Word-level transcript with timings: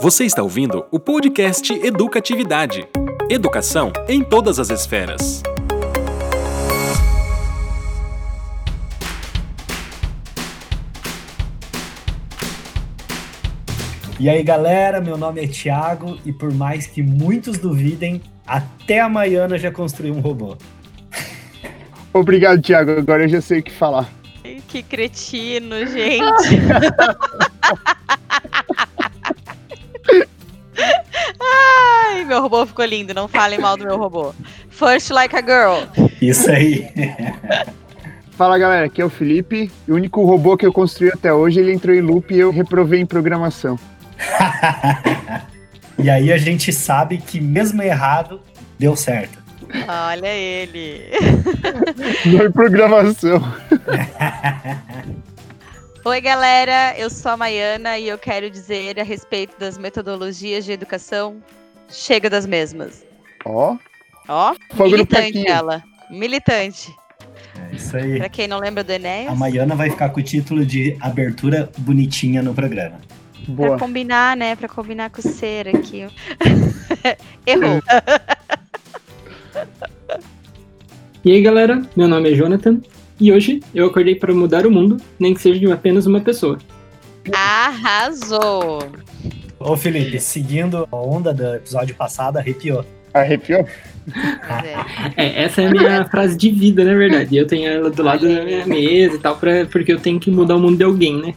Você 0.00 0.24
está 0.24 0.42
ouvindo 0.42 0.84
o 0.92 1.00
podcast 1.00 1.72
Educatividade. 1.72 2.86
Educação 3.28 3.92
em 4.08 4.22
todas 4.22 4.60
as 4.60 4.70
esferas. 4.70 5.42
E 14.20 14.28
aí, 14.28 14.42
galera, 14.42 15.00
meu 15.00 15.18
nome 15.18 15.42
é 15.42 15.48
Thiago 15.48 16.18
e 16.24 16.32
por 16.32 16.52
mais 16.54 16.86
que 16.86 17.02
muitos 17.02 17.58
duvidem, 17.58 18.22
até 18.46 19.00
a 19.00 19.08
Maiana 19.08 19.58
já 19.58 19.72
construiu 19.72 20.14
um 20.14 20.20
robô. 20.20 20.56
Obrigado, 22.12 22.62
Thiago. 22.62 22.92
Agora 22.92 23.24
eu 23.24 23.28
já 23.28 23.40
sei 23.40 23.58
o 23.58 23.62
que 23.62 23.72
falar. 23.72 24.08
Que 24.68 24.82
cretino, 24.82 25.84
gente. 25.86 26.60
Ai, 32.24 32.28
meu 32.28 32.40
robô 32.40 32.64
ficou 32.64 32.86
lindo. 32.86 33.12
Não 33.12 33.28
falem 33.28 33.58
mal 33.58 33.76
do 33.76 33.84
meu 33.84 33.98
robô. 33.98 34.34
First 34.70 35.10
like 35.10 35.36
a 35.36 35.42
girl. 35.42 35.84
Isso 36.22 36.50
aí. 36.50 36.88
Fala 38.30 38.58
galera, 38.58 38.86
aqui 38.86 39.02
é 39.02 39.04
o 39.04 39.10
Felipe. 39.10 39.70
O 39.86 39.92
único 39.92 40.24
robô 40.24 40.56
que 40.56 40.64
eu 40.64 40.72
construí 40.72 41.10
até 41.10 41.34
hoje, 41.34 41.60
ele 41.60 41.70
entrou 41.70 41.94
em 41.94 42.00
loop 42.00 42.34
e 42.34 42.40
eu 42.40 42.50
reprovei 42.50 43.00
em 43.00 43.06
programação. 43.06 43.78
e 46.02 46.08
aí 46.08 46.32
a 46.32 46.38
gente 46.38 46.72
sabe 46.72 47.18
que 47.18 47.38
mesmo 47.42 47.82
errado, 47.82 48.40
deu 48.78 48.96
certo. 48.96 49.44
Olha 49.86 50.28
ele. 50.28 51.10
Não 52.24 52.46
em 52.46 52.52
programação. 52.52 53.38
Oi, 56.06 56.20
galera. 56.22 56.94
Eu 56.96 57.10
sou 57.10 57.32
a 57.32 57.36
Maiana 57.36 57.98
e 57.98 58.08
eu 58.08 58.16
quero 58.16 58.48
dizer 58.48 58.98
a 58.98 59.02
respeito 59.02 59.58
das 59.58 59.76
metodologias 59.76 60.64
de 60.64 60.72
educação. 60.72 61.42
Chega 61.88 62.28
das 62.28 62.46
mesmas. 62.46 63.04
Ó. 63.44 63.76
Ó. 64.28 64.54
Militante 64.82 65.46
ela. 65.46 65.82
Militante. 66.10 66.94
É 67.58 67.76
isso 67.76 67.96
aí. 67.96 68.18
Pra 68.18 68.28
quem 68.28 68.48
não 68.48 68.58
lembra 68.58 68.82
do 68.82 68.90
Enéas. 68.90 69.30
A 69.30 69.34
Maiana 69.34 69.74
vai 69.74 69.90
ficar 69.90 70.08
com 70.10 70.20
o 70.20 70.22
título 70.22 70.64
de 70.64 70.96
abertura 71.00 71.70
bonitinha 71.78 72.42
no 72.42 72.54
programa. 72.54 73.00
Pra 73.44 73.54
Boa. 73.54 73.78
combinar, 73.78 74.36
né? 74.36 74.56
Pra 74.56 74.68
combinar 74.68 75.10
com 75.10 75.20
o 75.20 75.22
ser 75.22 75.68
aqui. 75.68 76.06
Errou. 77.46 77.80
E 81.24 81.32
aí 81.32 81.42
galera, 81.42 81.82
meu 81.96 82.08
nome 82.08 82.30
é 82.30 82.34
Jonathan 82.34 82.80
e 83.20 83.32
hoje 83.32 83.60
eu 83.74 83.86
acordei 83.86 84.14
para 84.14 84.34
mudar 84.34 84.66
o 84.66 84.70
mundo, 84.70 84.96
nem 85.18 85.32
que 85.32 85.40
seja 85.40 85.58
de 85.58 85.70
apenas 85.70 86.06
uma 86.06 86.20
pessoa. 86.20 86.58
Arrasou. 87.32 88.80
Ô 89.64 89.78
Felipe, 89.78 90.20
seguindo 90.20 90.86
a 90.92 90.96
onda 90.96 91.32
do 91.32 91.54
episódio 91.54 91.94
passado, 91.94 92.36
arrepiou. 92.36 92.84
Arrepiou? 93.14 93.66
É. 95.16 95.24
É, 95.24 95.44
essa 95.44 95.62
é 95.62 95.66
a 95.66 95.70
minha 95.70 96.04
frase 96.04 96.36
de 96.36 96.50
vida, 96.50 96.84
na 96.84 96.92
verdade. 96.94 97.34
Eu 97.34 97.46
tenho 97.46 97.66
ela 97.66 97.90
do 97.90 98.02
lado 98.02 98.28
da 98.28 98.44
minha 98.44 98.66
mesa 98.66 99.16
e 99.16 99.18
tal, 99.18 99.36
pra, 99.36 99.64
porque 99.64 99.90
eu 99.90 99.98
tenho 99.98 100.20
que 100.20 100.30
mudar 100.30 100.56
o 100.56 100.60
mundo 100.60 100.76
de 100.76 100.84
alguém, 100.84 101.18
né? 101.18 101.34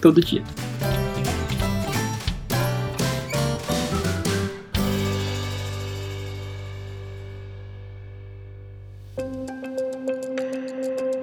Todo 0.00 0.24
dia. 0.24 0.42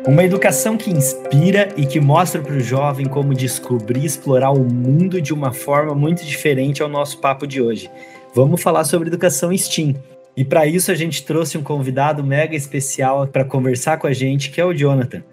Uma 0.08 0.24
educação 0.24 0.78
que 0.78 0.92
inspira 0.92 1.70
e 1.76 1.84
que 1.84 2.00
mostra 2.00 2.40
para 2.40 2.54
o 2.54 2.60
jovem 2.60 3.08
como 3.08 3.34
descobrir 3.34 4.04
e 4.04 4.06
explorar 4.06 4.52
o 4.52 4.64
mundo 4.64 5.20
de 5.20 5.34
uma 5.34 5.52
forma 5.52 5.96
muito 5.96 6.24
diferente 6.24 6.84
ao 6.84 6.88
nosso 6.88 7.18
papo 7.18 7.48
de 7.48 7.60
hoje. 7.60 7.90
Vamos 8.32 8.62
falar 8.62 8.84
sobre 8.84 9.08
educação 9.08 9.52
STEAM. 9.58 9.96
E 10.38 10.46
para 10.46 10.68
isso 10.68 10.92
a 10.92 10.96
gente 10.96 11.26
trouxe 11.26 11.58
um 11.58 11.64
convidado 11.64 12.24
mega 12.24 12.56
especial 12.56 13.26
para 13.26 13.44
conversar 13.44 13.98
com 13.98 14.06
a 14.06 14.14
gente, 14.14 14.52
que 14.52 14.62
é 14.62 14.66
o 14.66 14.76
Jonathan. 14.76 15.24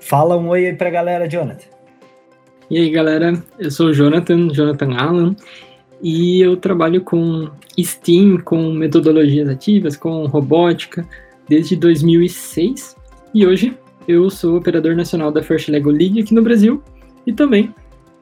Fala 0.00 0.34
um 0.38 0.48
oi 0.48 0.64
aí 0.64 0.72
pra 0.72 0.88
galera, 0.88 1.28
Jonathan. 1.28 1.66
E 2.70 2.78
aí 2.78 2.88
galera, 2.88 3.34
eu 3.58 3.70
sou 3.70 3.88
o 3.88 3.92
Jonathan, 3.92 4.48
Jonathan 4.48 4.94
Allen, 4.96 5.36
e 6.02 6.40
eu 6.40 6.56
trabalho 6.56 7.02
com 7.02 7.50
STEAM, 7.78 8.38
com 8.38 8.72
metodologias 8.72 9.46
ativas, 9.46 9.94
com 9.94 10.24
robótica, 10.24 11.06
desde 11.46 11.76
2006. 11.76 12.96
E 13.34 13.46
hoje 13.46 13.76
eu 14.06 14.28
sou 14.30 14.56
operador 14.56 14.96
nacional 14.96 15.30
da 15.30 15.42
First 15.42 15.68
Lego 15.68 15.90
League 15.90 16.20
aqui 16.20 16.34
no 16.34 16.42
Brasil 16.42 16.82
e 17.26 17.32
também 17.32 17.74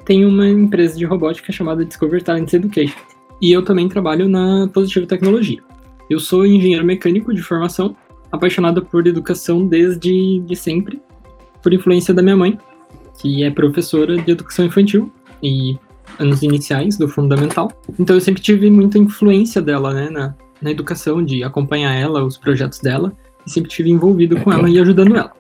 tenho 0.05 0.29
uma 0.29 0.49
empresa 0.49 0.97
de 0.97 1.05
robótica 1.05 1.53
chamada 1.53 1.85
Discover 1.85 2.23
Talents 2.23 2.53
Education. 2.53 2.99
E 3.41 3.53
eu 3.53 3.65
também 3.65 3.89
trabalho 3.89 4.29
na 4.29 4.69
Positivo 4.73 5.07
Tecnologia. 5.07 5.61
Eu 6.09 6.19
sou 6.19 6.45
engenheiro 6.45 6.85
mecânico 6.85 7.33
de 7.33 7.43
formação, 7.43 7.97
apaixonado 8.31 8.85
por 8.85 9.07
educação 9.07 9.67
desde 9.67 10.41
de 10.41 10.57
sempre, 10.57 11.01
por 11.63 11.73
influência 11.73 12.13
da 12.13 12.23
minha 12.23 12.37
mãe, 12.37 12.59
que 13.21 13.43
é 13.43 13.51
professora 13.51 14.17
de 14.17 14.31
educação 14.31 14.65
infantil 14.65 15.11
e 15.43 15.79
anos 16.19 16.43
iniciais 16.43 16.99
do 16.99 17.09
fundamental. 17.09 17.73
Então 17.99 18.17
eu 18.17 18.21
sempre 18.21 18.43
tive 18.43 18.71
muita 18.71 18.99
influência 18.99 19.63
dela, 19.63 19.95
né, 19.95 20.11
na, 20.11 20.35
na 20.61 20.71
educação, 20.71 21.25
de 21.25 21.43
acompanhar 21.43 21.95
ela, 21.95 22.25
os 22.25 22.37
projetos 22.37 22.81
dela, 22.81 23.13
e 23.47 23.51
sempre 23.51 23.71
tive 23.71 23.91
envolvido 23.91 24.39
com 24.41 24.53
ela 24.53 24.69
e 24.69 24.79
ajudando 24.79 25.17
ela. 25.17 25.40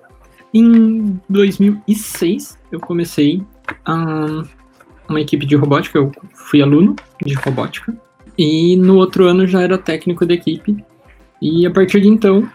Em 0.52 1.20
2006, 1.28 2.58
eu 2.72 2.80
comecei 2.80 3.42
uma 5.08 5.20
equipe 5.20 5.46
de 5.46 5.54
robótica, 5.54 5.98
eu 5.98 6.10
fui 6.34 6.60
aluno 6.60 6.96
de 7.24 7.34
robótica, 7.34 7.96
e 8.36 8.76
no 8.76 8.96
outro 8.96 9.26
ano 9.26 9.46
já 9.46 9.60
era 9.62 9.78
técnico 9.78 10.26
da 10.26 10.34
equipe, 10.34 10.84
e 11.40 11.66
a 11.66 11.70
partir 11.70 12.00
de 12.00 12.08
então 12.08 12.48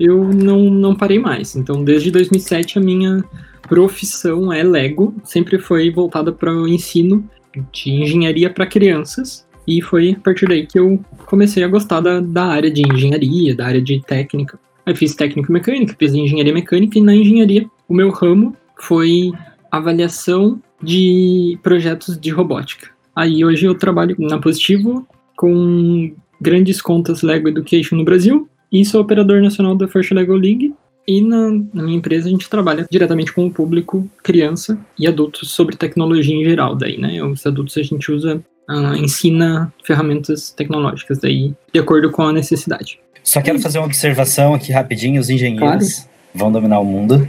eu 0.00 0.24
não, 0.24 0.70
não 0.70 0.94
parei 0.94 1.18
mais. 1.18 1.54
Então, 1.54 1.84
desde 1.84 2.10
2007, 2.10 2.78
a 2.78 2.80
minha 2.80 3.22
profissão 3.62 4.52
é 4.52 4.62
Lego, 4.62 5.14
sempre 5.24 5.58
foi 5.58 5.90
voltada 5.90 6.32
para 6.32 6.52
o 6.52 6.66
ensino 6.66 7.28
de 7.72 7.90
engenharia 7.90 8.50
para 8.50 8.66
crianças, 8.66 9.46
e 9.66 9.80
foi 9.80 10.12
a 10.12 10.20
partir 10.20 10.46
daí 10.46 10.66
que 10.66 10.78
eu 10.78 11.02
comecei 11.26 11.62
a 11.62 11.68
gostar 11.68 12.00
da, 12.00 12.20
da 12.20 12.44
área 12.44 12.70
de 12.70 12.82
engenharia, 12.82 13.54
da 13.54 13.66
área 13.66 13.80
de 13.80 14.00
técnica. 14.00 14.58
Aí 14.86 14.94
fiz 14.94 15.14
técnico 15.14 15.52
mecânica, 15.52 15.96
fiz 15.98 16.14
engenharia 16.14 16.52
mecânica, 16.52 16.98
e 16.98 17.02
na 17.02 17.14
engenharia 17.14 17.66
o 17.88 17.94
meu 17.94 18.10
ramo 18.10 18.54
foi 18.80 19.32
avaliação 19.70 20.60
de 20.82 21.58
projetos 21.62 22.18
de 22.18 22.30
robótica. 22.30 22.90
Aí 23.16 23.44
hoje 23.44 23.66
eu 23.66 23.74
trabalho 23.74 24.14
na 24.18 24.38
Positivo 24.38 25.06
com 25.36 26.12
grandes 26.40 26.82
contas 26.82 27.22
Lego 27.22 27.48
Education 27.48 27.96
no 27.96 28.04
Brasil 28.04 28.48
e 28.70 28.84
sou 28.84 29.00
operador 29.00 29.40
nacional 29.40 29.74
da 29.76 29.88
First 29.88 30.10
Lego 30.12 30.34
League. 30.34 30.74
E 31.06 31.20
na, 31.20 31.50
na 31.72 31.82
minha 31.82 31.98
empresa 31.98 32.28
a 32.28 32.30
gente 32.30 32.48
trabalha 32.48 32.86
diretamente 32.90 33.32
com 33.32 33.46
o 33.46 33.50
público, 33.50 34.08
criança 34.22 34.78
e 34.98 35.06
adultos 35.06 35.50
sobre 35.50 35.76
tecnologia 35.76 36.34
em 36.34 36.44
geral. 36.44 36.74
Daí, 36.74 36.98
né? 36.98 37.22
Os 37.22 37.46
adultos 37.46 37.76
a 37.76 37.82
gente 37.82 38.10
usa, 38.10 38.42
ah, 38.68 38.94
ensina 38.96 39.72
ferramentas 39.84 40.50
tecnológicas 40.50 41.18
daí 41.18 41.54
de 41.72 41.80
acordo 41.80 42.10
com 42.10 42.22
a 42.22 42.32
necessidade. 42.32 42.98
Só 43.22 43.40
quero 43.40 43.58
fazer 43.58 43.78
uma 43.78 43.86
observação 43.86 44.54
aqui 44.54 44.70
rapidinho, 44.72 45.20
os 45.20 45.30
engenheiros 45.30 46.06
vão 46.34 46.50
dominar 46.52 46.80
o 46.80 46.84
mundo. 46.84 47.26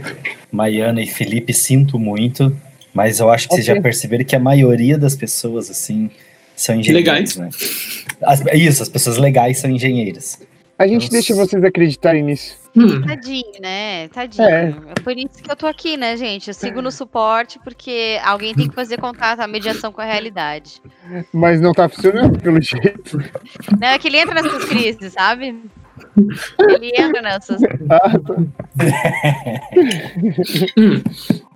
Maiana 0.52 1.00
e 1.02 1.06
Felipe, 1.06 1.52
sinto 1.54 1.98
muito, 1.98 2.54
mas 2.94 3.18
eu 3.20 3.30
acho 3.30 3.48
que 3.48 3.54
vocês 3.54 3.66
Ok. 3.66 3.76
já 3.76 3.80
perceberam 3.82 4.24
que 4.24 4.36
a 4.36 4.40
maioria 4.40 4.96
das 4.98 5.14
pessoas, 5.16 5.70
assim, 5.70 6.10
são 6.54 6.74
engenheiros, 6.74 7.06
Legais. 7.10 7.36
né? 7.36 7.50
As- 8.22 8.42
isso, 8.54 8.82
as 8.82 8.88
pessoas 8.88 9.18
legais 9.18 9.58
são 9.58 9.70
engenheiras. 9.70 10.38
A 10.78 10.86
gente 10.86 11.02
Nossa. 11.02 11.12
deixa 11.12 11.34
vocês 11.34 11.62
acreditarem 11.64 12.22
nisso. 12.22 12.56
Hum, 12.76 13.00
Tadinho, 13.02 13.52
né? 13.60 14.08
Tadinho. 14.08 14.46
É. 14.46 14.68
É. 14.68 14.72
por 15.02 15.16
isso 15.16 15.42
que 15.42 15.50
eu 15.50 15.56
tô 15.56 15.66
aqui, 15.66 15.96
né, 15.96 16.16
gente? 16.16 16.48
Eu 16.48 16.54
sigo 16.54 16.82
no 16.82 16.92
suporte 16.92 17.58
porque 17.64 18.18
alguém 18.22 18.54
tem 18.54 18.68
que 18.68 18.74
fazer 18.74 19.00
contato, 19.00 19.40
a 19.40 19.46
mediação 19.46 19.90
com 19.92 20.00
a 20.00 20.04
realidade. 20.04 20.82
Mas 21.32 21.60
não 21.60 21.72
tá 21.72 21.88
funcionando, 21.88 22.38
pelo 22.38 22.60
jeito. 22.60 23.18
Não, 23.80 23.88
é 23.88 23.98
que 23.98 24.08
ele 24.08 24.18
entra 24.18 24.34
nessas 24.34 24.64
crises, 24.64 25.12
sabe? 25.14 25.56
Ele 26.60 26.92
entra 26.94 27.22
nessas. 27.22 27.62
Ah, 27.88 28.18
tá. 28.18 28.34
hum. 30.76 31.02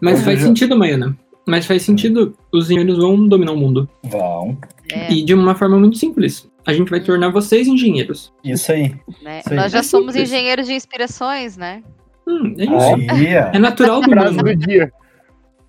Mas 0.00 0.22
faz 0.22 0.40
sentido, 0.40 0.76
Maiana. 0.76 1.16
Mas 1.46 1.66
faz 1.66 1.82
sentido, 1.82 2.36
os 2.52 2.70
engenheiros 2.70 2.98
vão 2.98 3.26
dominar 3.26 3.52
o 3.52 3.56
mundo. 3.56 3.88
Vão. 4.04 4.56
É, 4.90 5.12
E 5.12 5.24
de 5.24 5.34
uma 5.34 5.54
forma 5.54 5.78
muito 5.78 5.96
simples. 5.96 6.48
A 6.66 6.72
gente 6.72 6.90
vai 6.90 7.00
tornar 7.00 7.30
vocês 7.30 7.66
engenheiros. 7.66 8.32
Isso 8.44 8.70
aí. 8.70 8.94
né? 9.22 9.40
Isso 9.40 9.50
aí. 9.50 9.56
Nós 9.56 9.72
já 9.72 9.78
É 9.78 9.82
somos 9.82 10.12
simples. 10.14 10.30
engenheiros 10.30 10.66
de 10.66 10.74
inspirações, 10.74 11.56
né? 11.56 11.82
Hum, 12.26 12.54
é 12.58 12.64
isso. 12.64 13.50
É 13.54 13.58
natural 13.58 14.00
do 14.00 14.10
mundo. 14.14 14.42
do 14.42 14.54
dia. 14.56 14.92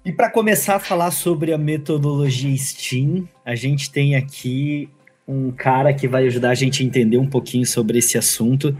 E 0.03 0.11
para 0.11 0.29
começar 0.29 0.75
a 0.75 0.79
falar 0.79 1.11
sobre 1.11 1.53
a 1.53 1.57
metodologia 1.57 2.55
STEAM, 2.57 3.27
a 3.45 3.55
gente 3.55 3.91
tem 3.91 4.15
aqui 4.15 4.89
um 5.27 5.51
cara 5.51 5.93
que 5.93 6.07
vai 6.07 6.25
ajudar 6.27 6.49
a 6.49 6.55
gente 6.55 6.83
a 6.83 6.85
entender 6.85 7.17
um 7.17 7.27
pouquinho 7.27 7.65
sobre 7.65 7.99
esse 7.99 8.17
assunto. 8.17 8.75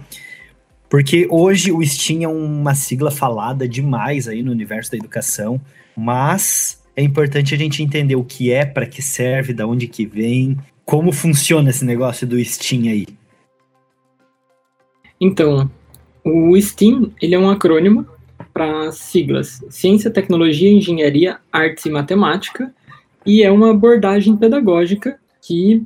Porque 0.90 1.28
hoje 1.30 1.72
o 1.72 1.82
STEAM 1.86 2.24
é 2.24 2.28
uma 2.28 2.76
sigla 2.76 3.10
falada 3.12 3.68
demais 3.68 4.28
aí 4.28 4.44
no 4.44 4.52
universo 4.52 4.92
da 4.92 4.98
educação, 4.98 5.62
mas 5.96 6.82
é 6.96 7.02
importante 7.04 7.56
a 7.56 7.58
gente 7.58 7.82
entender 7.82 8.16
o 8.16 8.24
que 8.26 8.52
é, 8.52 8.66
para 8.66 8.86
que 8.86 9.02
serve, 9.02 9.54
da 9.54 9.66
onde 9.66 9.88
que 9.88 10.06
vem, 10.06 10.58
como 10.86 11.12
funciona 11.12 11.70
esse 11.70 11.86
negócio 11.86 12.28
do 12.28 12.40
STEAM 12.44 12.90
aí. 12.90 13.08
Então, 15.20 15.70
o 16.24 16.56
STEAM 16.60 17.12
ele 17.22 17.36
é 17.36 17.40
um 17.40 17.50
acrônimo 17.50 18.06
para 18.54 18.92
siglas 18.92 19.64
Ciência, 19.70 20.12
Tecnologia, 20.12 20.72
Engenharia, 20.72 21.40
Artes 21.52 21.86
e 21.86 21.90
Matemática, 21.90 22.74
e 23.26 23.44
é 23.44 23.52
uma 23.52 23.72
abordagem 23.72 24.36
pedagógica 24.36 25.20
que 25.42 25.84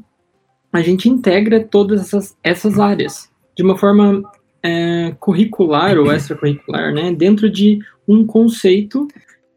a 0.72 0.82
gente 0.82 1.10
integra 1.10 1.64
todas 1.64 2.02
essas, 2.02 2.38
essas 2.44 2.80
áreas 2.80 3.30
de 3.56 3.64
uma 3.64 3.78
forma 3.78 4.24
é, 4.62 5.16
curricular 5.20 5.98
ou 5.98 6.12
extracurricular, 6.12 6.94
né, 6.94 7.14
dentro 7.14 7.50
de 7.50 7.80
um 8.08 8.26
conceito 8.26 9.08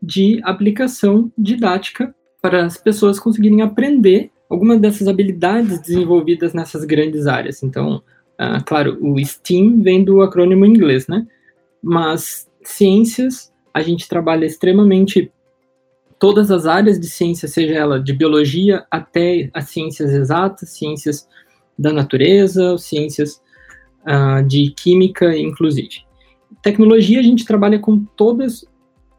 de 0.01 0.41
aplicação 0.45 1.33
didática 1.37 2.15
para 2.41 2.65
as 2.65 2.77
pessoas 2.77 3.19
conseguirem 3.19 3.63
aprender 3.63 4.31
algumas 4.49 4.81
dessas 4.81 5.07
habilidades 5.09 5.81
desenvolvidas 5.81 6.55
nessas 6.55 6.85
grandes 6.85 7.27
áreas. 7.27 7.63
Então, 7.63 8.03
uh, 8.41 8.65
claro, 8.65 8.99
o 9.01 9.19
STEAM 9.19 9.83
vem 9.83 10.03
do 10.03 10.23
acrônimo 10.23 10.65
em 10.65 10.71
inglês, 10.71 11.07
né? 11.07 11.27
Mas 11.83 12.49
ciências, 12.65 13.53
a 13.73 13.83
gente 13.83 14.09
trabalha 14.09 14.47
extremamente 14.47 15.31
todas 16.19 16.51
as 16.51 16.67
áreas 16.67 16.99
de 16.99 17.09
ciência, 17.09 17.47
seja 17.47 17.75
ela 17.75 18.01
de 18.01 18.13
biologia 18.13 18.85
até 18.91 19.51
as 19.55 19.69
ciências 19.69 20.13
exatas, 20.13 20.71
ciências 20.71 21.29
da 21.79 21.93
natureza, 21.93 22.77
ciências 22.79 23.41
uh, 24.03 24.43
de 24.45 24.71
química, 24.71 25.37
inclusive. 25.37 26.03
Tecnologia, 26.63 27.21
a 27.21 27.23
gente 27.23 27.45
trabalha 27.45 27.79
com 27.79 28.05
todas 28.17 28.65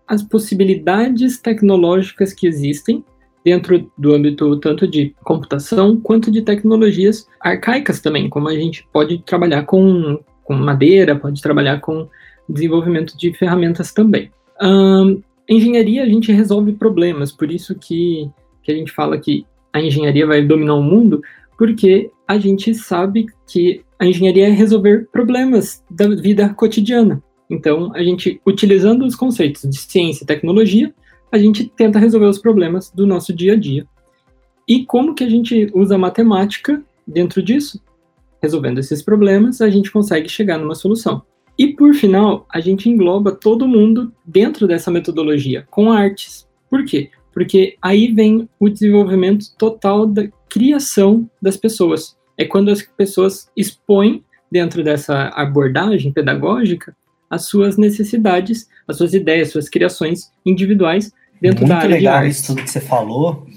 as 0.06 0.22
possibilidades 0.22 1.40
tecnológicas 1.40 2.34
que 2.34 2.48
existem 2.48 3.06
dentro 3.44 3.90
do 3.98 4.14
âmbito 4.14 4.58
tanto 4.58 4.88
de 4.88 5.16
computação 5.24 6.00
quanto 6.00 6.32
de 6.32 6.42
tecnologias 6.42 7.28
arcaicas 7.40 8.02
também, 8.02 8.30
como 8.30 8.50
a 8.50 8.56
gente 8.56 8.88
pode 8.92 9.20
trabalhar 9.20 9.64
com, 9.64 10.20
com 10.44 10.54
madeira, 10.54 11.16
pode 11.16 11.42
trabalhar 11.42 11.80
com 11.80 12.08
desenvolvimento 12.48 13.18
de 13.18 13.34
ferramentas 13.34 13.94
também. 13.94 14.32
Um, 14.62 15.22
engenharia, 15.48 16.04
a 16.04 16.08
gente 16.08 16.32
resolve 16.32 16.74
problemas, 16.74 17.32
por 17.32 17.52
isso 17.52 17.76
que, 17.76 18.30
que 18.64 18.72
a 18.72 18.76
gente 18.76 18.92
fala 18.92 19.18
que 19.18 19.46
a 19.72 19.82
engenharia 19.82 20.26
vai 20.26 20.42
dominar 20.42 20.76
o 20.76 20.84
mundo, 20.84 21.22
porque 21.58 22.10
a 22.28 22.38
gente 22.38 22.74
sabe 22.74 23.28
que 23.48 23.82
a 23.98 24.06
engenharia 24.06 24.48
é 24.48 24.52
resolver 24.52 25.08
problemas 25.12 25.84
da 25.90 26.08
vida 26.08 26.50
cotidiana. 26.54 27.22
Então, 27.50 27.92
a 27.96 28.04
gente, 28.04 28.40
utilizando 28.46 29.04
os 29.06 29.16
conceitos 29.16 29.64
de 29.64 29.78
ciência 29.78 30.24
e 30.24 30.28
tecnologia, 30.28 30.94
a 31.32 31.38
gente 31.38 31.68
tenta 31.76 32.00
resolver 32.00 32.28
os 32.28 32.40
problemas 32.40 32.92
do 32.92 33.06
nosso 33.06 33.34
dia 33.34 33.54
a 33.54 33.56
dia. 33.56 33.86
E 34.68 34.86
como 34.86 35.16
que 35.16 35.24
a 35.24 35.30
gente 35.30 35.70
usa 35.74 35.96
a 35.96 35.98
matemática 35.98 36.84
dentro 37.08 37.42
disso? 37.42 37.82
Resolvendo 38.42 38.80
esses 38.80 39.02
problemas, 39.02 39.62
a 39.62 39.70
gente 39.70 39.92
consegue 39.92 40.30
chegar 40.30 40.58
numa 40.58 40.76
solução. 40.76 41.24
E 41.58 41.74
por 41.74 41.94
final, 41.94 42.46
a 42.54 42.60
gente 42.60 42.90
engloba 42.90 43.32
todo 43.32 43.68
mundo 43.68 44.14
dentro 44.26 44.68
dessa 44.68 44.90
metodologia, 44.90 45.68
com 45.70 45.92
artes. 45.92 46.48
Por 46.70 46.86
quê? 46.86 47.10
Porque 47.34 47.76
aí 47.82 48.14
vem 48.14 48.48
o 48.60 48.70
desenvolvimento 48.70 49.46
total 49.58 50.06
da 50.06 50.28
criação 50.48 51.30
das 51.42 51.58
pessoas. 51.58 52.18
É 52.38 52.46
quando 52.46 52.70
as 52.70 52.82
pessoas 52.82 53.52
expõem 53.58 54.24
dentro 54.52 54.84
dessa 54.84 55.30
abordagem 55.36 56.12
pedagógica 56.12 56.96
as 57.30 57.46
suas 57.46 57.78
necessidades, 57.78 58.68
as 58.88 58.98
suas 58.98 59.14
ideias, 59.14 59.50
suas 59.50 59.70
criações 59.70 60.32
individuais 60.46 61.12
dentro 61.42 61.60
Muito 61.60 61.70
da 61.70 61.78
área 61.78 61.96
legal 61.96 62.20
de 62.22 62.26
arte. 62.26 62.32
isso 62.32 62.48
tudo 62.48 62.64
que 62.64 62.72
você 62.72 62.82
falou, 62.82 63.48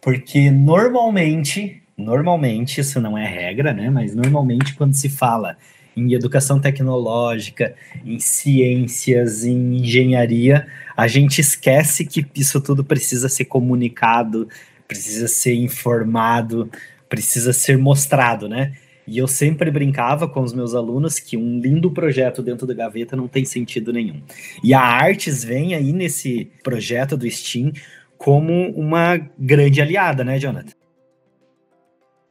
porque 0.00 0.50
normalmente, 0.50 1.82
normalmente, 1.96 2.80
isso 2.80 3.00
não 3.00 3.16
é 3.16 3.26
regra, 3.26 3.72
né? 3.72 3.88
Mas 3.90 4.14
normalmente 4.14 4.74
quando 4.74 4.94
se 4.94 5.08
fala 5.08 5.56
em 5.96 6.12
educação 6.12 6.60
tecnológica, 6.60 7.74
em 8.04 8.18
ciências, 8.18 9.44
em 9.44 9.78
engenharia, 9.78 10.66
a 10.96 11.06
gente 11.06 11.40
esquece 11.40 12.04
que 12.04 12.26
isso 12.34 12.60
tudo 12.60 12.84
precisa 12.84 13.28
ser 13.28 13.44
comunicado, 13.44 14.48
precisa 14.88 15.28
ser 15.28 15.54
informado, 15.54 16.68
precisa 17.08 17.52
ser 17.52 17.78
mostrado, 17.78 18.48
né? 18.48 18.72
E 19.06 19.18
eu 19.18 19.26
sempre 19.26 19.70
brincava 19.70 20.26
com 20.28 20.40
os 20.40 20.52
meus 20.52 20.74
alunos 20.74 21.18
que 21.18 21.36
um 21.36 21.60
lindo 21.60 21.90
projeto 21.90 22.42
dentro 22.42 22.66
da 22.66 22.74
gaveta 22.74 23.14
não 23.14 23.28
tem 23.28 23.44
sentido 23.44 23.92
nenhum. 23.92 24.22
E 24.62 24.72
a 24.72 24.80
Artes 24.80 25.44
vem 25.44 25.74
aí 25.74 25.92
nesse 25.92 26.50
projeto 26.62 27.16
do 27.16 27.30
Steam 27.30 27.72
como 28.16 28.70
uma 28.70 29.18
grande 29.38 29.82
aliada, 29.82 30.24
né, 30.24 30.38
Jonathan? 30.38 30.72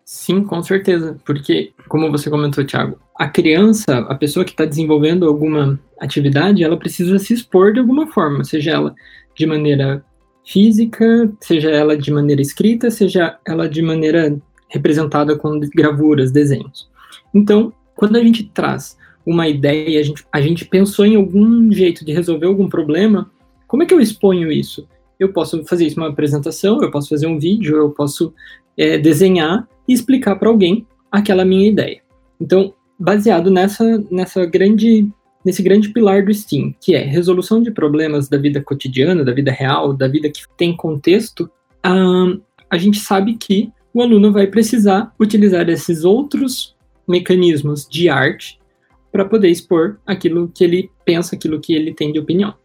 Sim, 0.03 0.43
com 0.43 0.61
certeza. 0.61 1.17
Porque, 1.25 1.71
como 1.87 2.11
você 2.11 2.29
comentou, 2.29 2.65
Thiago, 2.65 2.99
a 3.17 3.27
criança, 3.27 3.99
a 3.99 4.15
pessoa 4.15 4.43
que 4.43 4.51
está 4.51 4.65
desenvolvendo 4.65 5.27
alguma 5.27 5.79
atividade, 5.99 6.63
ela 6.63 6.77
precisa 6.77 7.17
se 7.19 7.33
expor 7.33 7.73
de 7.73 7.79
alguma 7.79 8.07
forma, 8.07 8.43
seja 8.43 8.71
ela 8.71 8.95
de 9.35 9.45
maneira 9.45 10.03
física, 10.45 11.31
seja 11.39 11.71
ela 11.71 11.97
de 11.97 12.11
maneira 12.11 12.41
escrita, 12.41 12.91
seja 12.91 13.37
ela 13.47 13.69
de 13.69 13.81
maneira 13.81 14.35
representada 14.73 15.37
com 15.37 15.59
gravuras, 15.59 16.31
desenhos. 16.31 16.89
Então, 17.31 17.71
quando 17.95 18.15
a 18.15 18.23
gente 18.23 18.43
traz 18.43 18.97
uma 19.23 19.47
ideia, 19.47 19.99
a 19.99 20.03
gente, 20.03 20.25
a 20.31 20.41
gente 20.41 20.65
pensou 20.65 21.05
em 21.05 21.15
algum 21.15 21.71
jeito 21.71 22.03
de 22.03 22.11
resolver 22.11 22.47
algum 22.47 22.67
problema, 22.67 23.31
como 23.67 23.83
é 23.83 23.85
que 23.85 23.93
eu 23.93 24.01
exponho 24.01 24.51
isso? 24.51 24.87
Eu 25.19 25.31
posso 25.31 25.63
fazer 25.65 25.85
isso 25.85 25.99
numa 25.99 26.09
apresentação, 26.09 26.81
eu 26.81 26.89
posso 26.89 27.07
fazer 27.07 27.27
um 27.27 27.37
vídeo, 27.37 27.77
eu 27.77 27.91
posso 27.91 28.33
é, 28.75 28.97
desenhar 28.97 29.67
e 29.87 29.93
explicar 29.93 30.35
para 30.37 30.49
alguém 30.49 30.87
aquela 31.11 31.45
minha 31.45 31.69
ideia. 31.69 32.01
Então, 32.41 32.73
baseado 32.99 33.51
nessa, 33.51 34.03
nessa 34.09 34.43
grande, 34.45 35.07
nesse 35.45 35.61
grande 35.61 35.89
pilar 35.89 36.25
do 36.25 36.33
STEAM, 36.33 36.73
que 36.81 36.95
é 36.95 37.03
resolução 37.03 37.61
de 37.61 37.69
problemas 37.69 38.27
da 38.27 38.39
vida 38.39 38.59
cotidiana, 38.59 39.23
da 39.23 39.31
vida 39.31 39.51
real, 39.51 39.93
da 39.93 40.07
vida 40.07 40.29
que 40.31 40.41
tem 40.57 40.75
contexto, 40.75 41.49
hum, 41.85 42.41
a 42.69 42.77
gente 42.77 42.99
sabe 42.99 43.35
que 43.35 43.71
o 43.93 44.01
aluno 44.01 44.31
vai 44.31 44.47
precisar 44.47 45.13
utilizar 45.19 45.69
esses 45.69 46.03
outros 46.03 46.75
mecanismos 47.07 47.87
de 47.87 48.09
arte 48.09 48.59
para 49.11 49.25
poder 49.25 49.49
expor 49.49 49.97
aquilo 50.05 50.49
que 50.53 50.63
ele 50.63 50.89
pensa, 51.05 51.35
aquilo 51.35 51.59
que 51.59 51.73
ele 51.73 51.93
tem 51.93 52.11
de 52.11 52.19
opinião. 52.19 52.55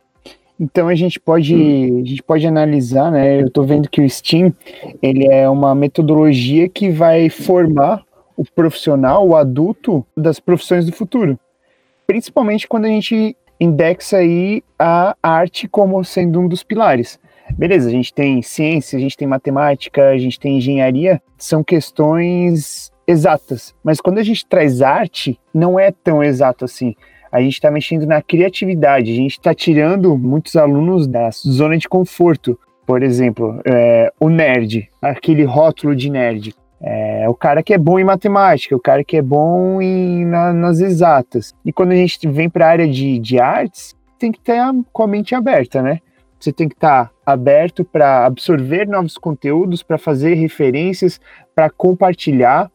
Então 0.59 0.89
a 0.89 0.95
gente 0.95 1.21
pode, 1.21 1.55
a 1.55 2.05
gente 2.05 2.23
pode 2.23 2.47
analisar, 2.47 3.13
né? 3.13 3.41
Eu 3.41 3.47
estou 3.47 3.65
vendo 3.65 3.89
que 3.89 4.01
o 4.01 4.09
STEAM 4.09 4.53
ele 5.01 5.27
é 5.27 5.49
uma 5.49 5.75
metodologia 5.75 6.69
que 6.69 6.91
vai 6.91 7.29
formar 7.29 8.03
o 8.37 8.45
profissional, 8.45 9.29
o 9.29 9.37
adulto 9.37 10.05
das 10.17 10.41
profissões 10.41 10.87
do 10.87 10.93
futuro. 10.93 11.39
Principalmente 12.07 12.67
quando 12.67 12.87
a 12.87 12.89
gente 12.89 13.37
indexa 13.61 14.19
aí 14.19 14.63
a 14.79 15.17
arte 15.23 15.69
como 15.69 16.03
sendo 16.05 16.41
um 16.41 16.49
dos 16.49 16.63
pilares 16.63 17.21
beleza, 17.57 17.89
a 17.89 17.93
gente 17.93 18.13
tem 18.13 18.43
ciência, 18.43 18.97
a 18.97 19.01
gente 19.01 19.17
tem 19.17 19.27
matemática, 19.27 20.09
a 20.09 20.19
gente 20.19 20.39
tem 20.39 20.59
engenharia, 20.59 21.21
são 21.37 21.63
questões 21.63 22.91
exatas. 23.07 23.75
Mas 23.83 24.01
quando 24.01 24.19
a 24.19 24.23
gente 24.23 24.47
traz 24.47 24.83
arte, 24.83 25.41
não 25.55 25.79
é 25.79 25.91
tão 25.91 26.23
exato 26.23 26.65
assim. 26.65 26.95
A 27.31 27.41
gente 27.41 27.55
está 27.55 27.71
mexendo 27.71 28.07
na 28.07 28.23
criatividade, 28.23 29.13
a 29.13 29.17
gente 29.17 29.33
está 29.33 29.55
tirando 29.55 30.17
muitos 30.17 30.57
alunos 30.57 31.07
da 31.07 31.31
zona 31.31 31.77
de 31.77 31.89
conforto. 31.89 32.59
Por 32.87 33.03
exemplo, 33.03 33.61
é, 33.67 34.11
o 34.19 34.29
nerd, 34.31 34.89
aquele 35.01 35.45
rótulo 35.45 35.95
de 35.95 36.11
nerd. 36.11 36.55
É, 36.81 37.29
o 37.29 37.35
cara 37.35 37.63
que 37.63 37.75
é 37.75 37.79
bom 37.79 37.99
em 37.99 38.05
matemática, 38.05 38.75
o 38.75 38.81
cara 38.81 39.03
que 39.03 39.17
é 39.17 39.23
bom 39.23 39.83
em, 39.83 40.25
na, 40.25 40.53
nas 40.53 40.81
exatas. 40.81 41.55
E 41.65 41.73
quando 41.73 41.93
a 41.93 41.97
gente 41.97 42.27
vem 42.29 42.49
para 42.49 42.67
a 42.67 42.71
área 42.71 42.89
de, 42.89 43.19
de 43.19 43.39
artes, 43.39 43.95
tem 44.19 44.33
que 44.33 44.41
ter 44.41 44.61
com 44.93 45.03
a 45.03 45.07
mente 45.07 45.35
aberta, 45.35 45.83
né? 45.83 46.01
Você 46.39 46.53
tem 46.53 46.69
que 46.69 46.75
estar 46.75 47.07
tá 47.07 47.11
aberto 47.27 47.85
para 47.85 48.27
absorver 48.27 48.87
novos 48.87 49.19
conteúdos, 49.19 49.83
para 49.83 49.99
fazer 49.99 50.35
referências, 50.35 51.21
para 51.55 51.69
compartilhar. 51.69 52.71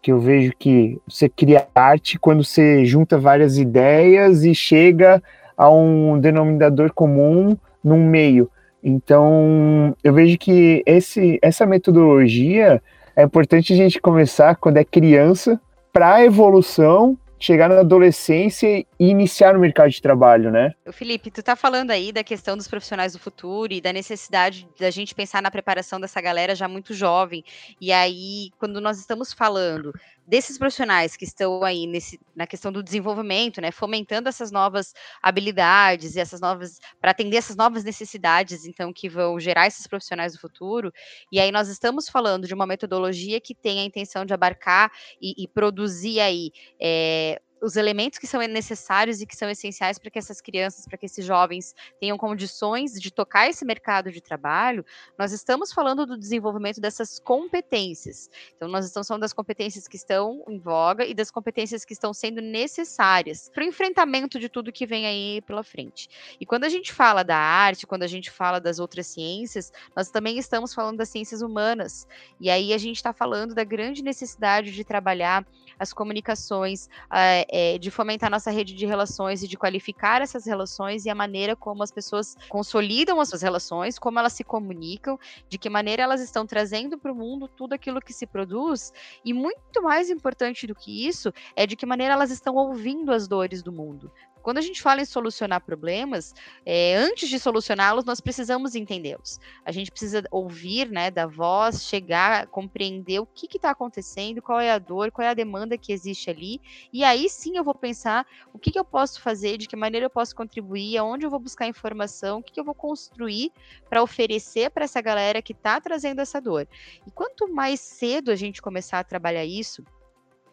Que 0.00 0.12
eu 0.12 0.20
vejo 0.20 0.52
que 0.56 0.98
você 1.08 1.28
cria 1.28 1.66
arte 1.74 2.18
quando 2.18 2.44
você 2.44 2.84
junta 2.84 3.18
várias 3.18 3.58
ideias 3.58 4.44
e 4.44 4.54
chega 4.54 5.20
a 5.56 5.68
um 5.68 6.20
denominador 6.20 6.92
comum 6.94 7.56
num 7.82 8.08
meio. 8.08 8.48
Então, 8.82 9.96
eu 10.04 10.14
vejo 10.14 10.38
que 10.38 10.82
esse, 10.86 11.38
essa 11.42 11.66
metodologia 11.66 12.80
é 13.16 13.24
importante 13.24 13.72
a 13.72 13.76
gente 13.76 14.00
começar 14.00 14.54
quando 14.54 14.76
é 14.76 14.84
criança, 14.84 15.60
para 15.92 16.14
a 16.14 16.24
evolução 16.24 17.18
chegar 17.38 17.68
na 17.68 17.80
adolescência 17.80 18.66
e 18.68 18.86
iniciar 18.98 19.54
no 19.54 19.60
mercado 19.60 19.90
de 19.90 20.02
trabalho, 20.02 20.50
né? 20.50 20.72
Felipe, 20.92 21.30
tu 21.30 21.42
tá 21.42 21.54
falando 21.54 21.90
aí 21.90 22.12
da 22.12 22.24
questão 22.24 22.56
dos 22.56 22.68
profissionais 22.68 23.12
do 23.12 23.18
futuro 23.18 23.72
e 23.72 23.80
da 23.80 23.92
necessidade 23.92 24.68
da 24.78 24.90
gente 24.90 25.14
pensar 25.14 25.40
na 25.40 25.50
preparação 25.50 26.00
dessa 26.00 26.20
galera 26.20 26.54
já 26.54 26.66
muito 26.66 26.94
jovem. 26.94 27.44
E 27.80 27.92
aí, 27.92 28.50
quando 28.58 28.80
nós 28.80 28.98
estamos 28.98 29.32
falando 29.32 29.92
desses 30.28 30.58
profissionais 30.58 31.16
que 31.16 31.24
estão 31.24 31.64
aí 31.64 31.86
nesse, 31.86 32.20
na 32.36 32.46
questão 32.46 32.70
do 32.70 32.82
desenvolvimento, 32.82 33.62
né, 33.62 33.70
fomentando 33.70 34.28
essas 34.28 34.52
novas 34.52 34.92
habilidades 35.22 36.14
e 36.14 36.20
essas 36.20 36.38
novas 36.38 36.78
para 37.00 37.12
atender 37.12 37.38
essas 37.38 37.56
novas 37.56 37.82
necessidades, 37.82 38.66
então 38.66 38.92
que 38.92 39.08
vão 39.08 39.40
gerar 39.40 39.66
esses 39.66 39.86
profissionais 39.86 40.34
do 40.34 40.38
futuro. 40.38 40.92
E 41.32 41.40
aí 41.40 41.50
nós 41.50 41.68
estamos 41.68 42.10
falando 42.10 42.46
de 42.46 42.52
uma 42.52 42.66
metodologia 42.66 43.40
que 43.40 43.54
tem 43.54 43.80
a 43.80 43.84
intenção 43.84 44.26
de 44.26 44.34
abarcar 44.34 44.92
e, 45.20 45.42
e 45.42 45.48
produzir 45.48 46.20
aí 46.20 46.52
é, 46.78 47.40
os 47.60 47.76
elementos 47.76 48.18
que 48.18 48.26
são 48.26 48.40
necessários 48.40 49.20
e 49.20 49.26
que 49.26 49.36
são 49.36 49.50
essenciais 49.50 49.98
para 49.98 50.10
que 50.10 50.18
essas 50.18 50.40
crianças, 50.40 50.86
para 50.86 50.96
que 50.96 51.06
esses 51.06 51.24
jovens 51.24 51.74
tenham 52.00 52.16
condições 52.16 52.92
de 53.00 53.10
tocar 53.10 53.48
esse 53.48 53.64
mercado 53.64 54.10
de 54.10 54.20
trabalho, 54.20 54.84
nós 55.18 55.32
estamos 55.32 55.72
falando 55.72 56.06
do 56.06 56.16
desenvolvimento 56.16 56.80
dessas 56.80 57.18
competências. 57.18 58.30
Então, 58.56 58.68
nós 58.68 58.86
estamos 58.86 59.06
falando 59.08 59.22
das 59.22 59.32
competências 59.32 59.88
que 59.88 59.96
estão 59.96 60.44
em 60.48 60.58
voga 60.58 61.04
e 61.04 61.14
das 61.14 61.30
competências 61.30 61.84
que 61.84 61.92
estão 61.92 62.12
sendo 62.12 62.40
necessárias 62.40 63.50
para 63.52 63.64
o 63.64 63.66
enfrentamento 63.66 64.38
de 64.38 64.48
tudo 64.48 64.72
que 64.72 64.86
vem 64.86 65.06
aí 65.06 65.40
pela 65.42 65.62
frente. 65.62 66.08
E 66.40 66.46
quando 66.46 66.64
a 66.64 66.68
gente 66.68 66.92
fala 66.92 67.22
da 67.22 67.36
arte, 67.36 67.86
quando 67.86 68.02
a 68.02 68.06
gente 68.06 68.30
fala 68.30 68.60
das 68.60 68.78
outras 68.78 69.06
ciências, 69.06 69.72
nós 69.94 70.10
também 70.10 70.38
estamos 70.38 70.74
falando 70.74 70.98
das 70.98 71.08
ciências 71.08 71.42
humanas. 71.42 72.06
E 72.40 72.50
aí 72.50 72.72
a 72.72 72.78
gente 72.78 72.96
está 72.96 73.12
falando 73.12 73.54
da 73.54 73.64
grande 73.64 74.02
necessidade 74.02 74.72
de 74.72 74.84
trabalhar 74.84 75.46
as 75.78 75.92
comunicações, 75.92 76.88
é, 77.10 77.78
de 77.78 77.90
fomentar 77.90 78.30
nossa 78.30 78.50
rede 78.50 78.74
de 78.74 78.86
relações 78.86 79.42
e 79.42 79.48
de 79.48 79.56
qualificar 79.56 80.22
essas 80.22 80.46
relações 80.46 81.04
e 81.04 81.10
a 81.10 81.14
maneira 81.14 81.54
como 81.54 81.82
as 81.82 81.90
pessoas 81.90 82.36
consolidam 82.48 83.20
as 83.20 83.28
suas 83.28 83.42
relações, 83.42 83.98
como 83.98 84.18
elas 84.18 84.32
se 84.32 84.44
comunicam, 84.44 85.18
de 85.48 85.58
que 85.58 85.68
maneira 85.68 86.02
elas 86.02 86.20
estão 86.20 86.46
trazendo 86.46 86.98
para 86.98 87.12
o 87.12 87.14
mundo 87.14 87.48
tudo 87.48 87.72
aquilo 87.72 88.00
que 88.00 88.12
se 88.12 88.26
produz, 88.26 88.92
e 89.24 89.32
muito 89.32 89.82
mais 89.82 90.10
importante 90.10 90.66
do 90.66 90.74
que 90.74 91.06
isso 91.06 91.32
é 91.54 91.66
de 91.66 91.76
que 91.76 91.86
maneira 91.86 92.14
elas 92.14 92.30
estão 92.30 92.54
ouvindo 92.54 93.12
as 93.12 93.28
dores 93.28 93.62
do 93.62 93.72
mundo. 93.72 94.10
Quando 94.42 94.58
a 94.58 94.62
gente 94.62 94.80
fala 94.80 95.00
em 95.00 95.04
solucionar 95.04 95.60
problemas, 95.60 96.34
é, 96.64 96.94
antes 96.96 97.28
de 97.28 97.38
solucioná-los, 97.38 98.04
nós 98.04 98.20
precisamos 98.20 98.74
entendê-los. 98.74 99.38
A 99.64 99.72
gente 99.72 99.90
precisa 99.90 100.22
ouvir, 100.30 100.90
né, 100.90 101.10
da 101.10 101.26
voz, 101.26 101.84
chegar, 101.84 102.46
compreender 102.46 103.20
o 103.20 103.26
que 103.26 103.56
está 103.56 103.70
acontecendo, 103.70 104.42
qual 104.42 104.60
é 104.60 104.70
a 104.70 104.78
dor, 104.78 105.10
qual 105.10 105.26
é 105.26 105.30
a 105.30 105.34
demanda 105.34 105.76
que 105.76 105.92
existe 105.92 106.30
ali, 106.30 106.60
e 106.92 107.04
aí 107.04 107.28
sim 107.28 107.56
eu 107.56 107.64
vou 107.64 107.74
pensar 107.74 108.26
o 108.52 108.58
que, 108.58 108.70
que 108.70 108.78
eu 108.78 108.84
posso 108.84 109.20
fazer, 109.20 109.58
de 109.58 109.68
que 109.68 109.76
maneira 109.76 110.06
eu 110.06 110.10
posso 110.10 110.34
contribuir, 110.34 110.96
aonde 110.96 111.24
eu 111.26 111.30
vou 111.30 111.40
buscar 111.40 111.66
informação, 111.66 112.38
o 112.38 112.42
que, 112.42 112.52
que 112.52 112.60
eu 112.60 112.64
vou 112.64 112.74
construir 112.74 113.52
para 113.88 114.02
oferecer 114.02 114.70
para 114.70 114.84
essa 114.84 115.00
galera 115.00 115.42
que 115.42 115.52
está 115.52 115.80
trazendo 115.80 116.20
essa 116.20 116.40
dor. 116.40 116.66
E 117.06 117.10
quanto 117.10 117.48
mais 117.48 117.80
cedo 117.80 118.30
a 118.30 118.36
gente 118.36 118.62
começar 118.62 118.98
a 118.98 119.04
trabalhar 119.04 119.44
isso, 119.44 119.84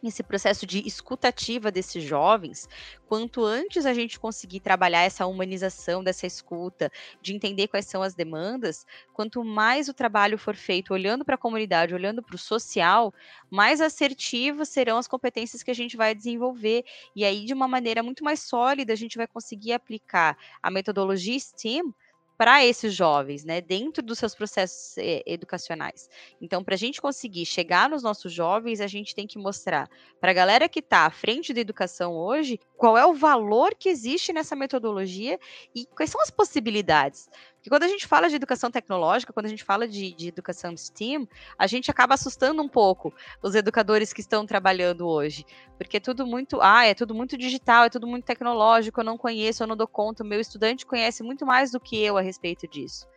esse 0.08 0.24
processo 0.24 0.66
de 0.66 0.86
escutativa 0.88 1.72
desses 1.72 2.04
jovens, 2.04 2.68
quanto 3.08 3.44
antes 3.44 3.86
a 3.86 3.94
gente 3.94 4.20
conseguir 4.20 4.60
trabalhar 4.60 5.02
essa 5.02 5.26
humanização 5.26 6.04
dessa 6.04 6.26
escuta, 6.26 6.92
de 7.22 7.34
entender 7.34 7.68
quais 7.68 7.86
são 7.86 8.02
as 8.02 8.16
demandas, 8.16 8.86
quanto 9.14 9.44
mais 9.44 9.90
o 9.90 9.94
trabalho 9.94 10.38
for 10.38 10.56
feito 10.56 10.94
olhando 10.94 11.26
para 11.26 11.36
a 11.36 11.38
comunidade, 11.38 11.94
olhando 11.94 12.22
para 12.24 12.36
o 12.36 12.40
social, 12.40 13.14
mais 13.50 13.82
assertivas 13.82 14.70
serão 14.70 14.98
as 14.98 15.08
competências 15.08 15.64
que 15.64 15.72
a 15.72 15.76
gente 15.76 15.98
vai 15.98 16.14
desenvolver. 16.16 16.84
E 17.16 17.24
aí, 17.24 17.46
de 17.46 17.54
uma 17.54 17.68
maneira 17.68 18.02
muito 18.04 18.24
mais 18.24 18.42
sólida, 18.42 18.94
a 18.94 18.96
gente 18.96 19.18
vai 19.18 19.28
conseguir 19.28 19.74
aplicar 19.74 20.38
a 20.62 20.72
metodologia 20.72 21.40
STEAM 21.40 21.94
para 22.38 22.66
esses 22.66 22.94
jovens, 22.94 23.46
né, 23.46 23.62
dentro 23.62 24.04
dos 24.04 24.20
seus 24.20 24.36
processos 24.36 24.98
eh, 24.98 25.24
educacionais. 25.26 26.10
Então, 26.42 26.64
para 26.64 26.76
a 26.76 26.78
gente 26.78 27.02
conseguir 27.02 27.46
chegar 27.46 27.90
nos 27.90 28.04
nossos 28.04 28.32
jovens, 28.34 28.82
a 28.82 28.88
gente 28.88 29.16
tem 29.16 29.26
que 29.26 29.38
mostrar 29.38 29.90
para 30.20 30.32
a 30.32 30.34
galera 30.34 30.68
que 30.70 30.80
está 30.80 31.06
à 31.06 31.10
frente 31.10 31.54
da 31.54 31.62
educação 31.62 32.14
hoje 32.14 32.60
qual 32.78 32.98
é 32.98 33.06
o 33.06 33.14
valor 33.14 33.74
que 33.78 33.90
existe 33.90 34.34
nessa 34.34 34.56
metodologia 34.56 35.40
e 35.74 35.86
quais 35.88 36.10
são 36.10 36.22
as 36.22 36.30
possibilidades. 36.30 37.30
Porque 37.66 37.72
quando 37.72 37.84
a 37.84 37.88
gente 37.88 38.06
fala 38.06 38.30
de 38.30 38.36
educação 38.36 38.70
tecnológica, 38.70 39.34
quando 39.34 39.48
a 39.48 39.50
gente 39.50 39.64
fala 39.64 39.88
de, 39.88 40.14
de 40.14 40.28
educação 40.28 40.78
STEAM, 40.78 41.28
a 41.58 41.66
gente 41.66 41.90
acaba 41.90 42.14
assustando 42.14 42.62
um 42.62 42.68
pouco 42.68 43.12
os 43.42 43.56
educadores 43.56 44.14
que 44.14 44.22
estão 44.22 44.46
trabalhando 44.46 45.08
hoje. 45.08 45.44
Porque 45.76 45.98
é 45.98 46.00
tudo 46.00 46.28
muito, 46.28 46.62
ah, 46.62 46.86
é 46.86 46.94
tudo 46.94 47.16
muito 47.16 47.36
digital, 47.36 47.86
é 47.86 47.90
tudo 47.90 48.06
muito 48.06 48.24
tecnológico, 48.24 49.00
eu 49.00 49.04
não 49.04 49.18
conheço, 49.18 49.64
eu 49.64 49.68
não 49.68 49.76
dou 49.76 49.88
conta, 49.88 50.22
o 50.22 50.28
meu 50.28 50.40
estudante 50.40 50.86
conhece 50.86 51.24
muito 51.24 51.44
mais 51.44 51.72
do 51.72 51.80
que 51.80 52.00
eu 52.00 52.20
a 52.20 52.22
respeito 52.22 52.68
disso. 52.68 53.08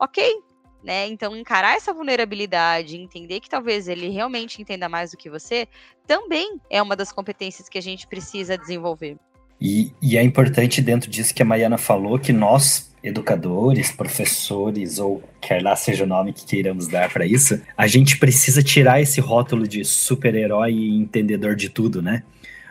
Ok, 0.00 0.42
né? 0.82 1.06
Então, 1.06 1.36
encarar 1.36 1.76
essa 1.76 1.92
vulnerabilidade, 1.92 2.96
entender 2.96 3.40
que 3.40 3.50
talvez 3.50 3.88
ele 3.88 4.08
realmente 4.08 4.62
entenda 4.62 4.88
mais 4.88 5.10
do 5.10 5.18
que 5.18 5.28
você, 5.28 5.68
também 6.06 6.58
é 6.70 6.80
uma 6.80 6.96
das 6.96 7.12
competências 7.12 7.68
que 7.68 7.76
a 7.76 7.82
gente 7.82 8.06
precisa 8.06 8.56
desenvolver. 8.56 9.18
E, 9.60 9.92
e 10.00 10.16
é 10.16 10.22
importante 10.22 10.80
dentro 10.80 11.10
disso 11.10 11.34
que 11.34 11.42
a 11.42 11.44
Maiana 11.44 11.78
falou, 11.78 12.18
que 12.18 12.32
nós, 12.32 12.92
educadores, 13.02 13.90
professores, 13.90 14.98
ou 14.98 15.22
quer 15.40 15.62
lá 15.62 15.74
seja 15.74 16.04
o 16.04 16.06
nome 16.06 16.32
que 16.32 16.46
queiramos 16.46 16.86
dar 16.86 17.12
para 17.12 17.26
isso, 17.26 17.60
a 17.76 17.86
gente 17.86 18.18
precisa 18.18 18.62
tirar 18.62 19.00
esse 19.00 19.20
rótulo 19.20 19.66
de 19.66 19.84
super-herói 19.84 20.72
e 20.72 20.96
entendedor 20.96 21.56
de 21.56 21.68
tudo, 21.68 22.00
né? 22.00 22.22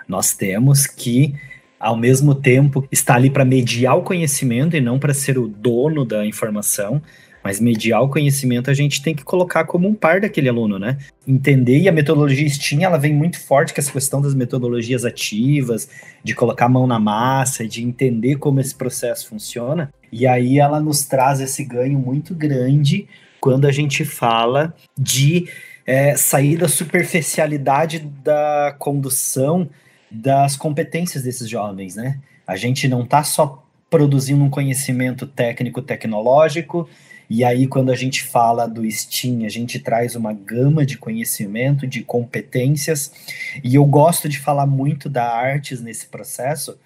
Nós 0.08 0.34
temos 0.34 0.88
que 0.88 1.36
ao 1.80 1.96
mesmo 1.96 2.34
tempo 2.34 2.88
estar 2.92 3.16
ali 3.16 3.30
para 3.30 3.46
mediar 3.46 3.98
o 3.98 4.02
conhecimento 4.02 4.76
e 4.76 4.82
não 4.82 4.98
para 4.98 5.14
ser 5.14 5.38
o 5.38 5.48
dono 5.48 6.04
da 6.04 6.26
informação, 6.26 7.02
mas 7.48 7.62
mediar 7.62 8.04
o 8.04 8.10
conhecimento 8.10 8.70
a 8.70 8.74
gente 8.74 9.02
tem 9.02 9.16
que 9.16 9.24
colocar 9.24 9.64
como 9.64 9.88
um 9.88 9.94
par 9.94 10.20
daquele 10.20 10.50
aluno, 10.50 10.78
né? 10.78 10.98
Entender, 11.26 11.80
e 11.80 11.88
a 11.88 11.94
metodologia 11.94 12.46
STEAM, 12.50 12.84
ela 12.84 12.98
vem 12.98 13.14
muito 13.14 13.40
forte 13.40 13.74
com 13.74 13.80
essa 13.80 13.90
questão 13.90 14.20
das 14.20 14.36
metodologias 14.36 15.06
ativas, 15.06 15.88
de 16.22 16.36
colocar 16.36 16.66
a 16.66 16.70
mão 16.70 16.86
na 16.86 17.00
massa, 17.00 17.66
de 17.66 17.82
entender 17.82 18.36
como 18.36 18.60
esse 18.60 18.76
processo 18.76 19.30
funciona. 19.30 19.94
E 20.12 20.28
aí 20.28 20.60
ela 20.60 20.82
nos 20.82 21.06
traz 21.06 21.40
esse 21.40 21.64
ganho 21.64 21.98
muito 21.98 22.36
grande 22.36 23.08
quando 23.40 23.66
a 23.66 23.72
gente 23.72 24.04
fala 24.04 24.76
de 24.98 25.48
é, 25.86 26.18
sair 26.18 26.58
da 26.58 26.68
superficialidade 26.68 28.00
da 28.00 28.76
condução 28.78 29.70
das 30.12 30.58
competências 30.58 31.24
desses 31.24 31.48
jovens, 31.48 31.96
né? 31.96 32.20
A 32.46 32.58
gente 32.58 32.90
não 32.90 33.04
está 33.04 33.24
só 33.24 33.64
produzindo 33.90 34.44
um 34.44 34.50
conhecimento 34.50 35.26
técnico 35.26 35.82
tecnológico 35.82 36.90
e 37.30 37.44
aí, 37.44 37.68
quando 37.68 37.92
a 37.92 37.96
gente 37.96 38.24
fala 38.24 38.68
do 38.68 38.90
STEAM, 38.90 39.46
a 39.46 39.50
gente 39.50 39.80
traz 39.80 40.16
uma 40.16 40.32
gama 40.32 40.86
de 40.86 40.98
conhecimento, 40.98 41.86
de 41.86 42.02
competências, 42.04 43.12
e 43.64 43.76
eu 43.76 43.86
gosto 43.86 44.30
de 44.30 44.40
falar 44.40 44.66
muito 44.66 45.10
da 45.10 45.30
artes 45.30 45.82
nesse 45.82 46.08
processo, 46.08 46.78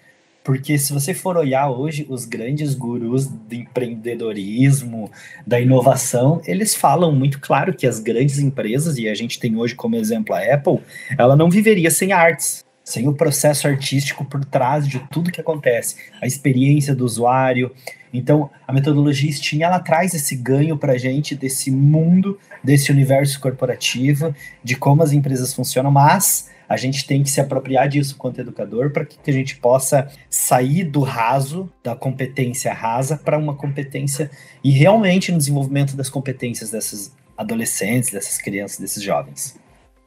porque 0.44 0.78
se 0.80 0.92
você 0.92 1.14
for 1.14 1.38
olhar 1.38 1.70
hoje, 1.70 2.06
os 2.10 2.26
grandes 2.26 2.74
gurus 2.74 3.28
do 3.28 3.54
empreendedorismo, 3.54 5.12
da 5.46 5.60
inovação, 5.60 6.42
eles 6.46 6.74
falam 6.74 7.12
muito 7.12 7.40
claro 7.40 7.74
que 7.74 7.86
as 7.86 8.00
grandes 8.00 8.40
empresas, 8.40 8.98
e 8.98 9.08
a 9.08 9.14
gente 9.14 9.40
tem 9.40 9.56
hoje 9.56 9.76
como 9.76 9.96
exemplo 9.96 10.34
a 10.34 10.40
Apple, 10.40 10.80
ela 11.16 11.36
não 11.36 11.50
viveria 11.50 11.92
sem 11.92 12.12
artes 12.12 12.66
sem 12.84 13.08
o 13.08 13.14
processo 13.14 13.68
artístico 13.68 14.26
por 14.26 14.44
trás 14.44 14.88
de 14.88 15.00
tudo 15.12 15.32
que 15.32 15.40
acontece, 15.40 15.96
a 16.22 16.28
experiência 16.28 16.96
do 16.96 17.06
usuário. 17.06 17.72
Então, 18.14 18.50
a 18.68 18.74
metodologia 18.74 19.32
Steam 19.32 19.62
ela 19.62 19.80
traz 19.80 20.14
esse 20.14 20.36
ganho 20.36 20.78
para 20.78 20.94
a 20.94 20.98
gente 20.98 21.36
desse 21.36 21.72
mundo, 21.72 22.38
desse 22.64 22.92
universo 22.92 23.40
corporativo, 23.40 24.36
de 24.64 24.76
como 24.76 25.02
as 25.04 25.12
empresas 25.14 25.54
funcionam, 25.54 25.92
mas 25.92 26.50
a 26.72 26.78
gente 26.78 27.06
tem 27.06 27.22
que 27.22 27.30
se 27.30 27.42
apropriar 27.42 27.90
disso 27.90 28.16
quanto 28.16 28.40
educador 28.40 28.92
para 28.92 29.04
que 29.04 29.30
a 29.30 29.34
gente 29.34 29.58
possa 29.58 30.10
sair 30.30 30.86
do 30.86 31.02
raso, 31.02 31.70
da 31.84 31.96
competência 31.96 32.74
rasa, 32.74 33.18
para 33.18 33.38
uma 33.38 33.54
competência 33.54 34.32
e 34.64 34.72
realmente 34.72 35.34
no 35.34 35.38
desenvolvimento 35.38 35.98
das 35.98 36.10
competências 36.10 36.72
desses 36.72 37.14
adolescentes, 37.38 38.12
dessas 38.12 38.38
crianças, 38.38 38.80
desses 38.80 39.04
jovens. 39.04 39.60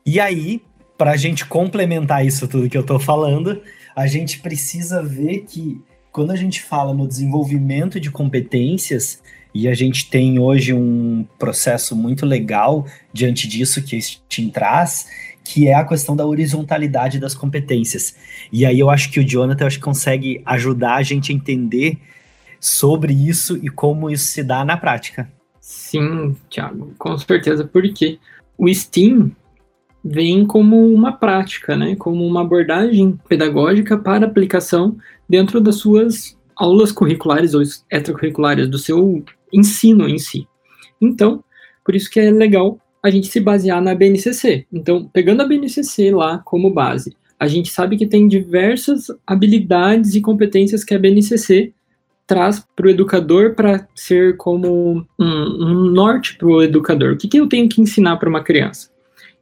E 0.06 0.18
aí, 0.18 0.62
para 0.96 1.10
a 1.10 1.16
gente 1.16 1.44
complementar 1.44 2.24
isso 2.24 2.48
tudo 2.48 2.70
que 2.70 2.78
eu 2.78 2.82
estou 2.82 2.98
falando, 2.98 3.60
a 3.94 4.06
gente 4.06 4.40
precisa 4.40 5.02
ver 5.02 5.40
que 5.40 5.82
quando 6.14 6.30
a 6.30 6.36
gente 6.36 6.62
fala 6.62 6.94
no 6.94 7.08
desenvolvimento 7.08 7.98
de 7.98 8.08
competências, 8.08 9.20
e 9.52 9.66
a 9.66 9.74
gente 9.74 10.08
tem 10.08 10.38
hoje 10.38 10.72
um 10.72 11.26
processo 11.40 11.96
muito 11.96 12.24
legal 12.24 12.86
diante 13.12 13.48
disso 13.48 13.82
que 13.82 14.00
Steam 14.00 14.48
traz, 14.48 15.08
que 15.42 15.66
é 15.66 15.74
a 15.74 15.84
questão 15.84 16.14
da 16.14 16.24
horizontalidade 16.24 17.18
das 17.18 17.34
competências. 17.34 18.14
E 18.52 18.64
aí 18.64 18.78
eu 18.78 18.90
acho 18.90 19.10
que 19.10 19.18
o 19.18 19.24
Jonathan 19.24 19.66
acho 19.66 19.78
que 19.78 19.84
consegue 19.84 20.40
ajudar 20.46 20.94
a 20.94 21.02
gente 21.02 21.32
a 21.32 21.34
entender 21.34 21.98
sobre 22.60 23.12
isso 23.12 23.58
e 23.60 23.68
como 23.68 24.08
isso 24.08 24.26
se 24.26 24.44
dá 24.44 24.64
na 24.64 24.76
prática. 24.76 25.28
Sim, 25.60 26.36
Thiago, 26.48 26.94
com 26.96 27.18
certeza, 27.18 27.64
porque 27.64 28.20
o 28.56 28.72
Steam 28.72 29.32
vem 30.04 30.44
como 30.44 30.92
uma 30.92 31.12
prática, 31.12 31.76
né, 31.76 31.96
como 31.96 32.26
uma 32.26 32.42
abordagem 32.42 33.18
pedagógica 33.26 33.96
para 33.96 34.26
aplicação 34.26 34.96
dentro 35.28 35.60
das 35.60 35.76
suas 35.76 36.36
aulas 36.54 36.92
curriculares 36.92 37.54
ou 37.54 37.62
extracurriculares, 37.90 38.68
do 38.68 38.78
seu 38.78 39.24
ensino 39.52 40.08
em 40.08 40.18
si. 40.18 40.46
Então, 41.00 41.42
por 41.84 41.94
isso 41.94 42.10
que 42.10 42.20
é 42.20 42.30
legal 42.30 42.78
a 43.02 43.10
gente 43.10 43.28
se 43.28 43.40
basear 43.40 43.82
na 43.82 43.94
BNCC. 43.94 44.66
Então, 44.72 45.08
pegando 45.12 45.42
a 45.42 45.46
BNCC 45.46 46.10
lá 46.10 46.38
como 46.38 46.70
base, 46.70 47.14
a 47.38 47.46
gente 47.46 47.70
sabe 47.70 47.96
que 47.96 48.06
tem 48.06 48.28
diversas 48.28 49.06
habilidades 49.26 50.14
e 50.14 50.20
competências 50.20 50.84
que 50.84 50.94
a 50.94 50.98
BNCC 50.98 51.72
traz 52.26 52.64
para 52.74 52.86
o 52.86 52.90
educador 52.90 53.54
para 53.54 53.86
ser 53.94 54.36
como 54.36 55.06
um, 55.18 55.24
um 55.26 55.90
norte 55.90 56.36
para 56.38 56.48
o 56.48 56.62
educador. 56.62 57.12
O 57.12 57.16
que, 57.16 57.28
que 57.28 57.38
eu 57.38 57.46
tenho 57.46 57.68
que 57.68 57.82
ensinar 57.82 58.16
para 58.16 58.28
uma 58.28 58.42
criança? 58.42 58.93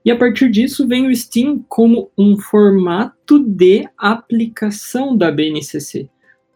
E 0.04 0.10
a 0.10 0.16
partir 0.16 0.50
disso 0.50 0.86
vem 0.86 1.06
o 1.06 1.14
STEAM 1.14 1.64
como 1.68 2.10
um 2.18 2.38
formato 2.38 3.38
de 3.38 3.88
aplicação 3.96 5.16
da 5.16 5.30
BNCC. 5.30 6.08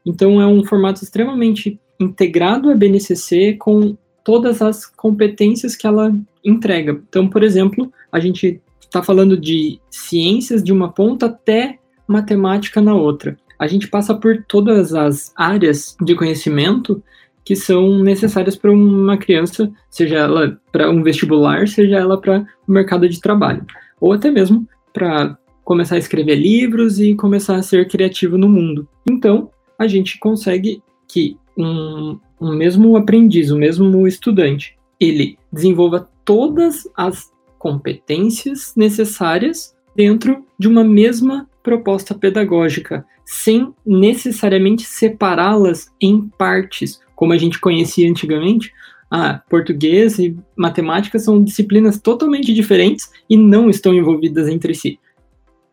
Então 0.05 0.41
é 0.41 0.47
um 0.47 0.65
formato 0.65 1.03
extremamente 1.03 1.81
integrado 1.99 2.71
à 2.71 2.75
BNCC 2.75 3.55
com 3.59 3.97
todas 4.25 4.61
as 4.61 4.85
competências 4.85 5.77
que 5.77 5.87
ela 5.87 6.13
entrega. 6.45 7.01
Então, 7.09 7.29
por 7.29 7.43
exemplo, 7.43 7.93
a 8.11 8.19
gente 8.19 8.61
está 8.81 9.03
falando 9.03 9.37
de 9.37 9.81
ciências 9.91 10.63
de 10.63 10.73
uma 10.73 10.93
ponta 10.93 11.27
até 11.27 11.79
matemática 12.07 12.81
na 12.81 12.95
outra. 12.95 13.37
A 13.59 13.67
gente 13.67 13.89
passa 13.89 14.15
por 14.15 14.45
todas 14.47 14.95
as 14.95 15.33
áreas 15.37 15.97
de 16.01 16.15
conhecimento 16.15 17.03
que 17.47 17.55
são 17.55 18.03
necessárias 18.03 18.57
para 18.57 18.73
uma 18.73 19.17
criança, 19.17 19.73
seja 19.89 20.17
ela 20.17 20.61
para 20.73 20.91
um 20.91 21.01
vestibular, 21.01 21.69
seja 21.69 21.97
ela 21.97 22.21
para 22.21 22.45
o 22.67 22.73
mercado 22.73 23.09
de 23.09 23.21
trabalho, 23.21 23.65
ou 24.01 24.13
até 24.13 24.33
mesmo 24.33 24.69
para 24.93 25.39
começar 25.65 25.95
a 25.95 25.99
escrever 25.99 26.35
livros 26.35 26.99
e 26.99 27.15
começar 27.15 27.55
a 27.55 27.63
ser 27.63 27.87
criativo 27.87 28.37
no 28.37 28.49
mundo. 28.49 28.89
Então, 29.09 29.49
a 29.79 29.87
gente 29.87 30.19
consegue 30.19 30.83
que 31.07 31.37
um, 31.57 32.19
um 32.41 32.53
mesmo 32.53 32.97
aprendiz, 32.97 33.53
o 33.53 33.57
mesmo 33.57 34.09
estudante, 34.09 34.77
ele 34.99 35.39
desenvolva 35.53 36.09
todas 36.25 36.89
as 36.97 37.31
competências 37.61 38.75
necessárias 38.77 39.73
dentro 39.95 40.45
de 40.59 40.67
uma 40.67 40.83
mesma 40.83 41.49
proposta 41.63 42.13
pedagógica, 42.13 43.07
sem 43.25 43.73
necessariamente 43.85 44.85
separá-las 44.85 45.93
em 46.01 46.29
partes, 46.37 47.01
como 47.17 47.33
a 47.33 47.39
gente 47.39 47.59
conhecia 47.59 48.09
antigamente. 48.09 48.73
Ah, 49.11 49.41
português 49.49 50.19
e 50.19 50.37
matemática 50.57 51.19
são 51.19 51.43
disciplinas 51.43 52.01
totalmente 52.01 52.53
diferentes 52.53 53.11
e 53.29 53.37
não 53.37 53.69
estão 53.69 53.95
envolvidas 53.95 54.49
entre 54.49 54.75
si. 54.75 55.01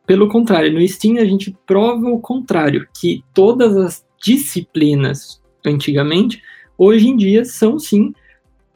Pelo 0.06 0.28
contrário, 0.28 0.72
no 0.72 0.82
STEAM 0.88 1.20
a 1.20 1.26
gente 1.26 1.56
prova 1.66 2.10
o 2.10 2.20
contrário, 2.20 2.88
que 3.00 3.24
todas 3.34 3.78
as 3.78 4.06
disciplinas 4.24 5.42
antigamente, 5.66 6.42
hoje 6.78 7.08
em 7.08 7.16
dia 7.16 7.46
são 7.46 7.78
sim 7.80 8.14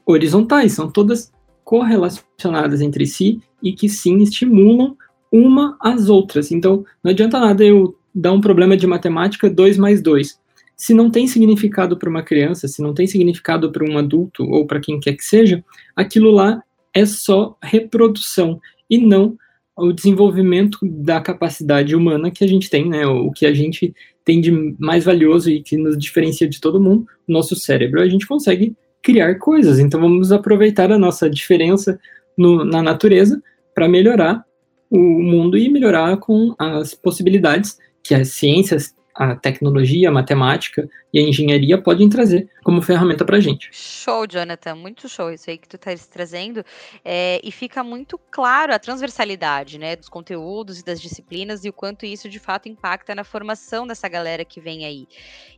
horizontais, 0.05 0.73
são 0.73 0.89
todas 0.89 1.31
correlacionadas 1.63 2.81
entre 2.81 3.05
si 3.05 3.41
e 3.61 3.73
que 3.73 3.89
sim 3.89 4.17
estimulam 4.19 4.95
uma 5.31 5.77
às 5.81 6.07
outras. 6.07 6.51
Então, 6.51 6.85
não 7.03 7.11
adianta 7.11 7.39
nada 7.39 7.63
eu 7.63 7.95
dar 8.15 8.31
um 8.31 8.41
problema 8.41 8.77
de 8.77 8.87
matemática 8.87 9.49
2 9.49 9.77
mais 9.77 10.01
2. 10.01 10.39
Se 10.77 10.93
não 10.93 11.09
tem 11.09 11.27
significado 11.27 11.97
para 11.97 12.09
uma 12.09 12.21
criança, 12.21 12.67
se 12.67 12.81
não 12.81 12.93
tem 12.93 13.07
significado 13.07 13.71
para 13.71 13.83
um 13.83 13.97
adulto 13.97 14.43
ou 14.43 14.65
para 14.65 14.79
quem 14.79 14.99
quer 14.99 15.13
que 15.13 15.23
seja, 15.23 15.63
aquilo 15.95 16.29
lá 16.29 16.61
é 16.93 17.05
só 17.05 17.57
reprodução 17.61 18.61
e 18.89 18.99
não 18.99 19.35
o 19.75 19.91
desenvolvimento 19.91 20.79
da 20.83 21.21
capacidade 21.21 21.95
humana 21.95 22.31
que 22.31 22.43
a 22.43 22.47
gente 22.47 22.69
tem, 22.69 22.87
né? 22.87 23.05
O 23.05 23.31
que 23.31 23.45
a 23.45 23.53
gente 23.53 23.93
tem 24.25 24.41
de 24.41 24.51
mais 24.79 25.03
valioso 25.03 25.49
e 25.49 25.61
que 25.61 25.77
nos 25.77 25.97
diferencia 25.97 26.47
de 26.47 26.59
todo 26.59 26.81
mundo, 26.81 27.05
o 27.27 27.31
nosso 27.31 27.55
cérebro. 27.55 28.01
A 28.01 28.09
gente 28.09 28.27
consegue 28.27 28.75
criar 29.03 29.35
coisas. 29.35 29.79
Então 29.79 30.01
vamos 30.01 30.31
aproveitar 30.31 30.91
a 30.91 30.97
nossa 30.97 31.29
diferença 31.29 31.99
no, 32.37 32.65
na 32.65 32.81
natureza 32.81 33.41
para 33.73 33.87
melhorar 33.87 34.43
o 34.89 34.97
mundo 34.97 35.57
e 35.57 35.69
melhorar 35.69 36.17
com 36.17 36.55
as 36.57 36.93
possibilidades 36.93 37.77
que 38.03 38.15
as 38.15 38.29
ciências 38.29 38.95
a 39.17 39.35
tecnologia, 39.35 40.09
a 40.09 40.11
matemática 40.11 40.87
e 41.11 41.17
a 41.17 41.21
engenharia 41.23 41.81
podem 41.81 42.07
trazer 42.07 42.49
como 42.63 42.81
ferramenta 42.81 43.25
para 43.25 43.37
a 43.37 43.39
gente. 43.39 43.67
Show, 43.71 44.27
Jonathan, 44.27 44.75
muito 44.75 45.09
show 45.09 45.31
isso 45.31 45.49
aí 45.49 45.57
que 45.57 45.67
tu 45.67 45.75
está 45.75 45.91
trazendo 46.09 46.63
é, 47.03 47.41
e 47.43 47.51
fica 47.51 47.83
muito 47.83 48.19
claro 48.29 48.73
a 48.73 48.79
transversalidade, 48.79 49.79
né, 49.79 49.95
dos 49.95 50.07
conteúdos 50.07 50.79
e 50.79 50.85
das 50.85 51.01
disciplinas 51.01 51.65
e 51.65 51.69
o 51.69 51.73
quanto 51.73 52.05
isso 52.05 52.29
de 52.29 52.37
fato 52.37 52.69
impacta 52.69 53.15
na 53.15 53.23
formação 53.23 53.87
dessa 53.87 54.07
galera 54.07 54.45
que 54.45 54.61
vem 54.61 54.85
aí. 54.85 55.07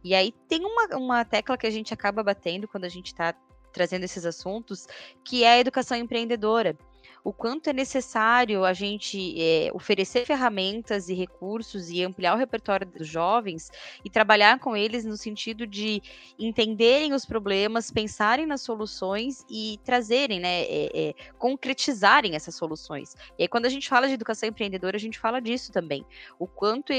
E 0.03 0.15
aí 0.15 0.33
tem 0.47 0.61
uma, 0.63 0.95
uma 0.95 1.25
tecla 1.25 1.57
que 1.57 1.67
a 1.67 1.71
gente 1.71 1.93
acaba 1.93 2.23
batendo 2.23 2.67
quando 2.67 2.85
a 2.85 2.89
gente 2.89 3.07
está 3.07 3.35
trazendo 3.73 4.03
esses 4.03 4.25
assuntos, 4.25 4.87
que 5.23 5.43
é 5.43 5.53
a 5.53 5.59
educação 5.59 5.97
empreendedora 5.97 6.77
o 7.23 7.33
quanto 7.33 7.69
é 7.69 7.73
necessário 7.73 8.63
a 8.63 8.73
gente 8.73 9.35
é, 9.39 9.69
oferecer 9.73 10.25
ferramentas 10.25 11.09
e 11.09 11.13
recursos 11.13 11.89
e 11.89 12.03
ampliar 12.03 12.33
o 12.33 12.37
repertório 12.37 12.87
dos 12.87 13.07
jovens 13.07 13.69
e 14.03 14.09
trabalhar 14.09 14.59
com 14.59 14.75
eles 14.75 15.05
no 15.05 15.17
sentido 15.17 15.67
de 15.67 16.01
entenderem 16.37 17.13
os 17.13 17.25
problemas, 17.25 17.91
pensarem 17.91 18.45
nas 18.45 18.61
soluções 18.61 19.45
e 19.49 19.79
trazerem, 19.83 20.39
né, 20.39 20.61
é, 20.63 20.89
é, 20.93 21.13
concretizarem 21.37 22.35
essas 22.35 22.55
soluções. 22.55 23.15
E 23.37 23.43
aí, 23.43 23.47
quando 23.47 23.65
a 23.65 23.69
gente 23.69 23.89
fala 23.89 24.07
de 24.07 24.13
educação 24.13 24.47
empreendedora, 24.47 24.95
a 24.95 24.99
gente 24.99 25.19
fala 25.19 25.41
disso 25.41 25.71
também. 25.71 26.05
O 26.37 26.47
quanto 26.47 26.93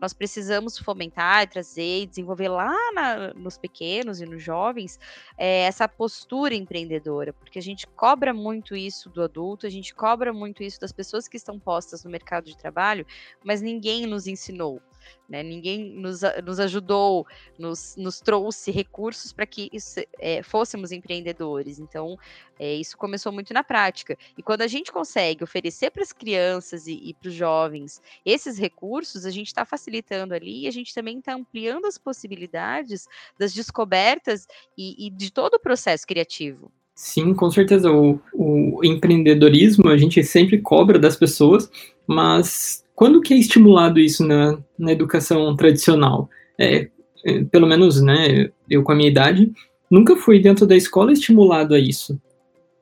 nós 0.00 0.12
precisamos 0.12 0.78
fomentar, 0.78 1.48
trazer 1.48 2.02
e 2.02 2.06
desenvolver 2.06 2.48
lá 2.48 2.74
na, 2.92 3.34
nos 3.34 3.58
pequenos 3.58 4.20
e 4.20 4.26
nos 4.26 4.42
jovens 4.42 4.98
essa 5.36 5.88
postura 5.88 6.54
empreendedora, 6.54 7.32
porque 7.32 7.58
a 7.58 7.62
gente 7.62 7.86
cobra 7.86 8.32
muito 8.32 8.74
isso 8.74 9.10
do 9.10 9.22
adulto 9.22 9.65
a 9.66 9.70
gente 9.70 9.94
cobra 9.94 10.32
muito 10.32 10.62
isso 10.62 10.80
das 10.80 10.92
pessoas 10.92 11.28
que 11.28 11.36
estão 11.36 11.58
postas 11.58 12.04
no 12.04 12.10
mercado 12.10 12.44
de 12.44 12.56
trabalho, 12.56 13.06
mas 13.44 13.60
ninguém 13.60 14.06
nos 14.06 14.26
ensinou. 14.26 14.80
Né? 15.28 15.42
Ninguém 15.42 15.92
nos, 15.92 16.20
nos 16.44 16.60
ajudou, 16.60 17.26
nos, 17.58 17.96
nos 17.96 18.20
trouxe 18.20 18.70
recursos 18.70 19.32
para 19.32 19.46
que 19.46 19.68
isso, 19.72 20.00
é, 20.20 20.42
fôssemos 20.42 20.92
empreendedores. 20.92 21.78
Então, 21.78 22.16
é, 22.58 22.74
isso 22.74 22.96
começou 22.96 23.32
muito 23.32 23.52
na 23.52 23.64
prática. 23.64 24.16
E 24.38 24.42
quando 24.42 24.62
a 24.62 24.66
gente 24.66 24.92
consegue 24.92 25.42
oferecer 25.42 25.90
para 25.90 26.02
as 26.02 26.12
crianças 26.12 26.86
e, 26.86 26.94
e 26.94 27.14
para 27.14 27.28
os 27.28 27.34
jovens 27.34 28.00
esses 28.24 28.58
recursos, 28.58 29.26
a 29.26 29.30
gente 29.30 29.48
está 29.48 29.64
facilitando 29.64 30.34
ali 30.34 30.62
e 30.62 30.68
a 30.68 30.72
gente 30.72 30.94
também 30.94 31.18
está 31.18 31.34
ampliando 31.34 31.86
as 31.86 31.98
possibilidades 31.98 33.08
das 33.38 33.52
descobertas 33.52 34.46
e, 34.78 35.06
e 35.06 35.10
de 35.10 35.32
todo 35.32 35.54
o 35.54 35.60
processo 35.60 36.06
criativo. 36.06 36.70
Sim, 36.96 37.34
com 37.34 37.50
certeza. 37.50 37.92
O, 37.92 38.18
o 38.32 38.80
empreendedorismo 38.82 39.90
a 39.90 39.98
gente 39.98 40.24
sempre 40.24 40.58
cobra 40.58 40.98
das 40.98 41.14
pessoas, 41.14 41.70
mas 42.06 42.82
quando 42.94 43.20
que 43.20 43.34
é 43.34 43.36
estimulado 43.36 44.00
isso 44.00 44.26
na, 44.26 44.58
na 44.78 44.92
educação 44.92 45.54
tradicional? 45.54 46.30
É, 46.58 46.88
é, 47.22 47.44
pelo 47.44 47.66
menos, 47.66 48.00
né, 48.00 48.50
eu 48.68 48.82
com 48.82 48.92
a 48.92 48.94
minha 48.94 49.10
idade, 49.10 49.52
nunca 49.90 50.16
fui 50.16 50.40
dentro 50.40 50.66
da 50.66 50.74
escola 50.74 51.12
estimulado 51.12 51.74
a 51.74 51.78
isso. 51.78 52.18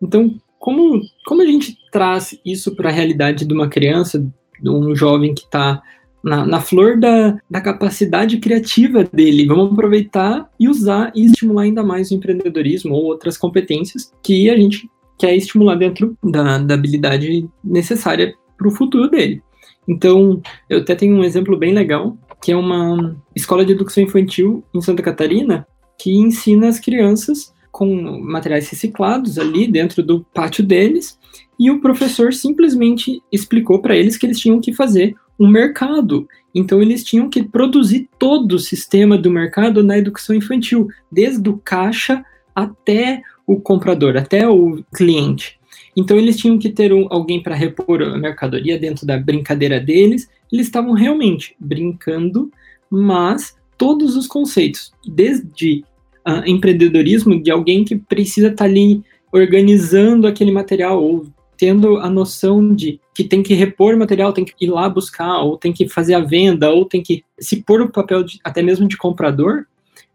Então, 0.00 0.40
como, 0.60 1.02
como 1.26 1.42
a 1.42 1.46
gente 1.46 1.76
traz 1.90 2.38
isso 2.46 2.76
para 2.76 2.90
a 2.90 2.92
realidade 2.92 3.44
de 3.44 3.52
uma 3.52 3.68
criança, 3.68 4.24
de 4.62 4.70
um 4.70 4.94
jovem 4.94 5.34
que 5.34 5.42
está 5.42 5.82
na, 6.24 6.46
na 6.46 6.60
flor 6.60 6.98
da, 6.98 7.36
da 7.48 7.60
capacidade 7.60 8.38
criativa 8.38 9.04
dele. 9.04 9.46
Vamos 9.46 9.72
aproveitar 9.72 10.50
e 10.58 10.68
usar 10.68 11.12
e 11.14 11.26
estimular 11.26 11.62
ainda 11.62 11.82
mais 11.82 12.10
o 12.10 12.14
empreendedorismo 12.14 12.94
ou 12.94 13.04
outras 13.04 13.36
competências 13.36 14.10
que 14.22 14.48
a 14.48 14.56
gente 14.56 14.88
quer 15.18 15.36
estimular 15.36 15.76
dentro 15.76 16.16
da, 16.24 16.58
da 16.58 16.74
habilidade 16.74 17.48
necessária 17.62 18.34
para 18.56 18.66
o 18.66 18.70
futuro 18.70 19.08
dele. 19.08 19.42
Então, 19.86 20.40
eu 20.68 20.80
até 20.80 20.94
tenho 20.94 21.14
um 21.14 21.24
exemplo 21.24 21.58
bem 21.58 21.74
legal, 21.74 22.16
que 22.42 22.52
é 22.52 22.56
uma 22.56 23.14
escola 23.36 23.64
de 23.64 23.72
educação 23.72 24.02
infantil 24.02 24.64
em 24.74 24.80
Santa 24.80 25.02
Catarina, 25.02 25.66
que 25.98 26.16
ensina 26.16 26.68
as 26.68 26.80
crianças 26.80 27.52
com 27.70 28.20
materiais 28.20 28.68
reciclados 28.68 29.38
ali 29.38 29.66
dentro 29.66 30.02
do 30.02 30.24
pátio 30.32 30.64
deles, 30.64 31.18
e 31.58 31.70
o 31.70 31.80
professor 31.80 32.32
simplesmente 32.32 33.20
explicou 33.30 33.80
para 33.80 33.96
eles 33.96 34.16
que 34.16 34.26
eles 34.26 34.38
tinham 34.38 34.60
que 34.60 34.72
fazer 34.72 35.14
um 35.38 35.48
mercado. 35.48 36.28
Então 36.54 36.80
eles 36.80 37.02
tinham 37.02 37.28
que 37.28 37.42
produzir 37.42 38.08
todo 38.18 38.52
o 38.52 38.58
sistema 38.58 39.18
do 39.18 39.30
mercado 39.30 39.82
na 39.82 39.98
educação 39.98 40.34
infantil, 40.34 40.88
desde 41.10 41.48
o 41.48 41.58
caixa 41.58 42.24
até 42.54 43.22
o 43.46 43.60
comprador, 43.60 44.16
até 44.16 44.48
o 44.48 44.82
cliente. 44.94 45.58
Então 45.96 46.16
eles 46.16 46.36
tinham 46.36 46.58
que 46.58 46.70
ter 46.70 46.92
um, 46.92 47.06
alguém 47.10 47.42
para 47.42 47.54
repor 47.54 48.02
a 48.02 48.16
mercadoria 48.16 48.78
dentro 48.78 49.06
da 49.06 49.18
brincadeira 49.18 49.80
deles. 49.80 50.28
Eles 50.52 50.66
estavam 50.66 50.92
realmente 50.92 51.54
brincando, 51.58 52.50
mas 52.90 53.56
todos 53.76 54.16
os 54.16 54.26
conceitos, 54.26 54.92
desde 55.06 55.84
uh, 56.26 56.48
empreendedorismo 56.48 57.40
de 57.40 57.50
alguém 57.50 57.84
que 57.84 57.96
precisa 57.96 58.48
estar 58.48 58.64
tá 58.64 58.70
ali 58.70 59.02
organizando 59.32 60.28
aquele 60.28 60.52
material 60.52 61.02
ou 61.02 61.26
tendo 61.56 61.98
a 61.98 62.10
noção 62.10 62.74
de 62.74 63.00
que 63.14 63.24
tem 63.24 63.42
que 63.42 63.54
repor 63.54 63.96
material, 63.96 64.32
tem 64.32 64.44
que 64.44 64.52
ir 64.60 64.70
lá 64.70 64.88
buscar, 64.88 65.40
ou 65.42 65.56
tem 65.56 65.72
que 65.72 65.88
fazer 65.88 66.14
a 66.14 66.20
venda, 66.20 66.70
ou 66.70 66.84
tem 66.84 67.02
que 67.02 67.22
se 67.38 67.62
pôr 67.62 67.80
o 67.80 67.90
papel 67.90 68.24
de, 68.24 68.38
até 68.42 68.62
mesmo 68.62 68.88
de 68.88 68.96
comprador, 68.96 69.64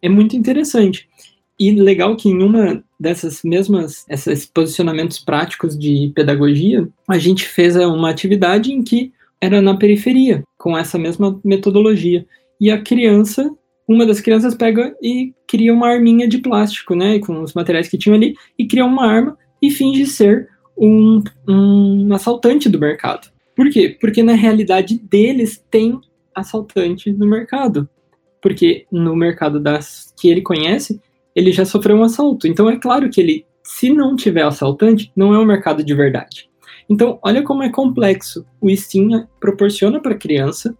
é 0.01 0.09
muito 0.09 0.35
interessante. 0.35 1.07
E 1.59 1.71
legal 1.71 2.15
que 2.15 2.29
em 2.29 2.41
uma 2.41 2.83
dessas 2.99 3.41
mesmas, 3.43 4.05
esses 4.09 4.45
posicionamentos 4.45 5.19
práticos 5.19 5.77
de 5.77 6.11
pedagogia, 6.15 6.87
a 7.07 7.17
gente 7.17 7.45
fez 7.45 7.75
uma 7.75 8.09
atividade 8.09 8.71
em 8.71 8.81
que 8.81 9.11
era 9.41 9.61
na 9.61 9.75
periferia, 9.75 10.43
com 10.57 10.77
essa 10.77 10.97
mesma 10.97 11.39
metodologia. 11.43 12.25
E 12.59 12.71
a 12.71 12.81
criança, 12.81 13.49
uma 13.87 14.05
das 14.05 14.21
crianças 14.21 14.55
pega 14.55 14.95
e 15.01 15.33
cria 15.47 15.73
uma 15.73 15.87
arminha 15.87 16.27
de 16.27 16.37
plástico, 16.37 16.95
né, 16.95 17.19
com 17.19 17.41
os 17.41 17.53
materiais 17.53 17.87
que 17.87 17.97
tinham 17.97 18.15
ali, 18.15 18.35
e 18.57 18.67
cria 18.67 18.85
uma 18.85 19.05
arma 19.05 19.37
e 19.61 19.69
finge 19.69 20.05
ser 20.05 20.49
um, 20.79 21.21
um 21.47 22.13
assaltante 22.13 22.69
do 22.69 22.79
mercado. 22.79 23.29
Por 23.55 23.69
quê? 23.69 23.97
Porque 23.99 24.23
na 24.23 24.33
realidade 24.33 24.97
deles 24.97 25.63
tem 25.69 25.99
assaltante 26.33 27.11
no 27.11 27.27
mercado. 27.27 27.89
Porque 28.41 28.85
no 28.89 29.15
mercado 29.15 29.59
das 29.59 30.13
que 30.17 30.29
ele 30.29 30.41
conhece, 30.41 31.01
ele 31.35 31.51
já 31.51 31.65
sofreu 31.65 31.97
um 31.97 32.03
assalto. 32.03 32.47
Então 32.47 32.69
é 32.69 32.77
claro 32.77 33.09
que 33.09 33.19
ele, 33.19 33.45
se 33.61 33.89
não 33.89 34.15
tiver 34.15 34.43
assaltante, 34.43 35.11
não 35.13 35.33
é 35.33 35.39
um 35.39 35.45
mercado 35.45 35.83
de 35.83 35.93
verdade. 35.93 36.49
Então, 36.89 37.19
olha 37.21 37.43
como 37.43 37.61
é 37.61 37.69
complexo. 37.69 38.45
O 38.59 38.73
Steam 38.75 39.27
proporciona 39.39 40.01
para 40.01 40.13
a 40.13 40.17
criança 40.17 40.75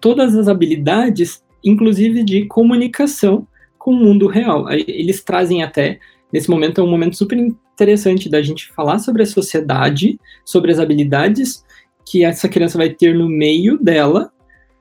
todas 0.00 0.36
as 0.36 0.46
habilidades, 0.46 1.42
inclusive 1.64 2.22
de 2.22 2.44
comunicação 2.46 3.46
com 3.78 3.92
o 3.92 3.96
mundo 3.96 4.28
real. 4.28 4.70
Eles 4.70 5.24
trazem 5.24 5.62
até, 5.62 5.98
nesse 6.32 6.48
momento 6.48 6.80
é 6.80 6.84
um 6.84 6.90
momento 6.90 7.16
super 7.16 7.36
interessante 7.82 8.28
da 8.28 8.40
gente 8.40 8.72
falar 8.72 8.98
sobre 8.98 9.22
a 9.22 9.26
sociedade, 9.26 10.18
sobre 10.44 10.70
as 10.70 10.78
habilidades 10.78 11.64
que 12.06 12.24
essa 12.24 12.48
criança 12.48 12.78
vai 12.78 12.90
ter 12.90 13.14
no 13.14 13.28
meio 13.28 13.78
dela, 13.78 14.32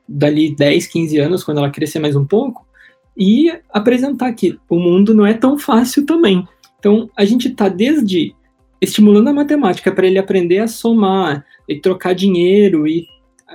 dali 0.07 0.55
10, 0.55 0.87
15 0.87 1.17
anos, 1.17 1.43
quando 1.43 1.57
ela 1.57 1.69
crescer 1.69 1.99
mais 1.99 2.15
um 2.15 2.25
pouco, 2.25 2.65
e 3.17 3.51
apresentar 3.71 4.31
que 4.33 4.57
o 4.69 4.79
mundo 4.79 5.13
não 5.13 5.25
é 5.25 5.33
tão 5.33 5.57
fácil 5.57 6.05
também. 6.05 6.47
Então, 6.79 7.09
a 7.15 7.25
gente 7.25 7.47
está 7.47 7.67
desde 7.67 8.35
estimulando 8.79 9.27
a 9.27 9.33
matemática 9.33 9.91
para 9.91 10.07
ele 10.07 10.17
aprender 10.17 10.59
a 10.59 10.67
somar 10.67 11.45
e 11.67 11.79
trocar 11.79 12.13
dinheiro 12.13 12.87
e 12.87 13.05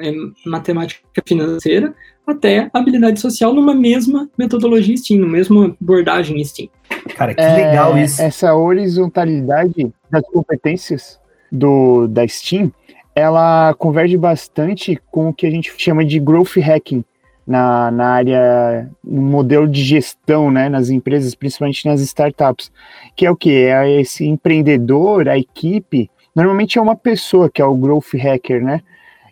é, 0.01 0.13
matemática 0.45 1.03
financeira, 1.27 1.95
até 2.27 2.69
habilidade 2.73 3.21
social 3.21 3.55
numa 3.55 3.75
mesma 3.75 4.29
metodologia 4.37 4.97
STEAM, 4.97 5.21
numa 5.21 5.33
mesma 5.33 5.77
abordagem 5.81 6.43
STEAM. 6.45 6.69
Cara, 7.17 7.35
que 7.35 7.41
é, 7.41 7.69
legal 7.69 7.97
isso. 7.97 8.21
Essa 8.21 8.55
horizontalidade 8.55 9.93
das 10.11 10.23
competências 10.27 11.21
do, 11.51 12.07
da 12.09 12.27
STEAM, 12.27 12.73
ela 13.15 13.75
converge 13.75 14.17
bastante 14.17 15.01
com 15.11 15.29
o 15.29 15.33
que 15.33 15.47
a 15.47 15.51
gente 15.51 15.73
chama 15.79 16.05
de 16.05 16.19
growth 16.19 16.57
hacking, 16.57 17.05
na, 17.47 17.91
na 17.93 18.09
área, 18.09 18.91
no 19.05 19.23
modelo 19.23 19.69
de 19.69 19.83
gestão, 19.85 20.51
né, 20.51 20.69
nas 20.69 20.91
empresas, 20.91 21.35
principalmente 21.35 21.87
nas 21.87 22.01
startups, 22.01 22.73
que 23.15 23.25
é 23.25 23.31
o 23.31 23.37
que? 23.37 23.53
É 23.53 24.01
esse 24.01 24.27
empreendedor, 24.27 25.29
a 25.29 25.39
equipe, 25.39 26.11
normalmente 26.35 26.77
é 26.77 26.83
uma 26.83 26.97
pessoa 26.97 27.49
que 27.49 27.63
é 27.63 27.65
o 27.65 27.77
growth 27.77 28.15
hacker, 28.15 28.63
né, 28.63 28.83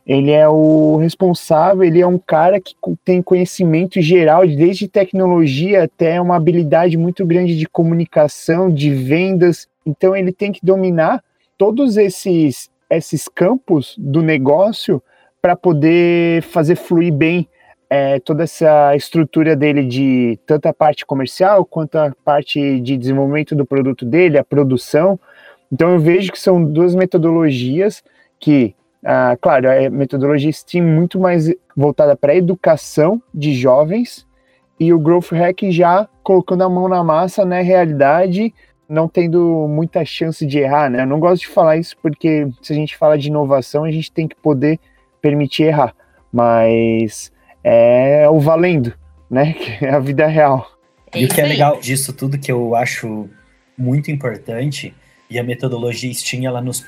ele 0.06 0.30
é 0.30 0.46
o 0.48 0.96
responsável, 0.96 1.82
ele 1.82 2.00
é 2.00 2.06
um 2.06 2.18
cara 2.18 2.60
que 2.60 2.74
tem 3.04 3.22
conhecimento 3.22 4.00
geral, 4.00 4.46
desde 4.46 4.86
tecnologia 4.86 5.84
até 5.84 6.20
uma 6.20 6.36
habilidade 6.36 6.96
muito 6.96 7.24
grande 7.24 7.56
de 7.56 7.66
comunicação, 7.66 8.70
de 8.70 8.90
vendas. 8.90 9.66
Então 9.86 10.14
ele 10.14 10.32
tem 10.32 10.52
que 10.52 10.60
dominar 10.62 11.22
todos 11.56 11.96
esses 11.96 12.70
esses 12.90 13.28
campos 13.28 13.94
do 13.98 14.22
negócio 14.22 15.02
para 15.40 15.56
poder 15.56 16.42
fazer 16.42 16.76
fluir 16.76 17.12
bem 17.12 17.48
é, 17.88 18.18
toda 18.20 18.44
essa 18.44 18.94
estrutura 18.96 19.54
dele 19.54 19.84
de 19.84 20.38
tanto 20.46 20.66
a 20.66 20.72
parte 20.72 21.04
comercial 21.04 21.64
quanto 21.64 21.96
a 21.96 22.12
parte 22.24 22.80
de 22.80 22.96
desenvolvimento 22.96 23.54
do 23.54 23.64
produto 23.64 24.04
dele, 24.04 24.38
a 24.38 24.44
produção. 24.44 25.18
Então 25.70 25.92
eu 25.92 25.98
vejo 25.98 26.32
que 26.32 26.38
são 26.38 26.64
duas 26.64 26.94
metodologias 26.94 28.02
que, 28.38 28.74
ah, 29.04 29.36
claro, 29.40 29.68
a 29.70 29.90
metodologia 29.90 30.50
STEAM 30.50 30.82
muito 30.82 31.20
mais 31.20 31.52
voltada 31.76 32.16
para 32.16 32.32
a 32.32 32.36
educação 32.36 33.22
de 33.32 33.52
jovens 33.54 34.26
e 34.80 34.92
o 34.92 34.98
Growth 34.98 35.30
Hack 35.32 35.70
já 35.70 36.08
colocando 36.22 36.64
a 36.64 36.68
mão 36.68 36.88
na 36.88 37.04
massa 37.04 37.44
na 37.44 37.60
realidade, 37.60 38.52
não 38.88 39.08
tendo 39.08 39.66
muita 39.68 40.04
chance 40.04 40.44
de 40.46 40.58
errar, 40.58 40.90
né? 40.90 41.02
Eu 41.02 41.06
não 41.06 41.20
gosto 41.20 41.42
de 41.42 41.48
falar 41.48 41.76
isso 41.76 41.96
porque 42.02 42.48
se 42.62 42.72
a 42.72 42.76
gente 42.76 42.96
fala 42.96 43.18
de 43.18 43.28
inovação, 43.28 43.84
a 43.84 43.90
gente 43.90 44.10
tem 44.10 44.26
que 44.26 44.36
poder 44.36 44.80
permitir 45.20 45.64
errar. 45.64 45.94
Mas 46.32 47.30
é 47.62 48.28
o 48.28 48.40
valendo, 48.40 48.92
né? 49.30 49.52
Que 49.78 49.84
é 49.84 49.90
a 49.90 49.98
vida 49.98 50.26
real. 50.26 50.66
E 51.14 51.24
o 51.24 51.28
que 51.28 51.40
é 51.40 51.46
legal 51.46 51.78
disso 51.78 52.12
tudo 52.12 52.38
que 52.38 52.50
eu 52.50 52.74
acho 52.74 53.28
muito 53.76 54.10
importante, 54.10 54.94
e 55.30 55.38
a 55.38 55.44
metodologia 55.44 56.12
STEAM 56.12 56.46
ela 56.46 56.60
nos 56.60 56.84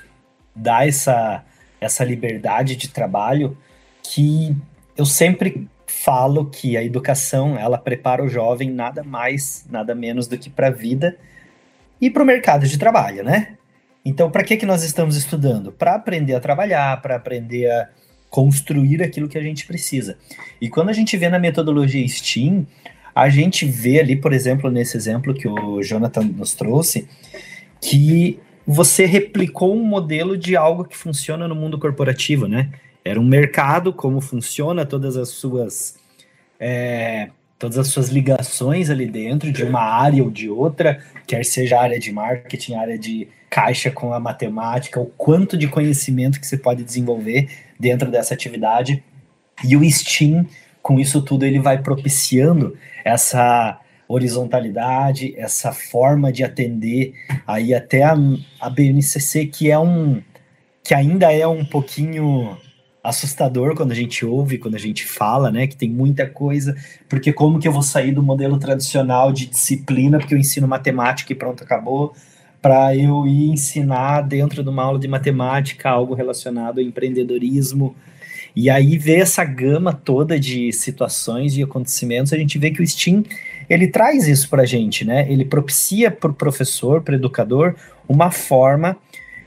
dá 0.55 0.87
essa, 0.87 1.45
essa 1.81 2.05
liberdade 2.05 2.77
de 2.77 2.89
trabalho, 2.89 3.57
que 4.03 4.57
eu 4.97 5.05
sempre 5.05 5.69
falo 5.87 6.47
que 6.47 6.77
a 6.77 6.83
educação 6.83 7.57
ela 7.59 7.79
prepara 7.79 8.25
o 8.25 8.29
jovem 8.29 8.71
nada 8.71 9.03
mais, 9.03 9.65
nada 9.71 9.95
menos 9.95 10.27
do 10.27 10.37
que 10.37 10.51
para 10.51 10.69
a 10.69 10.71
vida 10.71 11.17
e 12.01 12.11
para 12.11 12.23
o 12.23 12.27
mercado 12.27 12.67
de 12.67 12.79
trabalho, 12.79 13.23
né? 13.23 13.57
Então, 14.05 14.31
para 14.31 14.45
que, 14.45 14.57
que 14.57 14.67
nós 14.67 14.85
estamos 14.85 15.17
estudando? 15.17 15.73
Para 15.73 15.95
aprender 15.95 16.35
a 16.35 16.41
trabalhar, 16.41 17.01
para 17.03 17.17
aprender 17.17 17.69
a 17.69 17.89
construir 18.31 19.03
aquilo 19.03 19.29
que 19.29 19.39
a 19.39 19.43
gente 19.43 19.67
precisa. 19.67 20.17
E 20.61 20.69
quando 20.69 20.91
a 20.91 20.93
gente 20.93 21.17
vê 21.17 21.29
na 21.29 21.39
metodologia 21.39 22.07
STEAM, 22.07 22.67
a 23.15 23.29
gente 23.29 23.65
vê 23.65 23.99
ali, 23.99 24.15
por 24.15 24.33
exemplo, 24.33 24.71
nesse 24.71 24.97
exemplo 24.97 25.35
que 25.35 25.49
o 25.49 25.83
Jonathan 25.83 26.23
nos 26.23 26.55
trouxe, 26.55 27.09
que 27.81 28.39
você 28.67 29.07
replicou 29.07 29.77
um 29.77 29.85
modelo 29.85 30.37
de 30.37 30.57
algo 30.57 30.85
que 30.85 30.97
funciona 30.97 31.47
no 31.47 31.55
mundo 31.55 31.79
corporativo, 31.79 32.49
né? 32.49 32.71
Era 33.05 33.21
um 33.21 33.25
mercado, 33.25 33.93
como 33.93 34.21
funciona 34.21 34.85
todas 34.85 35.17
as 35.17 35.29
suas 35.29 35.97
é, 36.59 37.31
todas 37.59 37.79
as 37.79 37.89
suas 37.89 38.09
ligações 38.09 38.91
ali 38.91 39.07
dentro 39.07 39.53
de 39.53 39.63
uma 39.63 39.81
área 39.81 40.23
ou 40.23 40.31
de 40.31 40.51
outra, 40.51 41.01
quer 41.27 41.45
seja 41.45 41.79
a 41.79 41.83
área 41.83 41.99
de 41.99 42.13
marketing, 42.13 42.75
área 42.75 42.99
de 42.99 43.29
caixa 43.49 43.91
com 43.91 44.13
a 44.13 44.21
matemática, 44.21 45.01
o 45.01 45.07
quanto 45.07 45.57
de 45.57 45.69
conhecimento 45.69 46.41
que 46.41 46.47
você 46.47 46.59
pode 46.59 46.83
desenvolver 46.83 47.49
dentro 47.79 48.11
dessa 48.11 48.35
atividade. 48.35 49.03
E 49.65 49.77
o 49.77 49.91
Steam, 49.91 50.47
com 50.83 50.99
isso 50.99 51.23
tudo, 51.23 51.47
ele 51.47 51.59
vai 51.59 51.81
propiciando 51.81 52.77
essa 53.05 53.81
horizontalidade, 54.09 55.35
essa 55.37 55.73
forma 55.73 56.33
de 56.33 56.45
atender 56.45 57.15
aí 57.47 57.75
até 57.75 58.05
a, 58.05 58.17
a 58.61 58.71
BNCC, 58.71 59.47
que 59.47 59.71
é 59.71 59.79
um 59.79 60.23
que 60.83 60.95
ainda 60.95 61.33
é 61.33 61.45
um 61.45 61.65
pouquinho 61.65 62.57
assustador 63.03 63.75
quando 63.75 63.93
a 63.93 63.95
gente 63.95 64.25
ouve, 64.25 64.59
quando 64.59 64.77
a 64.77 64.79
gente 64.79 65.05
fala, 65.05 65.51
né, 65.51 65.67
que 65.67 65.77
tem 65.77 65.91
muita 65.91 66.29
coisa, 66.29 66.77
porque 67.09 67.33
como 67.33 67.59
que 67.59 67.67
eu 67.67 67.73
vou 67.73 67.83
sair 67.83 68.13
do 68.13 68.23
modelo 68.23 68.59
tradicional 68.59 69.33
de 69.33 69.47
disciplina, 69.47 70.19
porque 70.19 70.35
eu 70.35 70.39
ensino 70.39 70.67
matemática 70.67 71.33
e 71.33 71.37
pronto, 71.37 71.65
acabou, 71.65 72.15
para 72.61 72.97
eu 72.97 73.27
ir 73.27 73.51
ensinar 73.51 74.23
dentro 74.23 74.63
de 74.63 74.69
uma 74.69 74.83
aula 74.83 74.99
de 74.99 75.07
matemática 75.07 75.89
algo 75.91 76.15
relacionado 76.15 76.79
ao 76.79 76.85
empreendedorismo. 76.85 77.95
E 78.55 78.71
aí 78.71 78.97
ver 78.97 79.21
essa 79.21 79.45
gama 79.45 79.93
toda 79.93 80.41
de 80.41 80.73
situações 80.73 81.57
e 81.57 81.63
acontecimentos, 81.63 82.33
a 82.33 82.39
gente 82.39 82.59
vê 82.59 82.71
que 82.71 82.83
o 82.83 82.87
Steam 82.87 83.23
ele 83.69 83.89
traz 83.89 84.29
isso 84.29 84.49
para 84.49 84.63
a 84.63 84.67
gente, 84.67 85.05
né? 85.05 85.31
Ele 85.31 85.45
propicia 85.45 86.11
para 86.11 86.31
o 86.31 86.35
professor, 86.35 87.03
para 87.03 87.13
o 87.13 87.17
educador, 87.17 87.75
uma 88.09 88.31
forma 88.31 88.97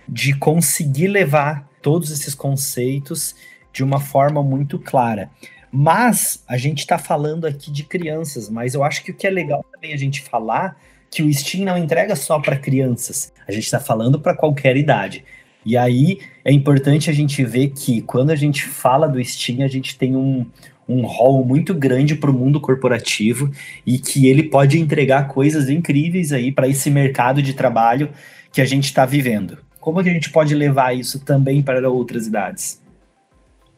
de 0.08 0.36
conseguir 0.36 1.08
levar 1.08 1.68
todos 1.82 2.12
esses 2.12 2.34
conceitos 2.34 3.36
de 3.72 3.84
uma 3.84 4.00
forma 4.00 4.44
muito 4.44 4.80
clara. 4.80 5.30
Mas 5.72 6.44
a 6.48 6.58
gente 6.58 6.80
está 6.80 6.98
falando 6.98 7.46
aqui 7.46 7.72
de 7.72 7.84
crianças, 7.84 8.50
mas 8.50 8.74
eu 8.74 8.84
acho 8.84 9.04
que 9.04 9.12
o 9.12 9.14
que 9.14 9.28
é 9.28 9.30
legal 9.30 9.64
também 9.72 9.94
a 9.94 9.98
gente 9.98 10.22
falar 10.22 10.76
que 11.12 11.24
o 11.24 11.34
Steam 11.34 11.66
não 11.66 11.78
entrega 11.78 12.16
só 12.16 12.40
para 12.40 12.56
crianças, 12.56 13.32
a 13.48 13.52
gente 13.52 13.64
está 13.64 13.80
falando 13.80 14.20
para 14.20 14.36
qualquer 14.36 14.78
idade. 14.78 15.24
E 15.66 15.76
aí 15.76 16.20
é 16.44 16.52
importante 16.52 17.10
a 17.10 17.14
gente 17.14 17.44
ver 17.44 17.70
que 17.70 18.02
quando 18.02 18.32
a 18.32 18.36
gente 18.36 18.64
fala 18.64 19.08
do 19.08 19.24
Steam, 19.24 19.64
a 19.64 19.68
gente 19.68 19.98
tem 19.98 20.16
um, 20.16 20.46
um 20.90 21.06
rol 21.06 21.46
muito 21.46 21.74
grande 21.74 22.16
para 22.16 22.32
o 22.32 22.34
mundo 22.34 22.60
corporativo 22.60 23.52
e 23.86 24.00
que 24.00 24.28
ele 24.28 24.44
pode 24.44 24.80
entregar 24.80 25.28
coisas 25.28 25.70
incríveis 25.70 26.34
aí 26.34 26.52
para 26.52 26.68
esse 26.68 26.90
mercado 26.90 27.44
de 27.44 27.54
trabalho 27.54 28.10
que 28.52 28.60
a 28.60 28.66
gente 28.66 28.86
está 28.86 29.06
vivendo. 29.06 29.60
Como 29.80 30.02
que 30.04 30.10
a 30.10 30.14
gente 30.14 30.32
pode 30.32 30.56
levar 30.56 30.98
isso 30.98 31.24
também 31.24 31.62
para 31.62 31.88
outras 31.90 32.26
idades? 32.26 32.82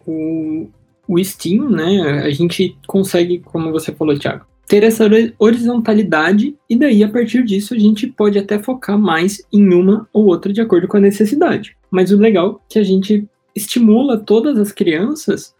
O, 0.07 0.69
o 1.07 1.23
Steam, 1.23 1.69
né, 1.69 2.23
a 2.23 2.31
gente 2.31 2.75
consegue, 2.87 3.39
como 3.39 3.71
você 3.71 3.91
falou, 3.91 4.17
Thiago, 4.17 4.45
ter 4.67 4.83
essa 4.83 5.05
horizontalidade 5.37 6.55
e 6.69 6.77
daí 6.77 7.03
a 7.03 7.09
partir 7.09 7.43
disso 7.43 7.73
a 7.73 7.77
gente 7.77 8.07
pode 8.07 8.39
até 8.39 8.57
focar 8.57 8.97
mais 8.97 9.43
em 9.51 9.73
uma 9.73 10.07
ou 10.13 10.27
outra 10.27 10.53
de 10.53 10.61
acordo 10.61 10.87
com 10.87 10.95
a 10.95 11.01
necessidade. 11.01 11.75
Mas 11.91 12.09
o 12.11 12.17
legal 12.17 12.61
é 12.63 12.73
que 12.73 12.79
a 12.79 12.83
gente 12.83 13.27
estimula 13.53 14.17
todas 14.17 14.57
as 14.57 14.71
crianças 14.71 15.53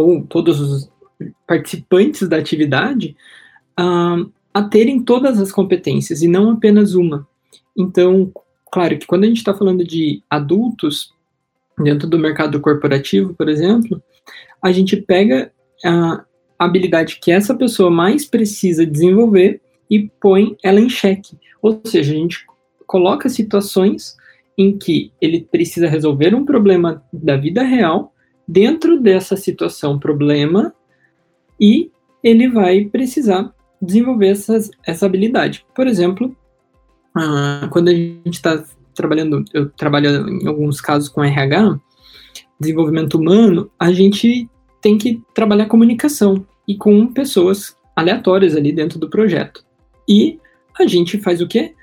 ou 0.00 0.22
todos 0.22 0.60
os 0.60 0.90
participantes 1.46 2.28
da 2.28 2.36
atividade 2.36 3.16
a 3.76 4.16
a 4.58 4.62
terem 4.62 5.00
todas 5.00 5.40
as 5.40 5.52
competências 5.52 6.20
e 6.20 6.26
não 6.26 6.50
apenas 6.50 6.94
uma. 6.94 7.26
Então, 7.76 8.32
claro 8.72 8.98
que 8.98 9.06
quando 9.06 9.22
a 9.24 9.26
gente 9.28 9.36
está 9.36 9.54
falando 9.54 9.84
de 9.84 10.20
adultos, 10.28 11.12
dentro 11.78 12.08
do 12.08 12.18
mercado 12.18 12.60
corporativo, 12.60 13.34
por 13.34 13.48
exemplo, 13.48 14.02
a 14.60 14.72
gente 14.72 14.96
pega 14.96 15.52
a 15.84 16.24
habilidade 16.58 17.20
que 17.20 17.30
essa 17.30 17.54
pessoa 17.54 17.88
mais 17.88 18.26
precisa 18.26 18.84
desenvolver 18.84 19.60
e 19.88 20.10
põe 20.20 20.56
ela 20.62 20.80
em 20.80 20.88
xeque. 20.88 21.38
Ou 21.62 21.80
seja, 21.84 22.12
a 22.12 22.16
gente 22.16 22.44
coloca 22.84 23.28
situações 23.28 24.16
em 24.56 24.76
que 24.76 25.12
ele 25.20 25.42
precisa 25.42 25.88
resolver 25.88 26.34
um 26.34 26.44
problema 26.44 27.00
da 27.12 27.36
vida 27.36 27.62
real 27.62 28.12
dentro 28.48 28.98
dessa 28.98 29.36
situação 29.36 29.98
problema 29.98 30.72
e 31.60 31.90
ele 32.24 32.48
vai 32.48 32.86
precisar 32.86 33.52
desenvolver 33.80 34.28
essas, 34.28 34.70
essa 34.86 35.04
habilidade. 35.04 35.66
Por 35.74 35.86
exemplo, 35.86 36.34
ah, 37.14 37.68
quando 37.70 37.88
a 37.88 37.92
gente 37.92 38.30
está 38.30 38.64
trabalhando, 38.94 39.44
eu 39.52 39.68
trabalho 39.70 40.28
em 40.28 40.48
alguns 40.48 40.80
casos 40.80 41.08
com 41.08 41.22
RH, 41.22 41.78
desenvolvimento 42.58 43.14
humano, 43.14 43.70
a 43.78 43.92
gente 43.92 44.48
tem 44.80 44.96
que 44.96 45.22
trabalhar 45.34 45.66
comunicação 45.66 46.44
e 46.66 46.76
com 46.76 47.06
pessoas 47.12 47.76
aleatórias 47.94 48.56
ali 48.56 48.72
dentro 48.72 48.98
do 48.98 49.10
projeto. 49.10 49.64
E 50.08 50.40
a 50.78 50.86
gente 50.86 51.18
faz 51.18 51.40
o 51.40 51.46
quê? 51.46 51.74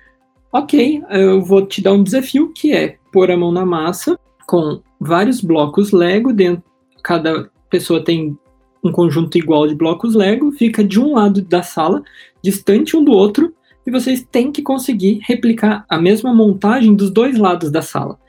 Ok, 0.52 1.04
eu 1.10 1.42
vou 1.42 1.66
te 1.66 1.82
dar 1.82 1.94
um 1.94 2.04
desafio 2.04 2.52
que 2.54 2.74
é 2.74 2.98
pôr 3.12 3.30
a 3.30 3.38
mão 3.38 3.52
na 3.52 3.66
massa 3.66 4.18
com 4.46 4.82
vários 5.00 5.42
blocos 5.42 5.92
Lego 5.92 6.34
dentro. 6.34 6.64
Cada 7.04 7.50
pessoa 7.70 8.04
tem 8.04 8.38
um 8.84 8.92
conjunto 8.92 9.38
igual 9.38 9.68
de 9.68 9.76
blocos 9.76 10.14
Lego, 10.14 10.52
fica 10.52 10.84
de 10.84 11.00
um 11.00 11.14
lado 11.14 11.42
da 11.42 11.64
sala, 11.64 12.04
distante 12.44 12.96
um 12.96 13.04
do 13.04 13.12
outro, 13.12 13.54
e 13.86 13.92
vocês 13.92 14.26
têm 14.32 14.52
que 14.52 14.62
conseguir 14.62 15.20
replicar 15.24 15.86
a 15.90 15.98
mesma 15.98 16.34
montagem 16.34 16.96
dos 16.96 17.12
dois 17.12 17.38
lados 17.38 17.72
da 17.72 17.82
sala. 17.82 18.20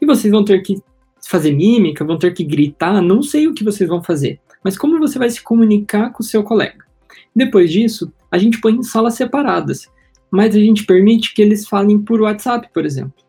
E 0.00 0.06
vocês 0.06 0.30
vão 0.30 0.44
ter 0.44 0.62
que 0.62 0.80
fazer 1.26 1.52
mímica, 1.52 2.04
vão 2.04 2.18
ter 2.18 2.32
que 2.32 2.44
gritar, 2.44 3.00
não 3.02 3.22
sei 3.22 3.46
o 3.46 3.54
que 3.54 3.64
vocês 3.64 3.88
vão 3.88 4.02
fazer, 4.02 4.40
mas 4.62 4.76
como 4.76 4.98
você 4.98 5.18
vai 5.18 5.30
se 5.30 5.42
comunicar 5.42 6.10
com 6.12 6.22
o 6.22 6.26
seu 6.26 6.42
colega. 6.42 6.84
Depois 7.34 7.70
disso, 7.70 8.12
a 8.30 8.38
gente 8.38 8.60
põe 8.60 8.74
em 8.74 8.82
salas 8.82 9.14
separadas, 9.14 9.88
mas 10.30 10.54
a 10.54 10.58
gente 10.58 10.84
permite 10.84 11.34
que 11.34 11.42
eles 11.42 11.66
falem 11.66 11.98
por 11.98 12.20
WhatsApp, 12.20 12.68
por 12.72 12.84
exemplo. 12.84 13.25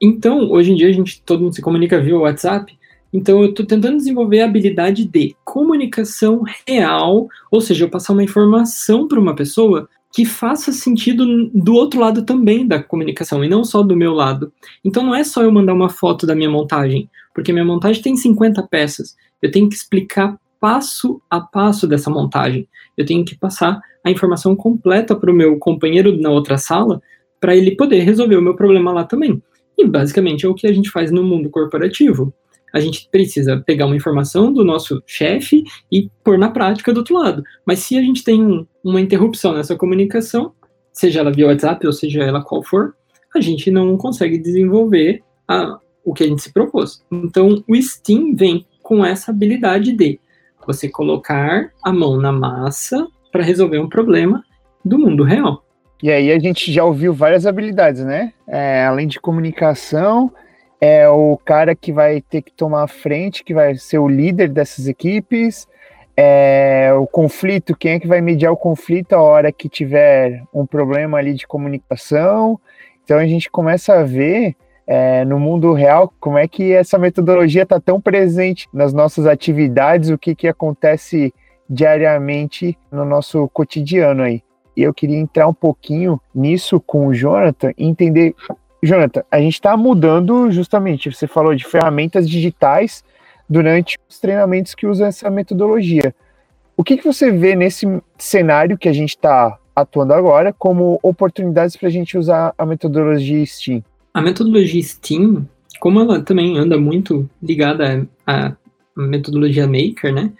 Então, 0.00 0.50
hoje 0.50 0.72
em 0.72 0.76
dia 0.76 0.88
a 0.88 0.92
gente 0.92 1.22
todo 1.22 1.42
mundo 1.42 1.54
se 1.54 1.60
comunica 1.60 2.00
via 2.00 2.16
WhatsApp, 2.16 2.78
então 3.12 3.42
eu 3.42 3.50
estou 3.50 3.66
tentando 3.66 3.96
desenvolver 3.96 4.40
a 4.40 4.44
habilidade 4.44 5.04
de 5.04 5.36
comunicação 5.44 6.42
real, 6.66 7.28
ou 7.50 7.60
seja, 7.60 7.84
eu 7.84 7.90
passar 7.90 8.12
uma 8.12 8.22
informação 8.22 9.06
para 9.06 9.20
uma 9.20 9.34
pessoa 9.34 9.88
que 10.12 10.24
faça 10.24 10.72
sentido 10.72 11.50
do 11.54 11.74
outro 11.74 12.00
lado 12.00 12.24
também 12.24 12.66
da 12.66 12.82
comunicação, 12.82 13.44
e 13.44 13.48
não 13.48 13.64
só 13.64 13.82
do 13.82 13.96
meu 13.96 14.12
lado. 14.12 14.52
Então 14.84 15.02
não 15.02 15.14
é 15.14 15.22
só 15.22 15.42
eu 15.42 15.52
mandar 15.52 15.74
uma 15.74 15.88
foto 15.88 16.26
da 16.26 16.34
minha 16.34 16.50
montagem, 16.50 17.08
porque 17.34 17.52
minha 17.52 17.64
montagem 17.64 18.02
tem 18.02 18.16
50 18.16 18.62
peças. 18.64 19.16
Eu 19.40 19.50
tenho 19.50 19.68
que 19.68 19.74
explicar 19.74 20.36
passo 20.60 21.20
a 21.30 21.40
passo 21.40 21.86
dessa 21.86 22.10
montagem. 22.10 22.68
Eu 22.96 23.06
tenho 23.06 23.24
que 23.24 23.36
passar 23.36 23.80
a 24.04 24.10
informação 24.10 24.56
completa 24.56 25.14
para 25.14 25.30
o 25.30 25.34
meu 25.34 25.58
companheiro 25.58 26.20
na 26.20 26.30
outra 26.30 26.58
sala, 26.58 27.00
para 27.40 27.56
ele 27.56 27.76
poder 27.76 28.00
resolver 28.00 28.36
o 28.36 28.42
meu 28.42 28.54
problema 28.54 28.92
lá 28.92 29.04
também. 29.04 29.40
E 29.80 29.86
basicamente 29.86 30.44
é 30.44 30.48
o 30.48 30.54
que 30.54 30.66
a 30.66 30.72
gente 30.72 30.90
faz 30.90 31.10
no 31.10 31.24
mundo 31.24 31.48
corporativo 31.50 32.32
a 32.72 32.80
gente 32.80 33.08
precisa 33.10 33.62
pegar 33.64 33.86
uma 33.86 33.96
informação 33.96 34.52
do 34.52 34.64
nosso 34.64 35.02
chefe 35.06 35.64
e 35.90 36.08
pôr 36.22 36.38
na 36.38 36.50
prática 36.50 36.92
do 36.92 36.98
outro 36.98 37.16
lado. 37.16 37.42
Mas 37.66 37.80
se 37.80 37.98
a 37.98 38.00
gente 38.00 38.22
tem 38.22 38.42
um, 38.42 38.66
uma 38.82 39.00
interrupção 39.00 39.52
nessa 39.52 39.76
comunicação, 39.76 40.52
seja 40.92 41.20
ela 41.20 41.32
via 41.32 41.46
WhatsApp 41.46 41.84
ou 41.86 41.92
seja 41.92 42.22
ela 42.22 42.42
qual 42.42 42.62
for, 42.62 42.94
a 43.34 43.40
gente 43.40 43.70
não 43.70 43.96
consegue 43.96 44.38
desenvolver 44.38 45.22
a, 45.48 45.78
o 46.04 46.12
que 46.12 46.24
a 46.24 46.26
gente 46.26 46.42
se 46.42 46.52
propôs. 46.52 47.04
Então, 47.10 47.62
o 47.68 47.76
Steam 47.76 48.34
vem 48.34 48.66
com 48.82 49.04
essa 49.04 49.30
habilidade 49.30 49.92
de 49.92 50.18
você 50.66 50.88
colocar 50.88 51.72
a 51.82 51.92
mão 51.92 52.16
na 52.16 52.32
massa 52.32 53.06
para 53.32 53.42
resolver 53.42 53.78
um 53.78 53.88
problema 53.88 54.44
do 54.84 54.98
mundo 54.98 55.22
real. 55.22 55.64
E 56.02 56.10
aí 56.10 56.32
a 56.32 56.38
gente 56.38 56.72
já 56.72 56.82
ouviu 56.84 57.12
várias 57.12 57.46
habilidades, 57.46 58.04
né? 58.04 58.32
É, 58.46 58.84
além 58.84 59.06
de 59.06 59.20
comunicação, 59.20 60.32
é 60.80 61.06
o 61.08 61.36
cara 61.44 61.74
que 61.74 61.92
vai 61.92 62.22
ter 62.22 62.40
que 62.40 62.52
tomar 62.52 62.84
a 62.84 62.88
frente, 62.88 63.44
que 63.44 63.52
vai 63.52 63.76
ser 63.76 63.98
o 63.98 64.08
líder 64.08 64.48
dessas 64.48 64.88
equipes. 64.88 65.68
É, 66.16 66.90
o 66.94 67.06
conflito, 67.06 67.76
quem 67.76 67.92
é 67.92 68.00
que 68.00 68.06
vai 68.06 68.20
mediar 68.20 68.52
o 68.52 68.56
conflito 68.56 69.12
a 69.12 69.20
hora 69.20 69.52
que 69.52 69.68
tiver 69.68 70.42
um 70.54 70.64
problema 70.64 71.18
ali 71.18 71.34
de 71.34 71.46
comunicação. 71.46 72.58
Então 73.04 73.18
a 73.18 73.26
gente 73.26 73.50
começa 73.50 73.92
a 73.94 74.02
ver 74.02 74.56
é, 74.86 75.24
no 75.24 75.38
mundo 75.38 75.72
real 75.72 76.12
como 76.18 76.38
é 76.38 76.48
que 76.48 76.72
essa 76.72 76.98
metodologia 76.98 77.62
está 77.62 77.78
tão 77.78 78.00
presente 78.00 78.66
nas 78.72 78.92
nossas 78.92 79.26
atividades, 79.26 80.08
o 80.08 80.18
que, 80.18 80.34
que 80.34 80.48
acontece 80.48 81.32
diariamente 81.68 82.76
no 82.90 83.04
nosso 83.04 83.48
cotidiano 83.50 84.22
aí. 84.22 84.42
E 84.80 84.82
eu 84.82 84.94
queria 84.94 85.18
entrar 85.18 85.46
um 85.46 85.52
pouquinho 85.52 86.18
nisso 86.34 86.80
com 86.80 87.08
o 87.08 87.14
Jonathan 87.14 87.70
e 87.76 87.84
entender 87.84 88.34
Jonathan, 88.82 89.22
a 89.30 89.38
gente 89.38 89.52
está 89.52 89.76
mudando 89.76 90.50
justamente, 90.50 91.12
você 91.12 91.26
falou 91.26 91.54
de 91.54 91.66
ferramentas 91.66 92.26
digitais 92.26 93.04
durante 93.46 93.98
os 94.08 94.18
treinamentos 94.18 94.74
que 94.74 94.86
usam 94.86 95.06
essa 95.06 95.28
metodologia. 95.28 96.14
O 96.78 96.82
que, 96.82 96.96
que 96.96 97.04
você 97.04 97.30
vê 97.30 97.54
nesse 97.54 97.86
cenário 98.16 98.78
que 98.78 98.88
a 98.88 98.92
gente 98.92 99.10
está 99.10 99.58
atuando 99.76 100.14
agora 100.14 100.50
como 100.50 100.98
oportunidades 101.02 101.76
para 101.76 101.88
a 101.88 101.92
gente 101.92 102.16
usar 102.16 102.54
a 102.56 102.64
metodologia 102.64 103.44
STEAM? 103.44 103.84
A 104.14 104.22
metodologia 104.22 104.82
STEAM, 104.82 105.46
como 105.78 106.00
ela 106.00 106.22
também 106.22 106.56
anda 106.56 106.78
muito 106.78 107.28
ligada 107.42 108.08
à 108.26 108.56
metodologia 108.96 109.66
Maker, 109.66 110.14
né? 110.14 110.32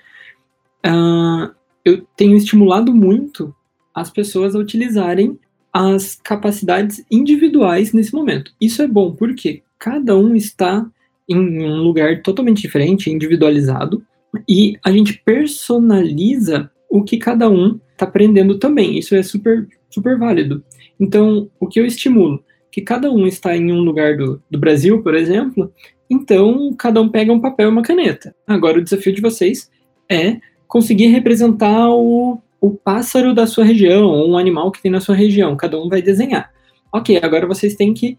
Uh, 0.87 1.55
eu 1.85 2.07
tenho 2.17 2.39
estimulado 2.39 2.95
muito 2.95 3.55
as 3.95 4.11
pessoas 4.11 4.55
a 4.55 4.59
utilizarem 4.59 5.39
as 5.73 6.17
capacidades 6.17 7.05
individuais 7.11 7.93
nesse 7.93 8.15
momento. 8.15 8.53
Isso 8.61 8.83
é 8.83 8.89
bom 8.89 9.13
porque 9.15 9.63
cada 9.79 10.17
um 10.17 10.35
está 10.35 10.87
em 11.29 11.37
um 11.37 11.77
lugar 11.83 12.23
totalmente 12.23 12.61
diferente, 12.61 13.11
individualizado, 13.11 14.05
e 14.49 14.77
a 14.85 14.91
gente 14.91 15.21
personaliza 15.25 16.71
o 16.89 17.03
que 17.05 17.19
cada 17.19 17.49
um 17.49 17.79
está 17.93 18.05
aprendendo 18.05 18.59
também. 18.59 18.99
Isso 18.99 19.15
é 19.15 19.23
super, 19.23 19.69
super 19.89 20.19
válido. 20.19 20.65
Então, 20.99 21.49
o 21.59 21.67
que 21.67 21.79
eu 21.79 21.87
estimulo? 21.87 22.43
Que 22.71 22.81
cada 22.81 23.11
um 23.11 23.27
está 23.27 23.57
em 23.57 23.73
um 23.73 23.81
lugar 23.81 24.17
do, 24.17 24.43
do 24.51 24.59
Brasil, 24.59 25.03
por 25.03 25.15
exemplo, 25.15 25.73
então 26.09 26.75
cada 26.77 27.01
um 27.01 27.09
pega 27.09 27.33
um 27.33 27.41
papel 27.41 27.69
e 27.69 27.73
uma 27.73 27.83
caneta. 27.83 28.35
Agora, 28.47 28.79
o 28.79 28.83
desafio 28.83 29.13
de 29.13 29.23
vocês 29.23 29.71
é 30.09 30.41
conseguir 30.67 31.07
representar 31.07 31.91
o 31.91 32.41
o 32.61 32.71
pássaro 32.71 33.35
da 33.35 33.47
sua 33.47 33.65
região, 33.65 34.05
ou 34.05 34.31
um 34.31 34.39
animal 34.39 34.71
que 34.71 34.83
tem 34.83 34.91
na 34.91 35.01
sua 35.01 35.15
região, 35.15 35.57
cada 35.57 35.81
um 35.81 35.89
vai 35.89 36.03
desenhar. 36.03 36.51
Ok, 36.93 37.19
agora 37.23 37.47
vocês 37.47 37.75
têm 37.75 37.95
que 37.95 38.19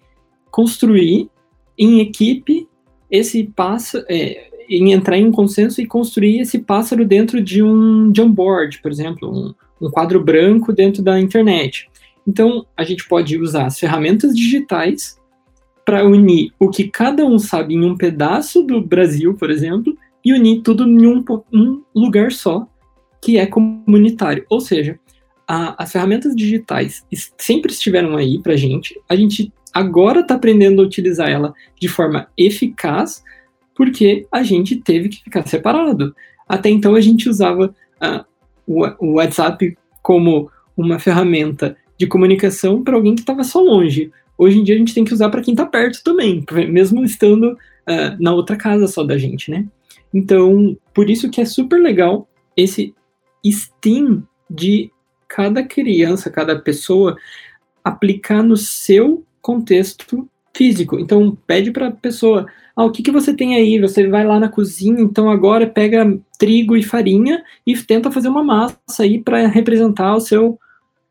construir 0.50 1.30
em 1.78 2.00
equipe 2.00 2.68
esse 3.10 3.44
pássaro, 3.44 4.06
é, 4.10 4.50
em 4.70 4.94
entrar 4.94 5.18
em 5.18 5.26
um 5.26 5.32
consenso 5.32 5.82
e 5.82 5.86
construir 5.86 6.40
esse 6.40 6.60
pássaro 6.60 7.06
dentro 7.06 7.42
de 7.42 7.62
um 7.62 8.12
Jamboard, 8.16 8.82
por 8.82 8.92
exemplo, 8.92 9.30
um, 9.30 9.86
um 9.86 9.92
quadro 9.92 10.24
branco 10.24 10.72
dentro 10.72 11.04
da 11.04 11.20
internet. 11.20 11.90
Então, 12.28 12.66
a 12.78 12.84
gente 12.84 13.08
pode 13.08 13.38
usar 13.38 13.66
as 13.66 13.80
ferramentas 13.80 14.36
digitais 14.36 15.20
para 15.84 16.06
unir 16.06 16.52
o 16.60 16.70
que 16.70 16.86
cada 16.86 17.26
um 17.26 17.38
sabe 17.38 17.74
em 17.74 17.84
um 17.84 17.98
pedaço 17.98 18.64
do 18.64 18.80
Brasil, 18.80 19.34
por 19.34 19.50
exemplo, 19.50 19.98
e 20.24 20.34
unir 20.34 20.62
tudo 20.62 20.88
em 20.88 21.06
um, 21.06 21.24
um 21.52 21.82
lugar 21.94 22.32
só, 22.32 22.68
que 23.22 23.38
é 23.38 23.46
comunitário. 23.46 24.46
Ou 24.50 24.60
seja, 24.60 25.00
a, 25.48 25.84
as 25.84 25.92
ferramentas 25.92 26.36
digitais 26.36 27.06
sempre 27.38 27.72
estiveram 27.72 28.18
aí 28.18 28.42
para 28.42 28.56
gente, 28.56 29.00
a 29.08 29.16
gente 29.16 29.52
agora 29.74 30.22
está 30.22 30.36
aprendendo 30.36 30.82
a 30.82 30.86
utilizar 30.86 31.30
ela 31.30 31.54
de 31.80 31.88
forma 31.88 32.28
eficaz, 32.38 33.24
porque 33.76 34.28
a 34.32 34.44
gente 34.44 34.78
teve 34.78 35.10
que 35.10 35.24
ficar 35.24 35.48
separado. 35.48 36.16
Até 36.48 36.70
então 36.70 36.96
a 36.96 37.02
gente 37.02 37.30
usava 37.30 37.74
uh, 38.02 38.26
o, 38.68 38.86
o 39.00 39.14
WhatsApp 39.14 39.78
como 40.02 40.50
uma 40.76 41.00
ferramenta 41.00 41.78
de 41.98 42.08
comunicação 42.08 42.84
para 42.84 42.96
alguém 42.96 43.16
que 43.16 43.22
estava 43.22 43.44
só 43.44 43.62
longe. 43.62 44.12
Hoje 44.38 44.60
em 44.60 44.64
dia 44.64 44.76
a 44.76 44.78
gente 44.78 44.94
tem 44.94 45.04
que 45.04 45.14
usar 45.14 45.30
para 45.30 45.42
quem 45.42 45.54
está 45.54 45.66
perto 45.66 46.04
também, 46.04 46.44
mesmo 46.70 47.04
estando 47.06 47.54
uh, 47.54 48.18
na 48.20 48.34
outra 48.34 48.56
casa 48.56 48.88
só 48.88 49.04
da 49.04 49.18
gente, 49.18 49.52
né? 49.52 49.66
Então, 50.14 50.78
por 50.94 51.10
isso 51.10 51.30
que 51.30 51.40
é 51.40 51.46
super 51.46 51.80
legal 51.80 52.28
esse 52.58 52.94
STEAM 53.44 54.24
de 54.50 54.92
cada 55.28 55.64
criança, 55.64 56.30
cada 56.30 56.60
pessoa 56.60 57.16
aplicar 57.84 58.44
no 58.44 58.58
seu 58.58 59.26
contexto 59.42 60.28
físico. 60.56 61.00
Então, 61.00 61.38
pede 61.48 61.72
para 61.72 61.88
a 61.88 61.92
pessoa: 61.92 62.46
ah, 62.76 62.86
o 62.86 62.92
que, 62.92 63.02
que 63.02 63.12
você 63.12 63.34
tem 63.34 63.56
aí? 63.56 63.80
Você 63.80 64.08
vai 64.08 64.26
lá 64.26 64.40
na 64.40 64.50
cozinha, 64.50 65.02
então 65.02 65.30
agora 65.30 65.68
pega 65.68 66.20
trigo 66.38 66.76
e 66.76 66.84
farinha 66.84 67.44
e 67.66 67.76
tenta 67.78 68.12
fazer 68.12 68.28
uma 68.28 68.44
massa 68.44 68.78
aí 69.00 69.20
para 69.20 69.48
representar 69.48 70.16
o 70.16 70.20
seu 70.20 70.60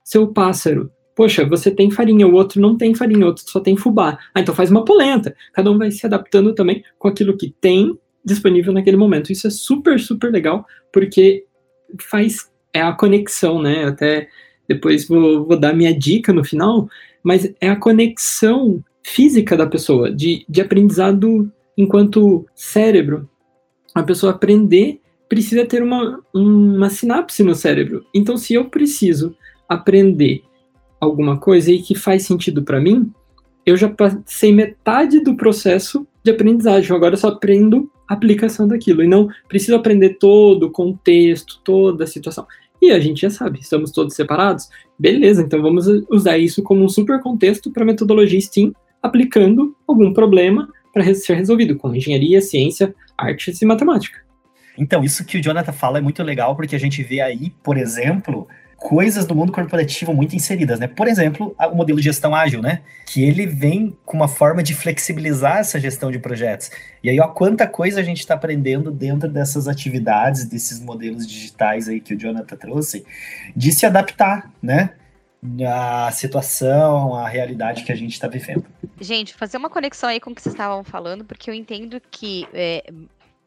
seu 0.05 0.27
pássaro. 0.29 0.91
Poxa, 1.15 1.45
você 1.45 1.71
tem 1.71 1.91
farinha, 1.91 2.27
o 2.27 2.35
outro 2.35 2.61
não 2.61 2.77
tem 2.77 2.95
farinha, 2.95 3.25
o 3.25 3.29
outro 3.29 3.45
só 3.47 3.61
tem 3.61 3.77
fubá. 3.77 4.19
Ah, 4.35 4.41
então 4.41 4.55
faz 4.55 4.71
uma 4.71 4.85
polenta. 4.85 5.35
Cada 5.53 5.71
um 5.71 5.79
vai 5.79 5.91
se 5.91 6.05
adaptando 6.07 6.55
também 6.55 6.83
com 6.99 7.09
aquilo 7.09 7.37
que 7.37 7.55
tem 7.61 7.99
disponível 8.25 8.73
naquele 8.73 8.97
momento. 8.97 9.31
Isso 9.31 9.47
é 9.47 9.51
super, 9.51 10.01
super 10.01 10.33
legal, 10.33 10.67
porque 10.93 11.45
faz 11.99 12.51
é 12.73 12.81
a 12.81 12.93
conexão, 12.93 13.61
né? 13.61 13.85
Até 13.85 14.29
depois 14.69 15.09
vou, 15.09 15.47
vou 15.47 15.59
dar 15.59 15.75
minha 15.75 15.97
dica 15.97 16.33
no 16.33 16.45
final, 16.45 16.89
mas 17.23 17.53
é 17.61 17.69
a 17.69 17.77
conexão 17.77 18.83
física 19.03 19.57
da 19.57 19.67
pessoa, 19.67 20.11
de, 20.11 20.45
de 20.49 20.61
aprendizado 20.61 21.51
enquanto 21.77 22.47
cérebro. 22.55 23.29
A 23.95 24.03
pessoa 24.03 24.33
aprender 24.33 25.01
precisa 25.29 25.65
ter 25.65 25.83
uma, 25.83 26.21
uma 26.35 26.91
sinapse 26.91 27.43
no 27.43 27.55
cérebro. 27.55 28.05
Então, 28.15 28.37
se 28.37 28.55
eu 28.55 28.67
preciso 28.67 29.35
aprender 29.69 30.43
alguma 31.01 31.39
coisa 31.39 31.73
e 31.73 31.81
que 31.81 31.95
faz 31.95 32.25
sentido 32.25 32.63
para 32.63 32.81
mim, 32.81 33.13
eu 33.65 33.77
já 33.77 33.89
passei 33.89 34.53
metade 34.53 35.21
do 35.21 35.37
processo 35.37 36.07
de 36.23 36.31
aprendizagem. 36.31 36.95
Agora 36.95 37.15
eu 37.15 37.19
só 37.19 37.29
aprendo 37.29 37.91
aplicação 38.13 38.67
daquilo. 38.67 39.03
E 39.03 39.09
não 39.09 39.29
preciso 39.49 39.77
aprender 39.77 40.19
todo 40.19 40.65
o 40.65 40.71
contexto, 40.71 41.61
toda 41.65 42.05
a 42.05 42.07
situação. 42.07 42.47
E 42.83 42.91
a 42.91 42.99
gente 42.99 43.21
já 43.21 43.31
sabe, 43.31 43.61
estamos 43.61 43.93
todos 43.93 44.15
separados. 44.15 44.69
Beleza, 44.99 45.43
então 45.43 45.61
vamos 45.63 45.87
usar 46.11 46.39
isso 46.39 46.63
como 46.63 46.85
um 46.85 46.89
super 46.89 47.21
contexto 47.21 47.71
para 47.71 47.83
a 47.83 47.87
metodologia 47.87 48.41
STEAM, 48.41 48.73
aplicando 49.03 49.77
algum 49.87 50.13
problema 50.13 50.69
para 50.93 51.15
ser 51.15 51.35
resolvido 51.35 51.77
com 51.77 51.95
engenharia, 51.95 52.41
ciência, 52.41 52.95
artes 53.17 53.61
e 53.63 53.67
matemática. 53.67 54.19
Então, 54.79 55.05
isso 55.05 55.25
que 55.25 55.39
o 55.39 55.43
Jonathan 55.43 55.73
fala 55.73 55.99
é 55.99 56.01
muito 56.01 56.23
legal, 56.23 56.57
porque 56.57 56.75
a 56.75 56.79
gente 56.79 57.03
vê 57.03 57.21
aí, 57.21 57.53
por 57.63 57.77
exemplo, 57.77 58.49
coisas 58.81 59.27
do 59.27 59.35
mundo 59.35 59.53
corporativo 59.53 60.13
muito 60.15 60.35
inseridas, 60.35 60.81
né? 60.81 60.89
Por 60.89 61.07
exemplo, 61.07 61.55
o 61.59 61.77
modelo 61.77 61.99
de 61.99 62.05
gestão 62.05 62.35
ágil, 62.35 62.63
né? 62.63 62.81
Que 63.07 63.23
ele 63.23 63.47
vem 63.47 63.97
com 64.07 64.17
uma 64.17 64.27
forma 64.27 64.63
de 64.63 64.75
flexibilizar 64.75 65.59
essa 65.59 65.79
gestão 65.79 66.11
de 66.11 66.19
projetos. 66.19 66.71
E 67.05 67.11
aí, 67.11 67.21
ó, 67.21 67.29
quanta 67.29 67.67
coisa 67.67 68.01
a 68.01 68.03
gente 68.03 68.21
está 68.21 68.35
aprendendo 68.35 68.91
dentro 68.91 69.29
dessas 69.29 69.69
atividades, 69.69 70.47
desses 70.47 70.81
modelos 70.81 71.27
digitais 71.27 71.89
aí 71.89 72.01
que 72.01 72.15
o 72.15 72.19
Jonathan 72.19 72.57
trouxe, 72.57 73.05
de 73.55 73.71
se 73.71 73.85
adaptar, 73.85 74.51
né? 74.63 74.95
A 75.67 76.11
situação, 76.11 77.15
a 77.15 77.29
realidade 77.29 77.85
que 77.85 77.93
a 77.93 77.95
gente 77.97 78.13
está 78.13 78.29
vivendo. 78.29 78.65
Gente, 78.99 79.35
fazer 79.35 79.59
uma 79.59 79.71
conexão 79.71 80.09
aí 80.09 80.21
com 80.21 80.31
o 80.31 80.35
que 80.35 80.41
vocês 80.41 80.55
estavam 80.55 80.83
falando, 80.83 81.25
porque 81.25 81.51
eu 81.51 81.55
entendo 81.55 82.01
que 82.11 82.47
é, 82.53 82.91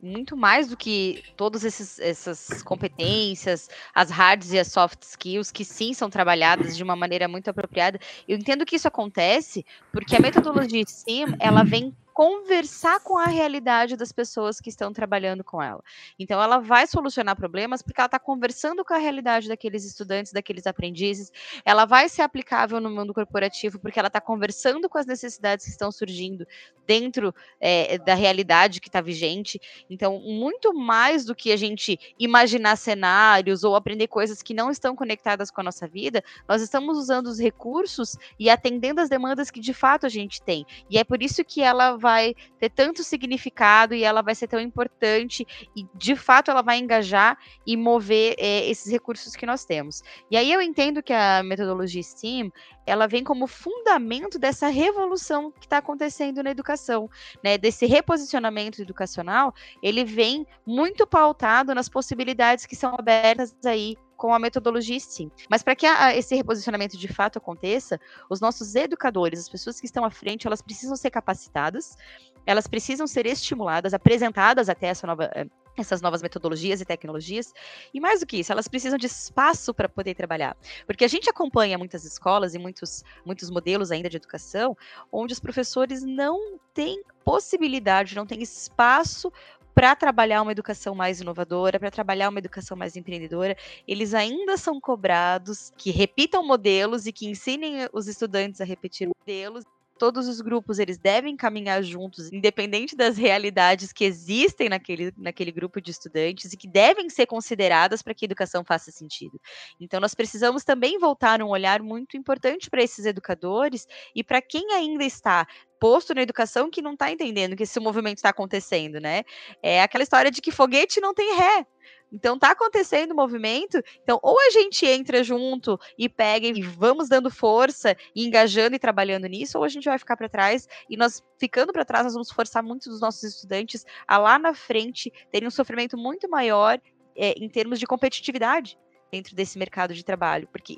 muito 0.03 0.35
mais 0.35 0.67
do 0.67 0.75
que 0.75 1.23
todas 1.37 1.63
essas 1.63 2.61
competências, 2.61 3.69
as 3.95 4.11
hard 4.11 4.43
e 4.51 4.59
as 4.59 4.67
soft 4.67 5.01
skills, 5.01 5.49
que 5.51 5.63
sim 5.63 5.93
são 5.93 6.09
trabalhadas 6.09 6.75
de 6.75 6.83
uma 6.83 6.95
maneira 6.95 7.27
muito 7.27 7.49
apropriada. 7.49 7.97
Eu 8.27 8.37
entendo 8.37 8.65
que 8.65 8.75
isso 8.75 8.87
acontece 8.87 9.65
porque 9.91 10.15
a 10.15 10.19
metodologia 10.19 10.83
STEAM, 10.85 11.35
ela 11.39 11.63
vem 11.63 11.95
conversar 12.13 12.99
com 13.01 13.17
a 13.17 13.25
realidade 13.25 13.97
das 13.97 14.11
pessoas 14.11 14.61
que 14.61 14.69
estão 14.69 14.93
trabalhando 14.93 15.43
com 15.43 15.61
ela. 15.61 15.83
Então, 16.17 16.41
ela 16.41 16.59
vai 16.59 16.85
solucionar 16.85 17.35
problemas 17.35 17.81
porque 17.81 17.99
ela 17.99 18.05
está 18.05 18.19
conversando 18.19 18.85
com 18.85 18.93
a 18.93 18.97
realidade 18.97 19.47
daqueles 19.47 19.83
estudantes, 19.83 20.31
daqueles 20.31 20.67
aprendizes. 20.67 21.31
Ela 21.65 21.85
vai 21.85 22.07
ser 22.07 22.21
aplicável 22.21 22.79
no 22.79 22.89
mundo 22.89 23.13
corporativo 23.13 23.79
porque 23.79 23.97
ela 23.97 24.07
está 24.07 24.21
conversando 24.21 24.87
com 24.87 24.97
as 24.97 25.05
necessidades 25.05 25.65
que 25.65 25.71
estão 25.71 25.91
surgindo 25.91 26.45
dentro 26.85 27.33
é, 27.59 27.97
da 27.97 28.13
realidade 28.13 28.79
que 28.79 28.89
está 28.89 29.01
vigente. 29.01 29.59
Então, 29.89 30.19
muito 30.19 30.73
mais 30.73 31.25
do 31.25 31.33
que 31.33 31.51
a 31.51 31.57
gente 31.57 31.99
imaginar 32.19 32.75
cenários 32.75 33.63
ou 33.63 33.75
aprender 33.75 34.07
coisas 34.07 34.41
que 34.41 34.53
não 34.53 34.69
estão 34.69 34.95
conectadas 34.95 35.49
com 35.49 35.61
a 35.61 35.63
nossa 35.63 35.87
vida, 35.87 36.23
nós 36.47 36.61
estamos 36.61 36.97
usando 36.97 37.27
os 37.27 37.39
recursos 37.39 38.17
e 38.39 38.49
atendendo 38.49 39.01
as 39.01 39.09
demandas 39.09 39.49
que 39.49 39.59
de 39.59 39.73
fato 39.73 40.05
a 40.05 40.09
gente 40.09 40.41
tem. 40.41 40.65
E 40.89 40.97
é 40.97 41.03
por 41.03 41.23
isso 41.23 41.43
que 41.43 41.61
ela 41.61 41.97
vai 42.03 42.35
ter 42.59 42.69
tanto 42.69 43.03
significado 43.03 43.95
e 43.95 44.03
ela 44.03 44.21
vai 44.21 44.35
ser 44.35 44.47
tão 44.47 44.59
importante 44.59 45.47
e 45.73 45.87
de 45.95 46.15
fato 46.15 46.51
ela 46.51 46.61
vai 46.61 46.77
engajar 46.77 47.37
e 47.65 47.77
mover 47.77 48.35
é, 48.37 48.69
esses 48.69 48.91
recursos 48.91 49.35
que 49.35 49.45
nós 49.45 49.63
temos. 49.63 50.03
E 50.29 50.35
aí 50.35 50.51
eu 50.51 50.61
entendo 50.61 51.01
que 51.01 51.13
a 51.13 51.41
metodologia 51.41 52.03
STEAM 52.03 52.51
ela 52.85 53.07
vem 53.07 53.23
como 53.23 53.47
fundamento 53.47 54.37
dessa 54.37 54.67
revolução 54.67 55.51
que 55.51 55.65
está 55.65 55.77
acontecendo 55.77 56.43
na 56.43 56.51
educação, 56.51 57.09
né? 57.41 57.57
Desse 57.57 57.85
reposicionamento 57.85 58.81
educacional, 58.81 59.53
ele 59.81 60.03
vem 60.03 60.45
muito 60.65 61.07
pautado 61.07 61.73
nas 61.73 61.87
possibilidades 61.87 62.65
que 62.65 62.75
são 62.75 62.93
abertas 62.93 63.55
aí 63.65 63.95
com 64.23 64.33
a 64.33 64.39
metodologia 64.39 64.97
STEAM. 64.97 65.29
Mas 65.49 65.63
para 65.63 65.75
que 65.75 65.85
a, 65.85 66.15
esse 66.15 66.33
reposicionamento 66.33 66.97
de 66.97 67.09
fato 67.09 67.39
aconteça, 67.39 67.99
os 68.29 68.39
nossos 68.39 68.73
educadores, 68.73 69.37
as 69.37 69.49
pessoas 69.49 69.81
que 69.81 69.85
estão 69.85 70.05
à 70.05 70.09
frente, 70.09 70.47
elas 70.47 70.61
precisam 70.61 70.95
ser 70.95 71.11
capacitadas, 71.11 71.97
elas 72.45 72.65
precisam 72.65 73.05
ser 73.05 73.25
estimuladas, 73.25 73.93
apresentadas 73.93 74.69
até 74.69 74.87
essa 74.87 75.05
nova, 75.05 75.29
eh, 75.35 75.45
essas 75.75 76.01
novas 76.01 76.21
metodologias 76.21 76.79
e 76.79 76.85
tecnologias. 76.85 77.51
E 77.93 77.99
mais 77.99 78.21
do 78.21 78.25
que 78.25 78.37
isso, 78.37 78.53
elas 78.53 78.69
precisam 78.69 78.97
de 78.97 79.07
espaço 79.07 79.73
para 79.73 79.89
poder 79.89 80.15
trabalhar. 80.15 80.55
Porque 80.87 81.03
a 81.03 81.09
gente 81.09 81.29
acompanha 81.29 81.77
muitas 81.77 82.05
escolas 82.05 82.55
e 82.55 82.57
muitos, 82.57 83.03
muitos 83.25 83.49
modelos 83.49 83.91
ainda 83.91 84.09
de 84.09 84.15
educação, 84.15 84.77
onde 85.11 85.33
os 85.33 85.39
professores 85.41 86.01
não 86.01 86.57
têm 86.73 87.03
possibilidade, 87.25 88.15
não 88.15 88.25
têm 88.25 88.41
espaço 88.41 89.33
para 89.73 89.95
trabalhar 89.95 90.41
uma 90.41 90.51
educação 90.51 90.95
mais 90.95 91.19
inovadora, 91.19 91.79
para 91.79 91.91
trabalhar 91.91 92.29
uma 92.29 92.39
educação 92.39 92.77
mais 92.77 92.95
empreendedora, 92.95 93.55
eles 93.87 94.13
ainda 94.13 94.57
são 94.57 94.79
cobrados 94.79 95.71
que 95.77 95.91
repitam 95.91 96.45
modelos 96.45 97.05
e 97.05 97.11
que 97.11 97.27
ensinem 97.27 97.87
os 97.91 98.07
estudantes 98.07 98.61
a 98.61 98.65
repetir 98.65 99.07
modelos 99.07 99.63
todos 99.97 100.27
os 100.27 100.41
grupos 100.41 100.79
eles 100.79 100.97
devem 100.97 101.35
caminhar 101.37 101.81
juntos, 101.83 102.31
independente 102.31 102.95
das 102.95 103.17
realidades 103.17 103.93
que 103.93 104.03
existem 104.03 104.69
naquele, 104.69 105.13
naquele 105.17 105.51
grupo 105.51 105.79
de 105.79 105.91
estudantes 105.91 106.51
e 106.51 106.57
que 106.57 106.67
devem 106.67 107.09
ser 107.09 107.25
consideradas 107.25 108.01
para 108.01 108.13
que 108.13 108.25
a 108.25 108.27
educação 108.27 108.63
faça 108.65 108.91
sentido. 108.91 109.39
Então, 109.79 109.99
nós 109.99 110.13
precisamos 110.13 110.63
também 110.63 110.99
voltar 110.99 111.41
um 111.41 111.49
olhar 111.49 111.81
muito 111.81 112.17
importante 112.17 112.69
para 112.69 112.83
esses 112.83 113.05
educadores 113.05 113.87
e 114.15 114.23
para 114.23 114.41
quem 114.41 114.73
ainda 114.73 115.03
está 115.03 115.47
posto 115.83 116.15
na 116.15 116.21
educação 116.21 116.69
que 116.69 116.81
não 116.81 116.93
está 116.93 117.11
entendendo 117.11 117.57
que 117.57 117.63
esse 117.63 117.77
movimento 117.77 118.19
está 118.19 118.29
acontecendo, 118.29 119.01
né? 119.01 119.23
É 119.61 119.81
aquela 119.81 120.01
história 120.01 120.31
de 120.31 120.41
que 120.41 120.49
foguete 120.49 121.01
não 121.01 121.13
tem 121.13 121.35
ré. 121.35 121.67
Então 122.09 122.39
tá 122.39 122.51
acontecendo 122.51 123.11
o 123.11 123.15
movimento. 123.15 123.81
Então, 124.01 124.17
ou 124.23 124.39
a 124.39 124.49
gente 124.51 124.85
entra 124.85 125.21
junto 125.25 125.77
e 125.97 126.07
pega 126.07 126.47
e 126.47 126.61
vamos 126.61 127.09
dando 127.09 127.29
força, 127.29 127.97
e 128.15 128.25
engajando 128.25 128.77
e 128.77 128.79
trabalhando 128.79 129.27
nisso, 129.27 129.57
ou 129.57 129.65
a 129.65 129.67
gente 129.67 129.83
vai 129.83 129.99
ficar 129.99 130.15
para 130.15 130.29
trás 130.29 130.69
e 130.89 130.95
nós 130.95 131.21
ficando 131.37 131.73
para 131.73 131.83
trás, 131.83 132.05
nós 132.05 132.13
vamos 132.13 132.31
forçar 132.31 132.63
muitos 132.63 132.87
dos 132.87 133.01
nossos 133.01 133.21
estudantes 133.23 133.83
a 134.07 134.17
lá 134.17 134.39
na 134.39 134.53
frente 134.53 135.11
terem 135.33 135.49
um 135.49 135.51
sofrimento 135.51 135.97
muito 135.97 136.29
maior 136.29 136.79
é, 137.13 137.31
em 137.31 137.49
termos 137.49 137.77
de 137.77 137.85
competitividade 137.85 138.77
dentro 139.11 139.35
desse 139.35 139.59
mercado 139.59 139.93
de 139.93 140.05
trabalho, 140.05 140.47
porque 140.49 140.77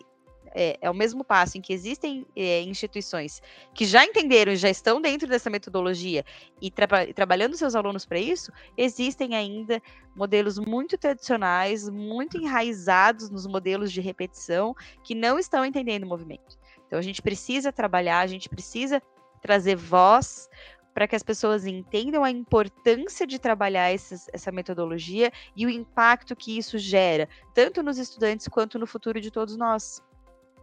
é, 0.56 0.78
é 0.82 0.90
o 0.90 0.94
mesmo 0.94 1.24
passo 1.24 1.58
em 1.58 1.62
que 1.62 1.74
existem 1.74 2.26
é, 2.36 2.62
instituições 2.62 3.42
que 3.74 3.86
já 3.86 4.06
entenderam 4.06 4.54
e 4.54 4.56
já 4.56 4.70
estão 4.70 5.02
dentro 5.02 5.28
dessa 5.28 5.50
metodologia 5.50 6.24
e 6.62 6.72
tra 6.72 6.88
trabalhando 7.14 7.58
seus 7.58 7.76
alunos 7.76 8.06
para 8.06 8.18
isso, 8.18 8.52
existem 8.78 9.36
ainda 9.36 9.82
modelos 10.16 10.58
muito 10.58 10.98
tradicionais, 10.98 11.90
muito 11.90 12.38
enraizados 12.38 13.30
nos 13.30 13.46
modelos 13.46 13.92
de 13.92 14.00
repetição, 14.00 14.74
que 15.04 15.14
não 15.14 15.38
estão 15.38 15.66
entendendo 15.66 16.04
o 16.04 16.08
movimento. 16.08 16.58
Então 16.88 16.98
a 16.98 17.02
gente 17.02 17.22
precisa 17.22 17.74
trabalhar, 17.74 18.22
a 18.22 18.28
gente 18.28 18.48
precisa 18.48 19.02
trazer 19.42 19.76
voz 19.76 20.50
para 20.94 21.10
que 21.10 21.16
as 21.16 21.24
pessoas 21.24 21.66
entendam 21.66 22.24
a 22.24 22.32
importância 22.32 23.28
de 23.28 23.38
trabalhar 23.38 23.92
esses, 23.92 24.30
essa 24.32 24.50
metodologia 24.50 25.30
e 25.54 25.66
o 25.66 25.70
impacto 25.70 26.34
que 26.38 26.58
isso 26.58 26.78
gera, 26.78 27.28
tanto 27.54 27.84
nos 27.84 27.98
estudantes 27.98 28.48
quanto 28.48 28.80
no 28.80 28.88
futuro 28.88 29.20
de 29.20 29.30
todos 29.30 29.58
nós. 29.58 30.02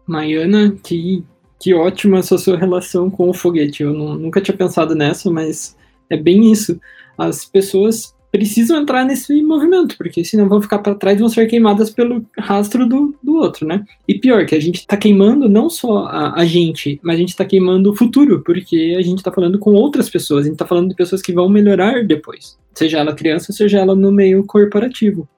Maiana, 0.06 0.76
que, 0.82 1.24
que 1.60 1.74
ótima 1.74 2.18
essa 2.18 2.38
sua 2.38 2.56
relação 2.56 3.10
com 3.10 3.28
o 3.28 3.34
foguete. 3.34 3.82
Eu 3.82 3.92
não, 3.92 4.14
nunca 4.14 4.40
tinha 4.40 4.56
pensado 4.56 4.94
nessa, 4.94 5.30
mas 5.30 5.76
é 6.10 6.16
bem 6.16 6.50
isso. 6.50 6.80
As 7.16 7.44
pessoas 7.44 8.14
precisam 8.32 8.80
entrar 8.80 9.04
nesse 9.04 9.42
movimento, 9.42 9.94
porque 9.98 10.24
senão 10.24 10.48
vão 10.48 10.62
ficar 10.62 10.78
para 10.78 10.94
trás 10.94 11.18
e 11.18 11.20
vão 11.20 11.28
ser 11.28 11.46
queimadas 11.46 11.90
pelo 11.90 12.24
rastro 12.38 12.88
do, 12.88 13.14
do 13.22 13.34
outro, 13.36 13.66
né? 13.66 13.84
E 14.08 14.18
pior, 14.18 14.46
que 14.46 14.54
a 14.54 14.60
gente 14.60 14.76
está 14.76 14.96
queimando 14.96 15.50
não 15.50 15.68
só 15.68 16.06
a, 16.06 16.40
a, 16.40 16.44
gente, 16.46 16.98
mas 17.02 17.16
a 17.16 17.18
gente 17.18 17.28
está 17.28 17.44
queimando 17.44 17.90
o 17.90 17.94
futuro, 17.94 18.42
porque 18.42 18.96
a 18.98 19.02
gente 19.02 19.18
está 19.18 19.30
falando 19.30 19.58
com 19.58 19.74
outras 19.74 20.08
pessoas, 20.08 20.40
a 20.40 20.44
gente 20.44 20.54
está 20.54 20.66
falando 20.66 20.88
de 20.88 20.94
pessoas 20.94 21.20
que 21.20 21.30
vão 21.30 21.46
melhorar 21.46 22.06
depois, 22.06 22.58
seja 22.72 23.00
ela 23.00 23.14
criança, 23.14 23.52
seja 23.52 23.80
ela 23.80 23.94
no 23.94 24.10
meio 24.10 24.42
corporativo. 24.46 25.28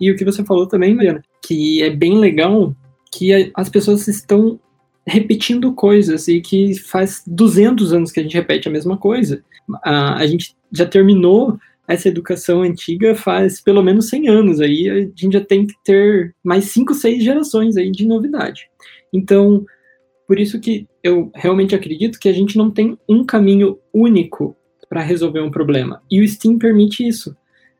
E 0.00 0.10
o 0.10 0.16
que 0.16 0.24
você 0.24 0.44
falou 0.44 0.66
também, 0.66 0.96
Mariana, 0.96 1.22
que 1.40 1.80
é 1.80 1.90
bem 1.90 2.18
legal 2.18 2.74
que 3.12 3.52
as 3.54 3.68
pessoas 3.68 4.08
estão 4.08 4.58
repetindo 5.06 5.72
coisas 5.72 6.28
e 6.28 6.40
que 6.40 6.74
faz 6.78 7.22
200 7.26 7.92
anos 7.92 8.10
que 8.10 8.20
a 8.20 8.22
gente 8.22 8.34
repete 8.34 8.68
a 8.68 8.72
mesma 8.72 8.96
coisa. 8.96 9.44
A, 9.84 10.26
gente 10.26 10.56
já 10.72 10.86
terminou 10.86 11.58
essa 11.86 12.08
educação 12.08 12.62
antiga 12.62 13.14
faz 13.14 13.60
pelo 13.60 13.82
menos 13.82 14.08
100 14.08 14.28
anos 14.28 14.60
aí, 14.60 14.88
a 14.88 15.00
gente 15.00 15.32
já 15.32 15.40
tem 15.40 15.66
que 15.66 15.74
ter 15.84 16.34
mais 16.42 16.66
5, 16.66 16.94
6 16.94 17.22
gerações 17.22 17.76
aí 17.76 17.90
de 17.90 18.06
novidade. 18.06 18.68
Então, 19.12 19.64
por 20.26 20.38
isso 20.38 20.58
que 20.60 20.86
eu 21.02 21.30
realmente 21.34 21.74
acredito 21.74 22.18
que 22.18 22.28
a 22.28 22.32
gente 22.32 22.56
não 22.56 22.70
tem 22.70 22.96
um 23.08 23.24
caminho 23.24 23.78
único 23.92 24.56
para 24.88 25.02
resolver 25.02 25.40
um 25.40 25.50
problema. 25.50 26.02
E 26.10 26.20
o 26.20 26.28
STEAM 26.28 26.58
permite 26.58 27.06
isso. 27.06 27.36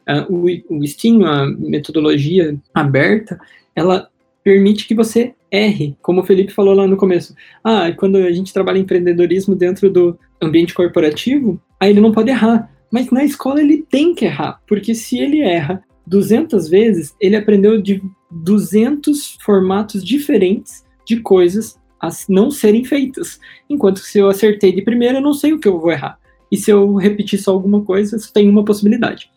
Uh, 0.09 0.35
o, 0.69 0.79
o 0.79 0.87
STEAM, 0.87 1.25
a 1.25 1.47
metodologia 1.47 2.59
aberta, 2.75 3.39
ela 3.75 4.09
permite 4.43 4.87
que 4.87 4.95
você 4.95 5.35
erre, 5.51 5.97
como 6.01 6.21
o 6.21 6.25
Felipe 6.25 6.53
falou 6.53 6.75
lá 6.75 6.87
no 6.87 6.97
começo. 6.97 7.35
Ah, 7.63 7.93
quando 7.93 8.17
a 8.17 8.33
gente 8.33 8.53
trabalha 8.53 8.79
empreendedorismo 8.79 9.55
dentro 9.55 9.91
do 9.91 10.19
ambiente 10.41 10.75
corporativo, 10.75 11.61
aí 11.79 11.91
ele 11.91 12.01
não 12.01 12.13
pode 12.13 12.31
errar. 12.31 12.71
Mas 12.91 13.11
na 13.11 13.25
escola 13.25 13.61
ele 13.61 13.85
tem 13.89 14.15
que 14.15 14.25
errar, 14.25 14.61
porque 14.67 14.95
se 14.95 15.19
ele 15.19 15.41
erra 15.41 15.83
200 16.07 16.69
vezes, 16.69 17.15
ele 17.21 17.37
aprendeu 17.37 17.81
de 17.81 18.03
200 18.31 19.39
formatos 19.43 20.05
diferentes 20.05 20.85
de 21.07 21.21
coisas 21.21 21.79
a 22.01 22.09
não 22.29 22.51
serem 22.51 22.85
feitas. 22.85 23.39
Enquanto 23.71 24.01
que 24.01 24.09
se 24.09 24.19
eu 24.19 24.29
acertei 24.29 24.73
de 24.73 24.83
primeira, 24.83 25.19
eu 25.19 25.23
não 25.23 25.33
sei 25.33 25.53
o 25.53 25.59
que 25.59 25.69
eu 25.69 25.79
vou 25.79 25.93
errar. 25.93 26.19
E 26.51 26.57
se 26.57 26.71
eu 26.71 26.97
repetir 26.97 27.39
só 27.39 27.53
alguma 27.53 27.83
coisa, 27.83 28.19
só 28.19 28.31
tem 28.33 28.49
uma 28.49 28.65
possibilidade. 28.65 29.31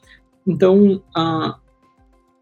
Então, 0.45 1.01
a, 1.15 1.57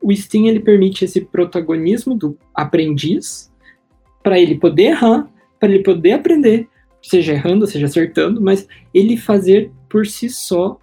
o 0.03 0.13
Steam 0.13 0.47
ele 0.47 0.59
permite 0.59 1.05
esse 1.05 1.21
protagonismo 1.21 2.13
do 2.13 2.37
aprendiz 2.53 3.49
para 4.21 4.37
ele 4.37 4.55
poder 4.55 4.83
errar, 4.83 5.31
para 5.59 5.69
ele 5.69 5.81
poder 5.81 6.11
aprender, 6.11 6.67
seja 7.01 7.31
errando, 7.31 7.65
seja 7.65 7.85
acertando, 7.85 8.41
mas 8.41 8.67
ele 8.93 9.15
fazer 9.15 9.71
por 9.89 10.05
si 10.05 10.29
só 10.29 10.77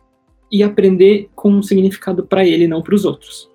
e 0.50 0.62
aprender 0.62 1.28
com 1.34 1.50
um 1.50 1.62
significado 1.62 2.26
para 2.26 2.46
ele, 2.46 2.66
não 2.66 2.82
para 2.82 2.94
os 2.94 3.04
outros. 3.04 3.48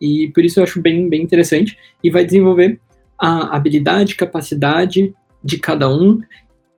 E 0.00 0.28
por 0.34 0.44
isso 0.44 0.58
eu 0.58 0.64
acho 0.64 0.82
bem, 0.82 1.08
bem 1.08 1.22
interessante 1.22 1.78
e 2.02 2.10
vai 2.10 2.24
desenvolver 2.24 2.80
a 3.16 3.54
habilidade, 3.56 4.16
capacidade 4.16 5.14
de 5.42 5.58
cada 5.58 5.88
um 5.88 6.20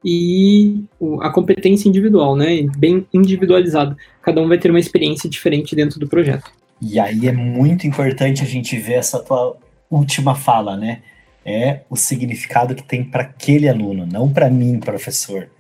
e 0.05 0.85
a 1.23 1.31
competência 1.31 1.89
individual, 1.89 2.37
né? 2.37 2.67
Bem 2.77 3.07
individualizada. 3.13 3.97
Cada 4.21 4.43
um 4.43 4.49
vai 4.49 4.59
ter 4.59 4.69
uma 4.69 4.79
experiência 4.79 5.31
diferente 5.31 5.75
dentro 5.75 5.99
do 5.99 6.07
projeto. 6.07 6.51
E 6.81 6.99
aí 6.99 7.27
é 7.29 7.33
muito 7.33 7.87
importante 7.87 8.43
a 8.43 8.47
gente 8.47 8.77
ver 8.77 8.95
essa 8.95 9.21
tua 9.21 9.57
última 9.91 10.35
fala, 10.35 10.77
né? 10.77 11.03
É 11.45 11.81
o 11.91 11.97
significado 11.97 12.75
que 12.75 12.83
tem 12.83 13.05
para 13.05 13.23
aquele 13.23 13.69
aluno, 13.69 14.07
não 14.07 14.33
para 14.33 14.49
mim, 14.51 14.79
professor. 14.81 15.51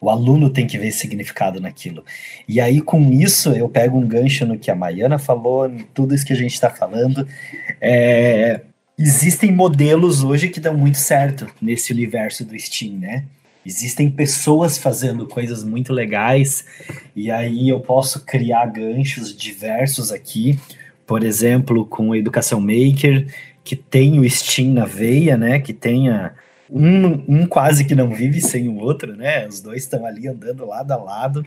O 0.00 0.08
aluno 0.08 0.48
tem 0.48 0.66
que 0.66 0.78
ver 0.78 0.92
significado 0.92 1.60
naquilo. 1.60 2.04
E 2.48 2.60
aí, 2.60 2.80
com 2.80 3.12
isso, 3.12 3.50
eu 3.50 3.68
pego 3.68 3.98
um 3.98 4.06
gancho 4.06 4.46
no 4.46 4.58
que 4.58 4.70
a 4.70 4.74
Maiana 4.74 5.18
falou, 5.18 5.68
em 5.68 5.80
tudo 5.94 6.14
isso 6.14 6.24
que 6.24 6.32
a 6.32 6.36
gente 6.36 6.54
está 6.54 6.70
falando. 6.70 7.26
É, 7.80 8.62
existem 8.98 9.52
modelos 9.52 10.22
hoje 10.22 10.48
que 10.48 10.60
dão 10.60 10.74
muito 10.74 10.96
certo 10.96 11.46
nesse 11.60 11.92
universo 11.92 12.44
do 12.44 12.58
Steam, 12.58 12.98
né? 12.98 13.24
Existem 13.64 14.10
pessoas 14.10 14.78
fazendo 14.78 15.26
coisas 15.26 15.62
muito 15.62 15.92
legais, 15.92 16.64
e 17.14 17.30
aí 17.30 17.68
eu 17.68 17.80
posso 17.80 18.24
criar 18.24 18.66
ganchos 18.66 19.36
diversos 19.36 20.10
aqui, 20.10 20.58
por 21.06 21.22
exemplo, 21.22 21.84
com 21.84 22.12
a 22.12 22.18
Educação 22.18 22.60
Maker, 22.60 23.26
que 23.62 23.76
tem 23.76 24.18
o 24.18 24.28
Steam 24.30 24.72
na 24.72 24.86
veia, 24.86 25.36
né? 25.36 25.58
Que 25.58 25.72
tenha 25.72 26.34
um, 26.70 27.24
um 27.28 27.46
quase 27.46 27.84
que 27.84 27.94
não 27.94 28.14
vive 28.14 28.40
sem 28.40 28.68
o 28.68 28.78
outro, 28.78 29.14
né? 29.14 29.46
Os 29.46 29.60
dois 29.60 29.82
estão 29.82 30.06
ali 30.06 30.28
andando 30.28 30.66
lado 30.66 30.92
a 30.92 30.96
lado, 30.96 31.44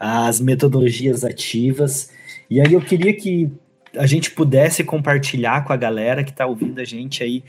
as 0.00 0.40
metodologias 0.40 1.24
ativas. 1.24 2.10
E 2.50 2.60
aí 2.60 2.72
eu 2.72 2.80
queria 2.80 3.14
que 3.14 3.50
a 3.96 4.06
gente 4.06 4.30
pudesse 4.30 4.82
compartilhar 4.82 5.64
com 5.64 5.72
a 5.72 5.76
galera 5.76 6.24
que 6.24 6.30
está 6.30 6.46
ouvindo 6.46 6.80
a 6.80 6.84
gente 6.84 7.22
aí 7.22 7.44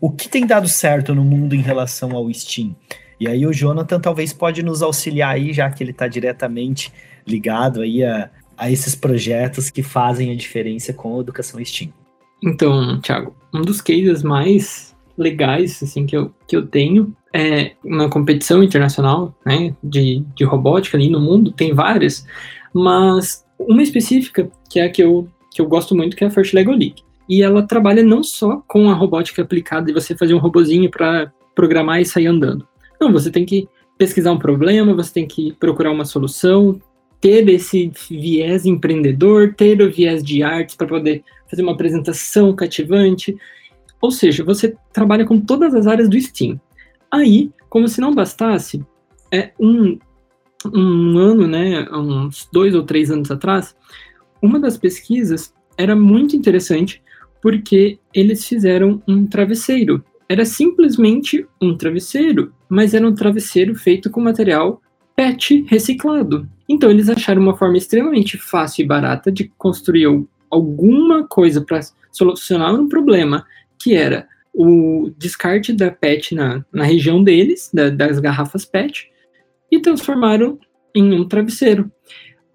o 0.00 0.10
que 0.10 0.28
tem 0.28 0.46
dado 0.46 0.68
certo 0.68 1.14
no 1.14 1.22
mundo 1.22 1.54
em 1.54 1.60
relação 1.60 2.12
ao 2.12 2.32
Steam. 2.32 2.74
E 3.24 3.28
aí 3.28 3.46
o 3.46 3.52
Jonathan 3.54 3.98
talvez 3.98 4.34
pode 4.34 4.62
nos 4.62 4.82
auxiliar 4.82 5.34
aí, 5.34 5.50
já 5.50 5.70
que 5.70 5.82
ele 5.82 5.92
está 5.92 6.06
diretamente 6.06 6.92
ligado 7.26 7.80
aí 7.80 8.04
a, 8.04 8.28
a 8.54 8.70
esses 8.70 8.94
projetos 8.94 9.70
que 9.70 9.82
fazem 9.82 10.30
a 10.30 10.36
diferença 10.36 10.92
com 10.92 11.16
a 11.16 11.20
educação 11.22 11.58
STEAM. 11.64 11.90
Então, 12.42 13.00
Thiago, 13.00 13.34
um 13.54 13.62
dos 13.62 13.80
cases 13.80 14.22
mais 14.22 14.94
legais 15.16 15.82
assim 15.82 16.04
que 16.04 16.14
eu, 16.14 16.34
que 16.46 16.54
eu 16.54 16.66
tenho 16.66 17.16
é 17.32 17.72
uma 17.82 18.10
competição 18.10 18.62
internacional 18.62 19.34
né, 19.46 19.74
de, 19.82 20.22
de 20.36 20.44
robótica 20.44 20.98
ali 20.98 21.08
no 21.08 21.18
mundo, 21.18 21.50
tem 21.50 21.72
várias, 21.72 22.26
mas 22.74 23.42
uma 23.58 23.82
específica, 23.82 24.50
que 24.68 24.80
é 24.80 24.84
a 24.84 24.90
que 24.90 25.02
eu, 25.02 25.26
que 25.50 25.62
eu 25.62 25.66
gosto 25.66 25.94
muito, 25.94 26.14
que 26.14 26.24
é 26.24 26.26
a 26.26 26.30
First 26.30 26.52
Lego 26.52 26.72
League. 26.72 27.02
E 27.26 27.42
ela 27.42 27.62
trabalha 27.62 28.02
não 28.02 28.22
só 28.22 28.62
com 28.68 28.90
a 28.90 28.94
robótica 28.94 29.40
aplicada 29.40 29.90
e 29.90 29.94
você 29.94 30.14
fazer 30.14 30.34
um 30.34 30.38
robozinho 30.38 30.90
para 30.90 31.32
programar 31.54 32.02
e 32.02 32.04
sair 32.04 32.26
andando. 32.26 32.68
Não, 33.00 33.12
você 33.12 33.30
tem 33.30 33.44
que 33.44 33.68
pesquisar 33.96 34.32
um 34.32 34.38
problema, 34.38 34.94
você 34.94 35.12
tem 35.12 35.26
que 35.26 35.52
procurar 35.54 35.90
uma 35.90 36.04
solução, 36.04 36.80
ter 37.20 37.48
esse 37.48 37.90
viés 38.10 38.66
empreendedor, 38.66 39.54
ter 39.54 39.80
o 39.80 39.90
viés 39.90 40.22
de 40.22 40.42
artes 40.42 40.74
para 40.74 40.86
poder 40.86 41.24
fazer 41.48 41.62
uma 41.62 41.72
apresentação 41.72 42.54
cativante. 42.54 43.36
Ou 44.00 44.10
seja, 44.10 44.44
você 44.44 44.76
trabalha 44.92 45.24
com 45.24 45.40
todas 45.40 45.74
as 45.74 45.86
áreas 45.86 46.08
do 46.08 46.20
Steam. 46.20 46.60
Aí, 47.10 47.50
como 47.68 47.88
se 47.88 48.00
não 48.00 48.14
bastasse, 48.14 48.84
é 49.32 49.52
um, 49.58 49.98
um 50.66 51.18
ano, 51.18 51.46
né, 51.46 51.88
uns 51.90 52.48
dois 52.52 52.74
ou 52.74 52.82
três 52.82 53.10
anos 53.10 53.30
atrás, 53.30 53.74
uma 54.42 54.60
das 54.60 54.76
pesquisas 54.76 55.54
era 55.76 55.96
muito 55.96 56.36
interessante 56.36 57.02
porque 57.40 57.98
eles 58.12 58.46
fizeram 58.46 59.02
um 59.08 59.26
travesseiro 59.26 60.04
era 60.28 60.44
simplesmente 60.44 61.46
um 61.60 61.76
travesseiro, 61.76 62.52
mas 62.68 62.94
era 62.94 63.06
um 63.06 63.14
travesseiro 63.14 63.74
feito 63.74 64.10
com 64.10 64.20
material 64.20 64.80
PET 65.16 65.64
reciclado. 65.68 66.48
Então 66.68 66.90
eles 66.90 67.08
acharam 67.08 67.42
uma 67.42 67.56
forma 67.56 67.76
extremamente 67.76 68.38
fácil 68.38 68.84
e 68.84 68.88
barata 68.88 69.30
de 69.30 69.52
construir 69.56 70.06
alguma 70.50 71.26
coisa 71.26 71.60
para 71.60 71.80
solucionar 72.10 72.74
um 72.74 72.88
problema, 72.88 73.46
que 73.78 73.94
era 73.94 74.26
o 74.52 75.10
descarte 75.18 75.72
da 75.72 75.90
PET 75.90 76.34
na, 76.34 76.64
na 76.72 76.84
região 76.84 77.22
deles, 77.22 77.70
da, 77.72 77.90
das 77.90 78.18
garrafas 78.18 78.64
PET, 78.64 79.10
e 79.70 79.80
transformaram 79.80 80.58
em 80.94 81.12
um 81.12 81.26
travesseiro. 81.26 81.90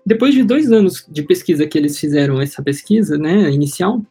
Depois 0.05 0.33
de 0.33 0.43
dois 0.43 0.71
anos 0.71 1.05
de 1.09 1.21
pesquisa 1.23 1.67
que 1.67 1.77
eles 1.77 1.99
fizeram 1.99 2.41
essa 2.41 2.63
pesquisa, 2.63 3.17
né, 3.17 3.51
inicial, 3.51 4.01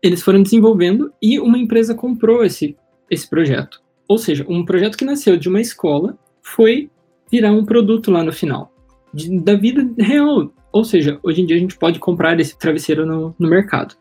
eles 0.00 0.22
foram 0.22 0.42
desenvolvendo 0.42 1.12
e 1.20 1.38
uma 1.38 1.58
empresa 1.58 1.94
comprou 1.94 2.44
esse 2.44 2.76
esse 3.12 3.28
projeto. 3.28 3.80
Ou 4.08 4.16
seja, 4.16 4.44
um 4.48 4.64
projeto 4.64 4.96
que 4.96 5.04
nasceu 5.04 5.36
de 5.36 5.48
uma 5.48 5.60
escola 5.60 6.18
foi 6.42 6.90
virar 7.30 7.52
um 7.52 7.64
produto 7.64 8.10
lá 8.10 8.24
no 8.24 8.32
final, 8.32 8.72
de, 9.12 9.38
da 9.40 9.54
vida 9.54 9.88
real. 9.98 10.52
Ou 10.72 10.84
seja, 10.84 11.18
hoje 11.22 11.42
em 11.42 11.46
dia 11.46 11.56
a 11.56 11.60
gente 11.60 11.76
pode 11.76 11.98
comprar 11.98 12.38
esse 12.40 12.58
travesseiro 12.58 13.06
no, 13.06 13.34
no 13.38 13.48
mercado. 13.48 13.94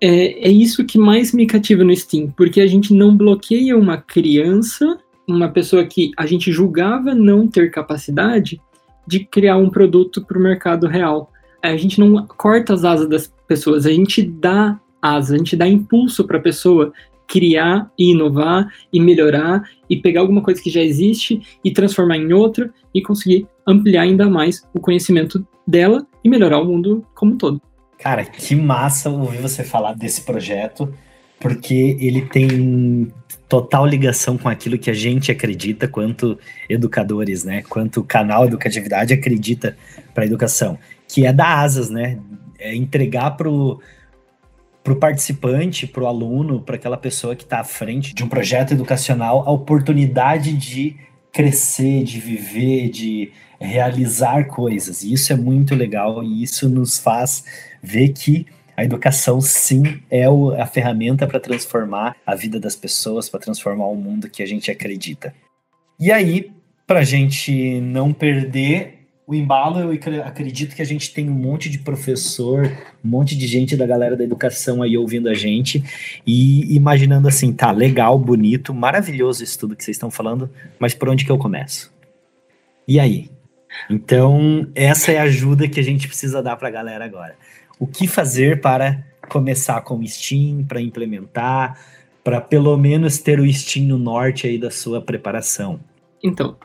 É, 0.00 0.48
é 0.48 0.50
isso 0.50 0.84
que 0.84 0.96
mais 0.96 1.32
me 1.32 1.46
cativa 1.46 1.82
no 1.82 1.94
Steam, 1.94 2.32
porque 2.36 2.60
a 2.60 2.66
gente 2.66 2.94
não 2.94 3.16
bloqueia 3.16 3.76
uma 3.76 3.96
criança, 3.96 4.98
uma 5.26 5.48
pessoa 5.48 5.84
que 5.84 6.12
a 6.16 6.24
gente 6.24 6.52
julgava 6.52 7.14
não 7.14 7.48
ter 7.48 7.70
capacidade 7.70 8.60
de 9.06 9.24
criar 9.24 9.56
um 9.56 9.70
produto 9.70 10.24
para 10.24 10.38
o 10.38 10.42
mercado 10.42 10.86
real. 10.86 11.32
A 11.60 11.76
gente 11.76 11.98
não 11.98 12.24
corta 12.26 12.74
as 12.74 12.84
asas 12.84 13.08
das 13.08 13.32
pessoas, 13.48 13.86
a 13.86 13.90
gente 13.90 14.22
dá 14.22 14.80
asa, 15.02 15.34
a 15.34 15.38
gente 15.38 15.56
dá 15.56 15.66
impulso 15.66 16.24
para 16.24 16.38
a 16.38 16.42
pessoa 16.42 16.92
criar 17.28 17.90
e 17.98 18.12
inovar 18.12 18.72
e 18.92 18.98
melhorar 18.98 19.62
e 19.88 19.96
pegar 19.96 20.20
alguma 20.20 20.42
coisa 20.42 20.60
que 20.60 20.70
já 20.70 20.80
existe 20.80 21.40
e 21.62 21.70
transformar 21.70 22.16
em 22.16 22.32
outra 22.32 22.72
e 22.94 23.02
conseguir 23.02 23.46
ampliar 23.66 24.02
ainda 24.02 24.28
mais 24.28 24.66
o 24.74 24.80
conhecimento 24.80 25.46
dela 25.66 26.06
e 26.24 26.28
melhorar 26.28 26.58
o 26.58 26.64
mundo 26.64 27.06
como 27.14 27.34
um 27.34 27.36
todo. 27.36 27.60
Cara, 27.98 28.24
que 28.24 28.54
massa 28.54 29.10
ouvir 29.10 29.42
você 29.42 29.62
falar 29.62 29.92
desse 29.92 30.22
projeto, 30.22 30.92
porque 31.38 31.96
ele 32.00 32.22
tem 32.22 33.12
total 33.48 33.86
ligação 33.86 34.38
com 34.38 34.48
aquilo 34.48 34.78
que 34.78 34.90
a 34.90 34.94
gente 34.94 35.30
acredita 35.30 35.88
quanto 35.88 36.38
educadores, 36.68 37.44
né? 37.44 37.62
Quanto 37.68 38.00
o 38.00 38.04
canal 38.04 38.46
Educatividade 38.46 39.12
acredita 39.12 39.76
para 40.14 40.24
a 40.24 40.26
educação, 40.26 40.78
que 41.08 41.26
é 41.26 41.32
dar 41.32 41.58
asas, 41.58 41.90
né? 41.90 42.18
É 42.58 42.74
entregar 42.74 43.32
para 43.32 43.48
o 43.48 43.80
para 44.88 44.94
o 44.94 44.96
participante, 44.96 45.86
para 45.86 46.02
o 46.02 46.06
aluno, 46.06 46.62
para 46.62 46.76
aquela 46.76 46.96
pessoa 46.96 47.36
que 47.36 47.44
está 47.44 47.60
à 47.60 47.64
frente 47.64 48.14
de 48.14 48.24
um 48.24 48.28
projeto 48.28 48.72
educacional, 48.72 49.44
a 49.46 49.50
oportunidade 49.50 50.56
de 50.56 50.96
crescer, 51.30 52.04
de 52.04 52.18
viver, 52.18 52.88
de 52.88 53.30
realizar 53.60 54.46
coisas. 54.46 55.02
E 55.02 55.12
isso 55.12 55.30
é 55.30 55.36
muito 55.36 55.74
legal 55.74 56.24
e 56.24 56.42
isso 56.42 56.70
nos 56.70 56.98
faz 56.98 57.44
ver 57.82 58.10
que 58.14 58.46
a 58.74 58.82
educação 58.82 59.42
sim 59.42 60.00
é 60.10 60.24
a 60.58 60.66
ferramenta 60.66 61.26
para 61.26 61.38
transformar 61.38 62.16
a 62.24 62.34
vida 62.34 62.58
das 62.58 62.74
pessoas, 62.74 63.28
para 63.28 63.40
transformar 63.40 63.88
o 63.88 63.96
mundo 63.96 64.30
que 64.30 64.42
a 64.42 64.46
gente 64.46 64.70
acredita. 64.70 65.34
E 66.00 66.10
aí, 66.10 66.50
para 66.86 67.00
a 67.00 67.04
gente 67.04 67.78
não 67.82 68.14
perder 68.14 68.97
o 69.28 69.34
embalo, 69.34 69.78
eu 69.78 70.24
acredito 70.24 70.74
que 70.74 70.80
a 70.80 70.86
gente 70.86 71.12
tem 71.12 71.28
um 71.28 71.34
monte 71.34 71.68
de 71.68 71.80
professor, 71.80 72.64
um 73.04 73.08
monte 73.10 73.36
de 73.36 73.46
gente 73.46 73.76
da 73.76 73.86
galera 73.86 74.16
da 74.16 74.24
educação 74.24 74.82
aí 74.82 74.96
ouvindo 74.96 75.28
a 75.28 75.34
gente 75.34 75.84
e 76.26 76.74
imaginando 76.74 77.28
assim, 77.28 77.52
tá, 77.52 77.70
legal, 77.70 78.18
bonito, 78.18 78.72
maravilhoso 78.72 79.44
isso 79.44 79.58
tudo 79.58 79.76
que 79.76 79.84
vocês 79.84 79.96
estão 79.96 80.10
falando, 80.10 80.48
mas 80.78 80.94
por 80.94 81.10
onde 81.10 81.26
que 81.26 81.30
eu 81.30 81.36
começo? 81.36 81.92
E 82.88 82.98
aí? 82.98 83.30
Então, 83.90 84.66
essa 84.74 85.12
é 85.12 85.18
a 85.18 85.24
ajuda 85.24 85.68
que 85.68 85.78
a 85.78 85.84
gente 85.84 86.08
precisa 86.08 86.42
dar 86.42 86.56
para 86.56 86.68
a 86.68 86.72
galera 86.72 87.04
agora. 87.04 87.36
O 87.78 87.86
que 87.86 88.08
fazer 88.08 88.62
para 88.62 89.04
começar 89.28 89.82
com 89.82 89.98
o 89.98 90.08
Steam, 90.08 90.64
para 90.64 90.80
implementar, 90.80 91.78
para 92.24 92.40
pelo 92.40 92.74
menos 92.78 93.18
ter 93.18 93.40
o 93.40 93.52
Steam 93.52 93.88
no 93.88 93.98
norte 93.98 94.46
aí 94.46 94.56
da 94.56 94.70
sua 94.70 95.02
preparação? 95.02 95.78
Então, 96.24 96.56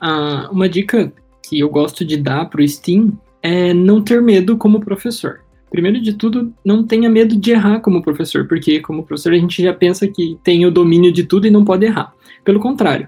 uma 0.49 0.70
dica 0.70 1.11
que 1.54 1.60
eu 1.60 1.70
gosto 1.70 2.04
de 2.04 2.18
dar 2.18 2.49
para 2.49 2.64
o 2.64 2.68
Steam 2.68 3.14
é 3.39 3.74
não 3.76 4.01
ter 4.01 4.20
medo 4.20 4.58
como 4.58 4.80
professor. 4.80 5.41
Primeiro 5.70 6.01
de 6.01 6.14
tudo, 6.14 6.51
não 6.66 6.84
tenha 6.84 7.08
medo 7.10 7.36
de 7.36 7.51
errar 7.51 7.80
como 7.80 8.01
professor, 8.01 8.47
porque 8.47 8.80
como 8.80 9.04
professor 9.04 9.34
a 9.34 9.38
gente 9.38 9.62
já 9.62 9.72
pensa 9.72 10.08
que 10.08 10.38
tem 10.43 10.66
o 10.66 10.72
domínio 10.72 11.12
de 11.12 11.24
tudo 11.24 11.45
e 11.45 11.51
não 11.51 11.64
pode 11.64 11.86
errar. 11.86 12.12
Pelo 12.43 12.60
contrário, 12.60 13.08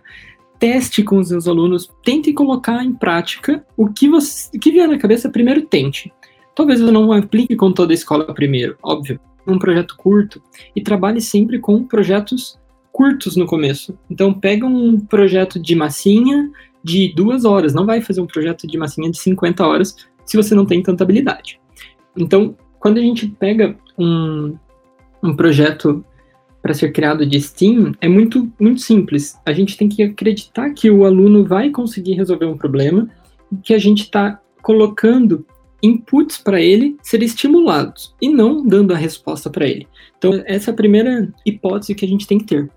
teste 0.59 1.01
com 1.01 1.17
os 1.17 1.29
seus 1.29 1.47
alunos, 1.47 1.89
tente 2.03 2.31
colocar 2.33 2.83
em 2.83 2.93
prática 2.93 3.65
o 3.75 3.87
que 3.87 4.07
você, 4.07 4.55
o 4.55 4.59
que 4.59 4.71
vier 4.71 4.87
na 4.87 4.99
cabeça, 4.99 5.29
primeiro 5.29 5.63
tente. 5.63 6.13
Talvez 6.55 6.79
eu 6.79 6.91
não 6.91 7.11
aplique 7.11 7.55
com 7.55 7.71
toda 7.71 7.93
a 7.93 7.95
escola 7.95 8.31
primeiro, 8.31 8.77
óbvio, 8.83 9.19
um 9.47 9.57
projeto 9.57 9.95
curto 9.97 10.39
e 10.75 10.81
trabalhe 10.81 11.19
sempre 11.19 11.57
com 11.57 11.83
projetos 11.83 12.59
curtos 12.91 13.35
no 13.35 13.47
começo. 13.47 13.97
Então 14.09 14.33
pega 14.33 14.67
um 14.67 14.99
projeto 14.99 15.59
de 15.59 15.75
massinha 15.75 16.51
de 16.85 17.11
duas 17.15 17.45
horas, 17.45 17.73
não 17.73 17.83
vai 17.83 17.99
fazer 17.99 18.21
um 18.21 18.27
projeto 18.27 18.67
de 18.67 18.77
massinha 18.77 19.09
de 19.09 19.17
50 19.17 19.65
horas 19.65 19.95
se 20.23 20.37
você 20.37 20.53
não 20.53 20.67
tem 20.67 20.83
tanta 20.83 21.03
habilidade. 21.03 21.59
Então, 22.15 22.55
quando 22.79 22.99
a 22.99 23.01
gente 23.01 23.27
pega 23.27 23.75
um, 23.97 24.55
um 25.23 25.35
projeto 25.35 26.05
para 26.61 26.75
ser 26.75 26.91
criado 26.91 27.25
de 27.25 27.41
Steam, 27.41 27.93
é 27.99 28.07
muito, 28.07 28.51
muito 28.59 28.81
simples. 28.81 29.35
A 29.43 29.51
gente 29.51 29.75
tem 29.75 29.89
que 29.89 30.03
acreditar 30.03 30.69
que 30.71 30.91
o 30.91 31.05
aluno 31.05 31.43
vai 31.43 31.71
conseguir 31.71 32.13
resolver 32.13 32.45
um 32.45 32.57
problema 32.57 33.09
e 33.51 33.55
que 33.57 33.73
a 33.73 33.79
gente 33.79 34.03
está 34.03 34.39
colocando 34.61 35.43
inputs 35.81 36.37
para 36.37 36.61
ele 36.61 36.97
serem 37.01 37.25
estimulados 37.25 38.13
e 38.21 38.29
não 38.29 38.63
dando 38.63 38.93
a 38.93 38.97
resposta 38.97 39.49
para 39.49 39.65
ele. 39.65 39.87
Então, 40.19 40.43
essa 40.45 40.69
é 40.69 40.71
a 40.71 40.75
primeira 40.75 41.33
hipótese 41.43 41.95
que 41.95 42.05
a 42.05 42.07
gente 42.07 42.27
tem 42.27 42.37
que 42.37 42.45
ter, 42.45 42.69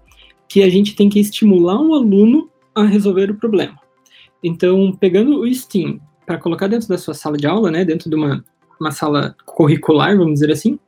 que 0.48 0.62
a 0.62 0.70
gente 0.70 0.96
tem 0.96 1.10
que 1.10 1.20
estimular 1.20 1.78
um 1.78 1.92
aluno 1.92 2.48
a 2.74 2.84
resolver 2.84 3.30
o 3.30 3.34
problema. 3.34 3.78
Então, 4.42 4.92
pegando 4.92 5.40
o 5.40 5.54
Steam 5.54 6.00
para 6.24 6.38
colocar 6.38 6.66
dentro 6.66 6.88
da 6.88 6.98
sua 6.98 7.14
sala 7.14 7.36
de 7.36 7.46
aula, 7.46 7.70
né, 7.70 7.84
dentro 7.84 8.08
de 8.08 8.16
uma, 8.16 8.44
uma 8.80 8.90
sala 8.90 9.34
curricular, 9.44 10.16
vamos 10.16 10.34
dizer 10.34 10.52
assim, 10.52 10.78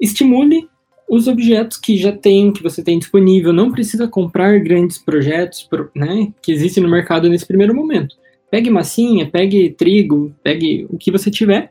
estimule 0.00 0.68
os 1.08 1.26
objetos 1.26 1.76
que 1.76 1.96
já 1.96 2.12
tem, 2.12 2.52
que 2.52 2.62
você 2.62 2.82
tem 2.82 2.98
disponível. 2.98 3.52
Não 3.52 3.70
precisa 3.70 4.08
comprar 4.08 4.58
grandes 4.60 4.98
projetos 4.98 5.68
né, 5.94 6.32
que 6.42 6.52
existem 6.52 6.82
no 6.82 6.90
mercado 6.90 7.28
nesse 7.28 7.46
primeiro 7.46 7.74
momento. 7.74 8.16
Pegue 8.50 8.70
massinha, 8.70 9.28
pegue 9.30 9.70
trigo, 9.70 10.34
pegue 10.42 10.86
o 10.90 10.96
que 10.96 11.10
você 11.10 11.30
tiver 11.30 11.70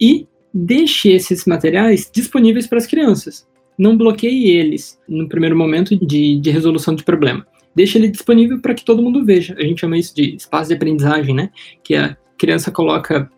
e 0.00 0.26
deixe 0.52 1.10
esses 1.10 1.44
materiais 1.46 2.10
disponíveis 2.12 2.66
para 2.66 2.78
as 2.78 2.86
crianças. 2.86 3.46
Não 3.78 3.96
bloqueie 3.96 4.50
eles 4.50 4.98
no 5.08 5.28
primeiro 5.28 5.56
momento 5.56 5.96
de, 5.96 6.40
de 6.40 6.50
resolução 6.50 6.94
de 6.94 7.04
problema 7.04 7.46
deixa 7.76 7.98
ele 7.98 8.08
disponível 8.08 8.58
para 8.58 8.74
que 8.74 8.84
todo 8.84 9.02
mundo 9.02 9.24
veja. 9.24 9.54
A 9.58 9.62
gente 9.62 9.80
chama 9.82 9.98
isso 9.98 10.16
de 10.16 10.34
espaço 10.34 10.68
de 10.68 10.74
aprendizagem, 10.74 11.34
né? 11.34 11.50
Que 11.84 11.94
a 11.94 12.16
criança 12.38 12.72
coloca 12.72 13.30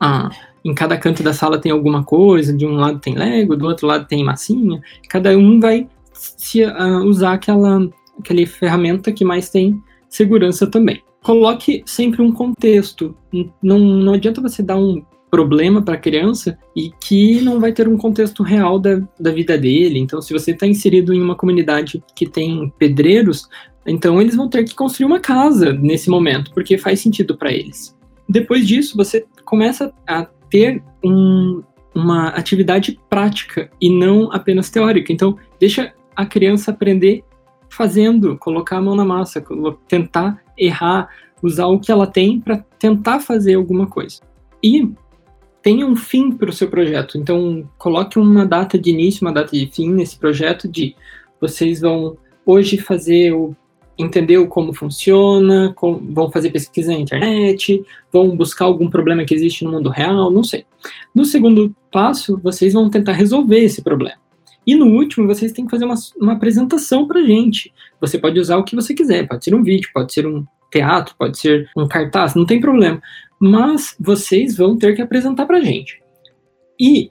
ah, 0.00 0.30
em 0.64 0.74
cada 0.74 0.96
canto 0.96 1.22
da 1.22 1.34
sala 1.34 1.58
tem 1.58 1.70
alguma 1.70 2.02
coisa, 2.02 2.56
de 2.56 2.66
um 2.66 2.74
lado 2.74 2.98
tem 2.98 3.14
Lego, 3.14 3.56
do 3.56 3.66
outro 3.66 3.86
lado 3.86 4.06
tem 4.06 4.24
massinha. 4.24 4.80
Cada 5.08 5.36
um 5.36 5.60
vai 5.60 5.86
se 6.14 6.64
uh, 6.64 7.04
usar 7.04 7.34
aquela, 7.34 7.88
aquela 8.18 8.46
ferramenta 8.46 9.12
que 9.12 9.24
mais 9.24 9.50
tem 9.50 9.82
segurança 10.08 10.66
também. 10.66 11.02
Coloque 11.22 11.82
sempre 11.84 12.22
um 12.22 12.32
contexto. 12.32 13.14
Não, 13.62 13.78
não 13.78 14.14
adianta 14.14 14.40
você 14.40 14.62
dar 14.62 14.76
um 14.76 15.02
problema 15.32 15.80
para 15.80 15.94
a 15.94 15.98
criança 15.98 16.58
e 16.76 16.90
que 17.00 17.40
não 17.40 17.58
vai 17.58 17.72
ter 17.72 17.88
um 17.88 17.96
contexto 17.96 18.42
real 18.42 18.78
da, 18.78 19.00
da 19.18 19.30
vida 19.30 19.56
dele. 19.56 19.98
Então, 19.98 20.20
se 20.20 20.30
você 20.30 20.50
está 20.50 20.66
inserido 20.66 21.14
em 21.14 21.22
uma 21.22 21.34
comunidade 21.34 22.04
que 22.14 22.26
tem 22.28 22.70
pedreiros, 22.78 23.48
então 23.86 24.20
eles 24.20 24.36
vão 24.36 24.46
ter 24.46 24.62
que 24.62 24.74
construir 24.74 25.06
uma 25.06 25.20
casa 25.20 25.72
nesse 25.72 26.10
momento, 26.10 26.52
porque 26.52 26.76
faz 26.76 27.00
sentido 27.00 27.34
para 27.34 27.50
eles. 27.50 27.96
Depois 28.28 28.68
disso, 28.68 28.94
você 28.94 29.24
começa 29.42 29.90
a 30.06 30.26
ter 30.50 30.82
um, 31.02 31.62
uma 31.94 32.28
atividade 32.28 33.00
prática 33.08 33.70
e 33.80 33.88
não 33.88 34.30
apenas 34.32 34.68
teórica. 34.68 35.14
Então, 35.14 35.38
deixa 35.58 35.94
a 36.14 36.26
criança 36.26 36.72
aprender 36.72 37.24
fazendo, 37.70 38.36
colocar 38.36 38.76
a 38.76 38.82
mão 38.82 38.94
na 38.94 39.04
massa, 39.04 39.42
tentar 39.88 40.42
errar, 40.58 41.08
usar 41.42 41.68
o 41.68 41.80
que 41.80 41.90
ela 41.90 42.06
tem 42.06 42.38
para 42.38 42.58
tentar 42.78 43.20
fazer 43.20 43.54
alguma 43.54 43.86
coisa. 43.86 44.20
E 44.62 44.92
tenha 45.62 45.86
um 45.86 45.94
fim 45.94 46.32
para 46.32 46.50
o 46.50 46.52
seu 46.52 46.68
projeto. 46.68 47.16
Então, 47.16 47.68
coloque 47.78 48.18
uma 48.18 48.44
data 48.44 48.78
de 48.78 48.90
início, 48.90 49.24
uma 49.24 49.32
data 49.32 49.56
de 49.56 49.66
fim 49.66 49.90
nesse 49.90 50.18
projeto 50.18 50.68
de 50.68 50.94
vocês 51.40 51.80
vão 51.80 52.16
hoje 52.44 52.76
fazer 52.78 53.32
o 53.32 53.54
entender 53.96 54.44
como 54.48 54.72
funciona, 54.72 55.72
como, 55.76 56.00
vão 56.12 56.30
fazer 56.30 56.50
pesquisa 56.50 56.92
na 56.92 56.98
internet, 56.98 57.84
vão 58.12 58.36
buscar 58.36 58.64
algum 58.64 58.88
problema 58.88 59.24
que 59.24 59.34
existe 59.34 59.64
no 59.64 59.70
mundo 59.70 59.90
real, 59.90 60.30
não 60.30 60.42
sei. 60.42 60.64
No 61.14 61.24
segundo 61.24 61.74
passo, 61.90 62.40
vocês 62.42 62.72
vão 62.72 62.90
tentar 62.90 63.12
resolver 63.12 63.60
esse 63.60 63.82
problema. 63.82 64.16
E 64.66 64.74
no 64.74 64.86
último, 64.86 65.26
vocês 65.26 65.52
têm 65.52 65.64
que 65.64 65.70
fazer 65.70 65.84
uma, 65.84 65.94
uma 66.20 66.32
apresentação 66.32 67.06
para 67.06 67.22
gente. 67.22 67.72
Você 68.00 68.18
pode 68.18 68.38
usar 68.38 68.56
o 68.56 68.64
que 68.64 68.74
você 68.74 68.94
quiser, 68.94 69.28
pode 69.28 69.44
ser 69.44 69.54
um 69.54 69.62
vídeo, 69.62 69.90
pode 69.92 70.12
ser 70.12 70.26
um 70.26 70.44
teatro, 70.70 71.14
pode 71.18 71.38
ser 71.38 71.68
um 71.76 71.86
cartaz, 71.86 72.34
não 72.34 72.46
tem 72.46 72.60
problema 72.60 73.00
mas 73.44 73.96
vocês 73.98 74.56
vão 74.56 74.78
ter 74.78 74.94
que 74.94 75.02
apresentar 75.02 75.46
para 75.46 75.56
a 75.56 75.60
gente. 75.60 76.00
E 76.78 77.10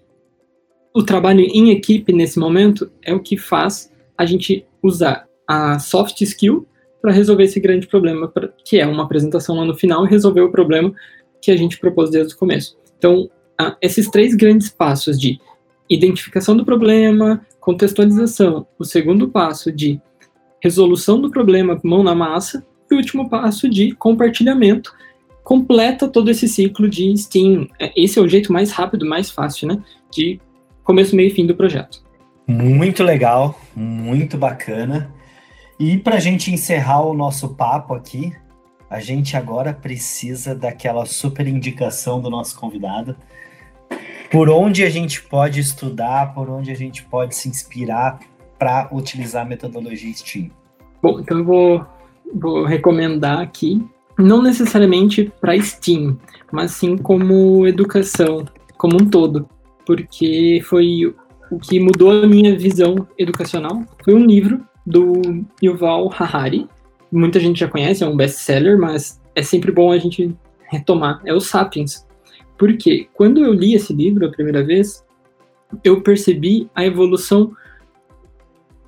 o 0.95 1.03
trabalho 1.03 1.41
em 1.41 1.71
equipe 1.71 2.13
nesse 2.13 2.39
momento 2.39 2.89
é 3.01 3.13
o 3.13 3.19
que 3.19 3.36
faz 3.36 3.91
a 4.17 4.25
gente 4.25 4.65
usar 4.82 5.27
a 5.45 5.77
soft 5.77 6.21
skill 6.21 6.65
para 7.01 7.11
resolver 7.11 7.43
esse 7.43 7.59
grande 7.59 7.86
problema, 7.86 8.32
que 8.63 8.79
é 8.79 8.88
uma 8.88 9.03
apresentação 9.03 9.57
lá 9.57 9.65
no 9.65 9.75
final 9.75 10.05
e 10.05 10.09
resolver 10.09 10.39
o 10.39 10.51
problema 10.51 10.93
que 11.41 11.51
a 11.51 11.57
gente 11.57 11.77
propôs 11.77 12.09
desde 12.09 12.34
o 12.34 12.38
começo. 12.38 12.77
Então, 12.97 13.29
esses 13.82 14.09
três 14.09 14.34
grandes 14.34 14.69
passos 14.69 15.19
de 15.19 15.38
identificação 15.89 16.55
do 16.55 16.63
problema, 16.63 17.45
contextualização, 17.59 18.65
o 18.79 18.86
segundo 18.86 19.27
passo 19.27 19.69
de 19.69 19.99
resolução 20.61 21.19
do 21.19 21.29
problema, 21.29 21.77
mão 21.84 22.03
na 22.03 22.15
massa, 22.15 22.65
e 22.89 22.93
o 22.93 22.97
último 22.97 23.29
passo 23.29 23.67
de 23.67 23.91
compartilhamento, 23.95 24.93
completa 25.52 26.08
todo 26.08 26.32
esse 26.32 26.47
ciclo 26.47 26.88
de 26.88 27.14
Steam. 27.18 27.68
É, 27.78 27.91
esse 28.02 28.18
é 28.18 28.22
o 28.22 28.28
jeito 28.28 28.54
mais 28.54 28.72
rápido, 28.72 29.06
mais 29.06 29.30
fácil, 29.30 29.68
né? 29.68 29.84
De 30.10 30.39
começo, 30.82 31.14
meio 31.14 31.28
e 31.28 31.34
fim 31.34 31.45
do 31.45 31.54
projeto. 31.54 32.02
Muito 32.47 33.04
legal, 33.04 33.60
muito 33.76 34.38
bacana. 34.38 35.14
E 35.78 35.97
para 35.97 36.16
a 36.16 36.20
gente 36.22 36.54
encerrar 36.54 37.02
o 37.02 37.14
nosso 37.14 37.49
papo 37.49 37.93
aqui, 37.93 38.34
a 38.89 39.02
gente 39.02 39.36
agora 39.36 39.74
precisa 39.74 40.56
daquela 40.56 41.06
super 41.06 41.45
indicação 41.45 42.22
do 42.22 42.30
nosso 42.30 42.58
convidado. 42.58 43.18
Por 44.32 44.49
onde 44.49 44.86
a 44.86 44.89
gente 44.89 45.22
pode 45.22 45.60
estudar, 45.60 46.34
por 46.34 46.49
onde 46.49 46.72
a 46.72 46.76
gente 46.76 47.04
pode 47.04 47.36
se 47.36 47.49
inspirar 47.49 48.22
para 48.58 48.88
utilizar 48.89 49.45
a 49.45 49.49
metodologia 49.49 50.14
Steam? 50.14 50.49
Bom, 51.04 51.20
então 51.20 51.39
eu 51.39 51.43
vou, 51.43 51.86
vou 52.34 52.64
recomendar 52.64 53.41
aqui 53.41 53.86
não 54.22 54.41
necessariamente 54.41 55.32
para 55.39 55.59
Steam, 55.59 56.17
mas 56.51 56.72
sim 56.72 56.97
como 56.97 57.67
educação 57.67 58.45
como 58.78 58.95
um 58.95 59.05
todo, 59.05 59.47
porque 59.86 60.61
foi 60.65 61.13
o 61.51 61.59
que 61.59 61.80
mudou 61.80 62.11
a 62.11 62.26
minha 62.26 62.57
visão 62.57 63.07
educacional. 63.17 63.84
Foi 64.03 64.15
um 64.15 64.26
livro 64.26 64.65
do 64.86 65.22
Yuval 65.61 66.11
Harari, 66.17 66.67
muita 67.11 67.39
gente 67.39 67.59
já 67.59 67.67
conhece, 67.67 68.03
é 68.03 68.07
um 68.07 68.15
best-seller, 68.15 68.80
mas 68.80 69.22
é 69.36 69.43
sempre 69.43 69.72
bom 69.72 69.91
a 69.91 69.97
gente 69.97 70.36
retomar. 70.69 71.22
É 71.26 71.34
o 71.34 71.39
Sapiens. 71.39 72.07
Porque 72.57 73.07
quando 73.13 73.43
eu 73.43 73.53
li 73.53 73.74
esse 73.76 73.93
livro 73.93 74.26
a 74.26 74.32
primeira 74.32 74.63
vez, 74.63 75.05
eu 75.84 76.01
percebi 76.01 76.69
a 76.74 76.86
evolução 76.86 77.51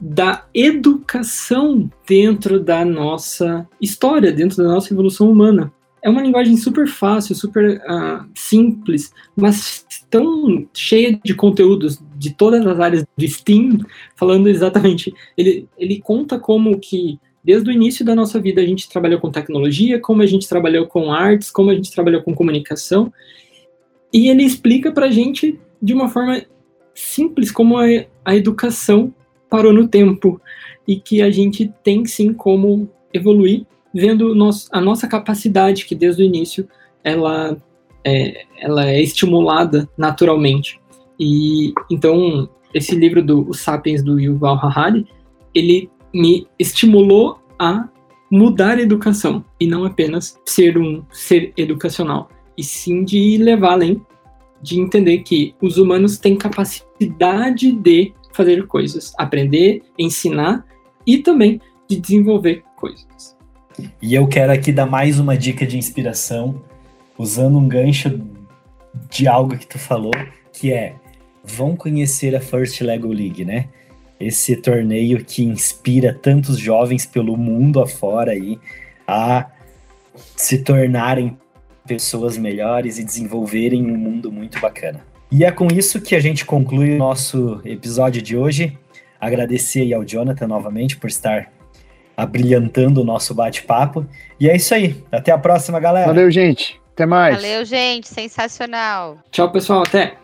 da 0.05 0.45
educação 0.53 1.89
dentro 2.05 2.59
da 2.59 2.83
nossa 2.83 3.65
história, 3.79 4.33
dentro 4.33 4.57
da 4.57 4.65
nossa 4.65 4.93
evolução 4.93 5.31
humana. 5.31 5.71
É 6.01 6.09
uma 6.09 6.21
linguagem 6.21 6.57
super 6.57 6.89
fácil, 6.89 7.33
super 7.33 7.77
uh, 7.77 8.25
simples, 8.35 9.13
mas 9.33 9.85
tão 10.09 10.67
cheia 10.73 11.17
de 11.23 11.33
conteúdos 11.33 12.03
de 12.17 12.33
todas 12.33 12.67
as 12.67 12.77
áreas 12.81 13.05
de 13.15 13.29
STEAM, 13.29 13.79
falando 14.13 14.49
exatamente. 14.49 15.13
Ele, 15.37 15.69
ele 15.77 16.01
conta 16.01 16.37
como 16.37 16.77
que 16.77 17.17
desde 17.41 17.69
o 17.69 17.73
início 17.73 18.03
da 18.03 18.13
nossa 18.13 18.41
vida 18.41 18.61
a 18.61 18.65
gente 18.65 18.89
trabalhou 18.89 19.21
com 19.21 19.31
tecnologia, 19.31 20.01
como 20.01 20.21
a 20.21 20.25
gente 20.25 20.49
trabalhou 20.49 20.85
com 20.85 21.13
artes, 21.13 21.49
como 21.49 21.71
a 21.71 21.75
gente 21.75 21.93
trabalhou 21.93 22.21
com 22.21 22.35
comunicação, 22.35 23.11
e 24.11 24.27
ele 24.27 24.43
explica 24.43 24.91
para 24.91 25.05
a 25.05 25.11
gente 25.11 25.57
de 25.81 25.93
uma 25.93 26.09
forma 26.09 26.43
simples 26.93 27.49
como 27.49 27.77
a, 27.77 27.85
a 28.25 28.35
educação 28.35 29.13
parou 29.53 29.71
no 29.71 29.87
tempo 29.87 30.41
e 30.87 30.95
que 30.95 31.21
a 31.21 31.29
gente 31.29 31.71
tem 31.83 32.03
sim 32.07 32.33
como 32.33 32.89
evoluir, 33.13 33.67
vendo 33.93 34.33
a 34.71 34.81
nossa 34.81 35.07
capacidade 35.07 35.85
que 35.85 35.93
desde 35.93 36.23
o 36.23 36.25
início 36.25 36.67
ela 37.03 37.55
é, 38.03 38.45
ela 38.57 38.89
é 38.89 38.99
estimulada 38.99 39.87
naturalmente. 39.95 40.81
E 41.19 41.71
então 41.91 42.49
esse 42.73 42.95
livro 42.95 43.21
do 43.21 43.47
o 43.47 43.53
Sapiens 43.53 44.01
do 44.01 44.19
Yuval 44.19 44.57
Harari, 44.57 45.05
ele 45.53 45.87
me 46.11 46.47
estimulou 46.57 47.37
a 47.59 47.87
mudar 48.31 48.79
a 48.79 48.81
educação 48.81 49.45
e 49.59 49.67
não 49.67 49.85
apenas 49.85 50.41
ser 50.47 50.79
um 50.79 51.03
ser 51.11 51.53
educacional, 51.55 52.27
e 52.57 52.63
sim 52.63 53.03
de 53.03 53.37
levar 53.37 53.73
além, 53.73 54.01
de 54.63 54.79
entender 54.79 55.19
que 55.19 55.53
os 55.61 55.77
humanos 55.77 56.17
têm 56.17 56.35
capacidade 56.35 57.71
de 57.71 58.11
fazer 58.33 58.65
coisas, 58.67 59.13
aprender, 59.17 59.83
ensinar 59.97 60.65
e 61.05 61.19
também 61.19 61.61
de 61.87 61.99
desenvolver 61.99 62.63
coisas. 62.75 63.35
E 64.01 64.13
eu 64.13 64.27
quero 64.27 64.51
aqui 64.51 64.71
dar 64.71 64.85
mais 64.85 65.19
uma 65.19 65.37
dica 65.37 65.65
de 65.65 65.77
inspiração, 65.77 66.61
usando 67.17 67.57
um 67.57 67.67
gancho 67.67 68.21
de 69.09 69.27
algo 69.27 69.57
que 69.57 69.67
tu 69.67 69.79
falou, 69.79 70.13
que 70.51 70.71
é 70.71 70.95
vão 71.43 71.75
conhecer 71.75 72.35
a 72.35 72.41
First 72.41 72.79
Lego 72.81 73.11
League, 73.11 73.43
né? 73.43 73.69
Esse 74.19 74.55
torneio 74.55 75.23
que 75.25 75.43
inspira 75.43 76.13
tantos 76.13 76.57
jovens 76.57 77.05
pelo 77.05 77.35
mundo 77.35 77.81
afora 77.81 78.31
aí 78.31 78.59
a 79.07 79.49
se 80.37 80.59
tornarem 80.59 81.37
pessoas 81.85 82.37
melhores 82.37 82.97
e 82.97 83.03
desenvolverem 83.03 83.85
um 83.85 83.97
mundo 83.97 84.31
muito 84.31 84.59
bacana. 84.59 85.12
E 85.35 85.43
é 85.43 85.51
com 85.51 85.65
isso 85.65 85.99
que 85.99 86.15
a 86.15 86.19
gente 86.19 86.45
conclui 86.45 86.93
o 86.93 86.97
nosso 86.99 87.59
episódio 87.65 88.21
de 88.21 88.37
hoje. 88.37 88.77
Agradecer 89.19 89.81
aí 89.81 89.91
ao 89.91 90.05
Jonathan 90.05 90.45
novamente 90.45 90.95
por 90.95 91.09
estar 91.09 91.51
abrilhantando 92.15 93.01
o 93.01 93.03
nosso 93.03 93.33
bate-papo. 93.33 94.05
E 94.39 94.47
é 94.47 94.55
isso 94.55 94.75
aí. 94.75 95.03
Até 95.11 95.31
a 95.31 95.37
próxima, 95.39 95.79
galera. 95.79 96.05
Valeu, 96.05 96.29
gente. 96.29 96.79
Até 96.93 97.07
mais. 97.07 97.37
Valeu, 97.37 97.65
gente. 97.65 98.07
Sensacional. 98.09 99.17
Tchau, 99.31 99.51
pessoal. 99.51 99.81
Até. 99.81 100.17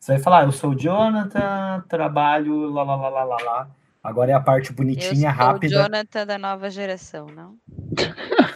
Você 0.00 0.12
vai 0.12 0.22
falar, 0.22 0.44
eu 0.44 0.52
sou 0.52 0.70
o 0.70 0.74
Jonathan, 0.74 1.84
trabalho 1.86 2.70
lá, 2.70 2.82
lá, 2.84 2.96
lá, 2.96 3.08
lá, 3.10 3.24
lá, 3.24 3.36
lá. 3.44 3.77
Agora 4.08 4.30
é 4.30 4.34
a 4.34 4.40
parte 4.40 4.72
bonitinha, 4.72 5.28
eu 5.28 5.34
sou 5.34 5.44
rápida. 5.44 5.66
o 5.80 5.82
Jonathan 5.82 6.26
da 6.26 6.38
nova 6.38 6.70
geração, 6.70 7.26
não? 7.26 7.54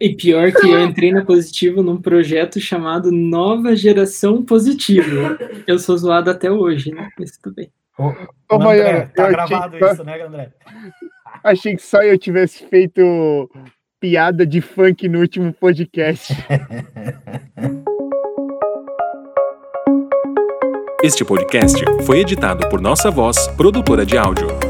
E 0.00 0.16
pior 0.16 0.50
que 0.52 0.68
eu 0.68 0.80
entrei 0.82 1.12
na 1.12 1.22
Positivo 1.22 1.82
num 1.82 2.00
projeto 2.00 2.58
chamado 2.58 3.12
Nova 3.12 3.76
Geração 3.76 4.42
Positivo. 4.42 5.36
Eu 5.66 5.78
sou 5.78 5.96
zoado 5.96 6.30
até 6.30 6.50
hoje, 6.50 6.92
né? 6.92 7.08
Mas 7.18 7.36
tudo 7.36 7.54
bem. 7.54 7.70
Ô, 7.98 8.04
Ô, 8.04 8.54
André, 8.56 8.64
Maiana, 8.64 9.12
tá 9.14 9.28
gravado 9.28 9.76
isso, 9.76 10.02
né, 10.02 10.22
André? 10.22 10.50
Achei 11.44 11.76
que 11.76 11.82
só 11.82 12.02
eu 12.02 12.18
tivesse 12.18 12.66
feito 12.66 13.50
piada 14.00 14.46
de 14.46 14.62
funk 14.62 15.08
no 15.08 15.20
último 15.20 15.52
podcast. 15.52 16.34
Este 21.04 21.24
podcast 21.24 21.84
foi 22.04 22.20
editado 22.20 22.68
por 22.70 22.80
Nossa 22.80 23.10
Voz, 23.10 23.46
produtora 23.48 24.04
de 24.04 24.16
áudio. 24.16 24.65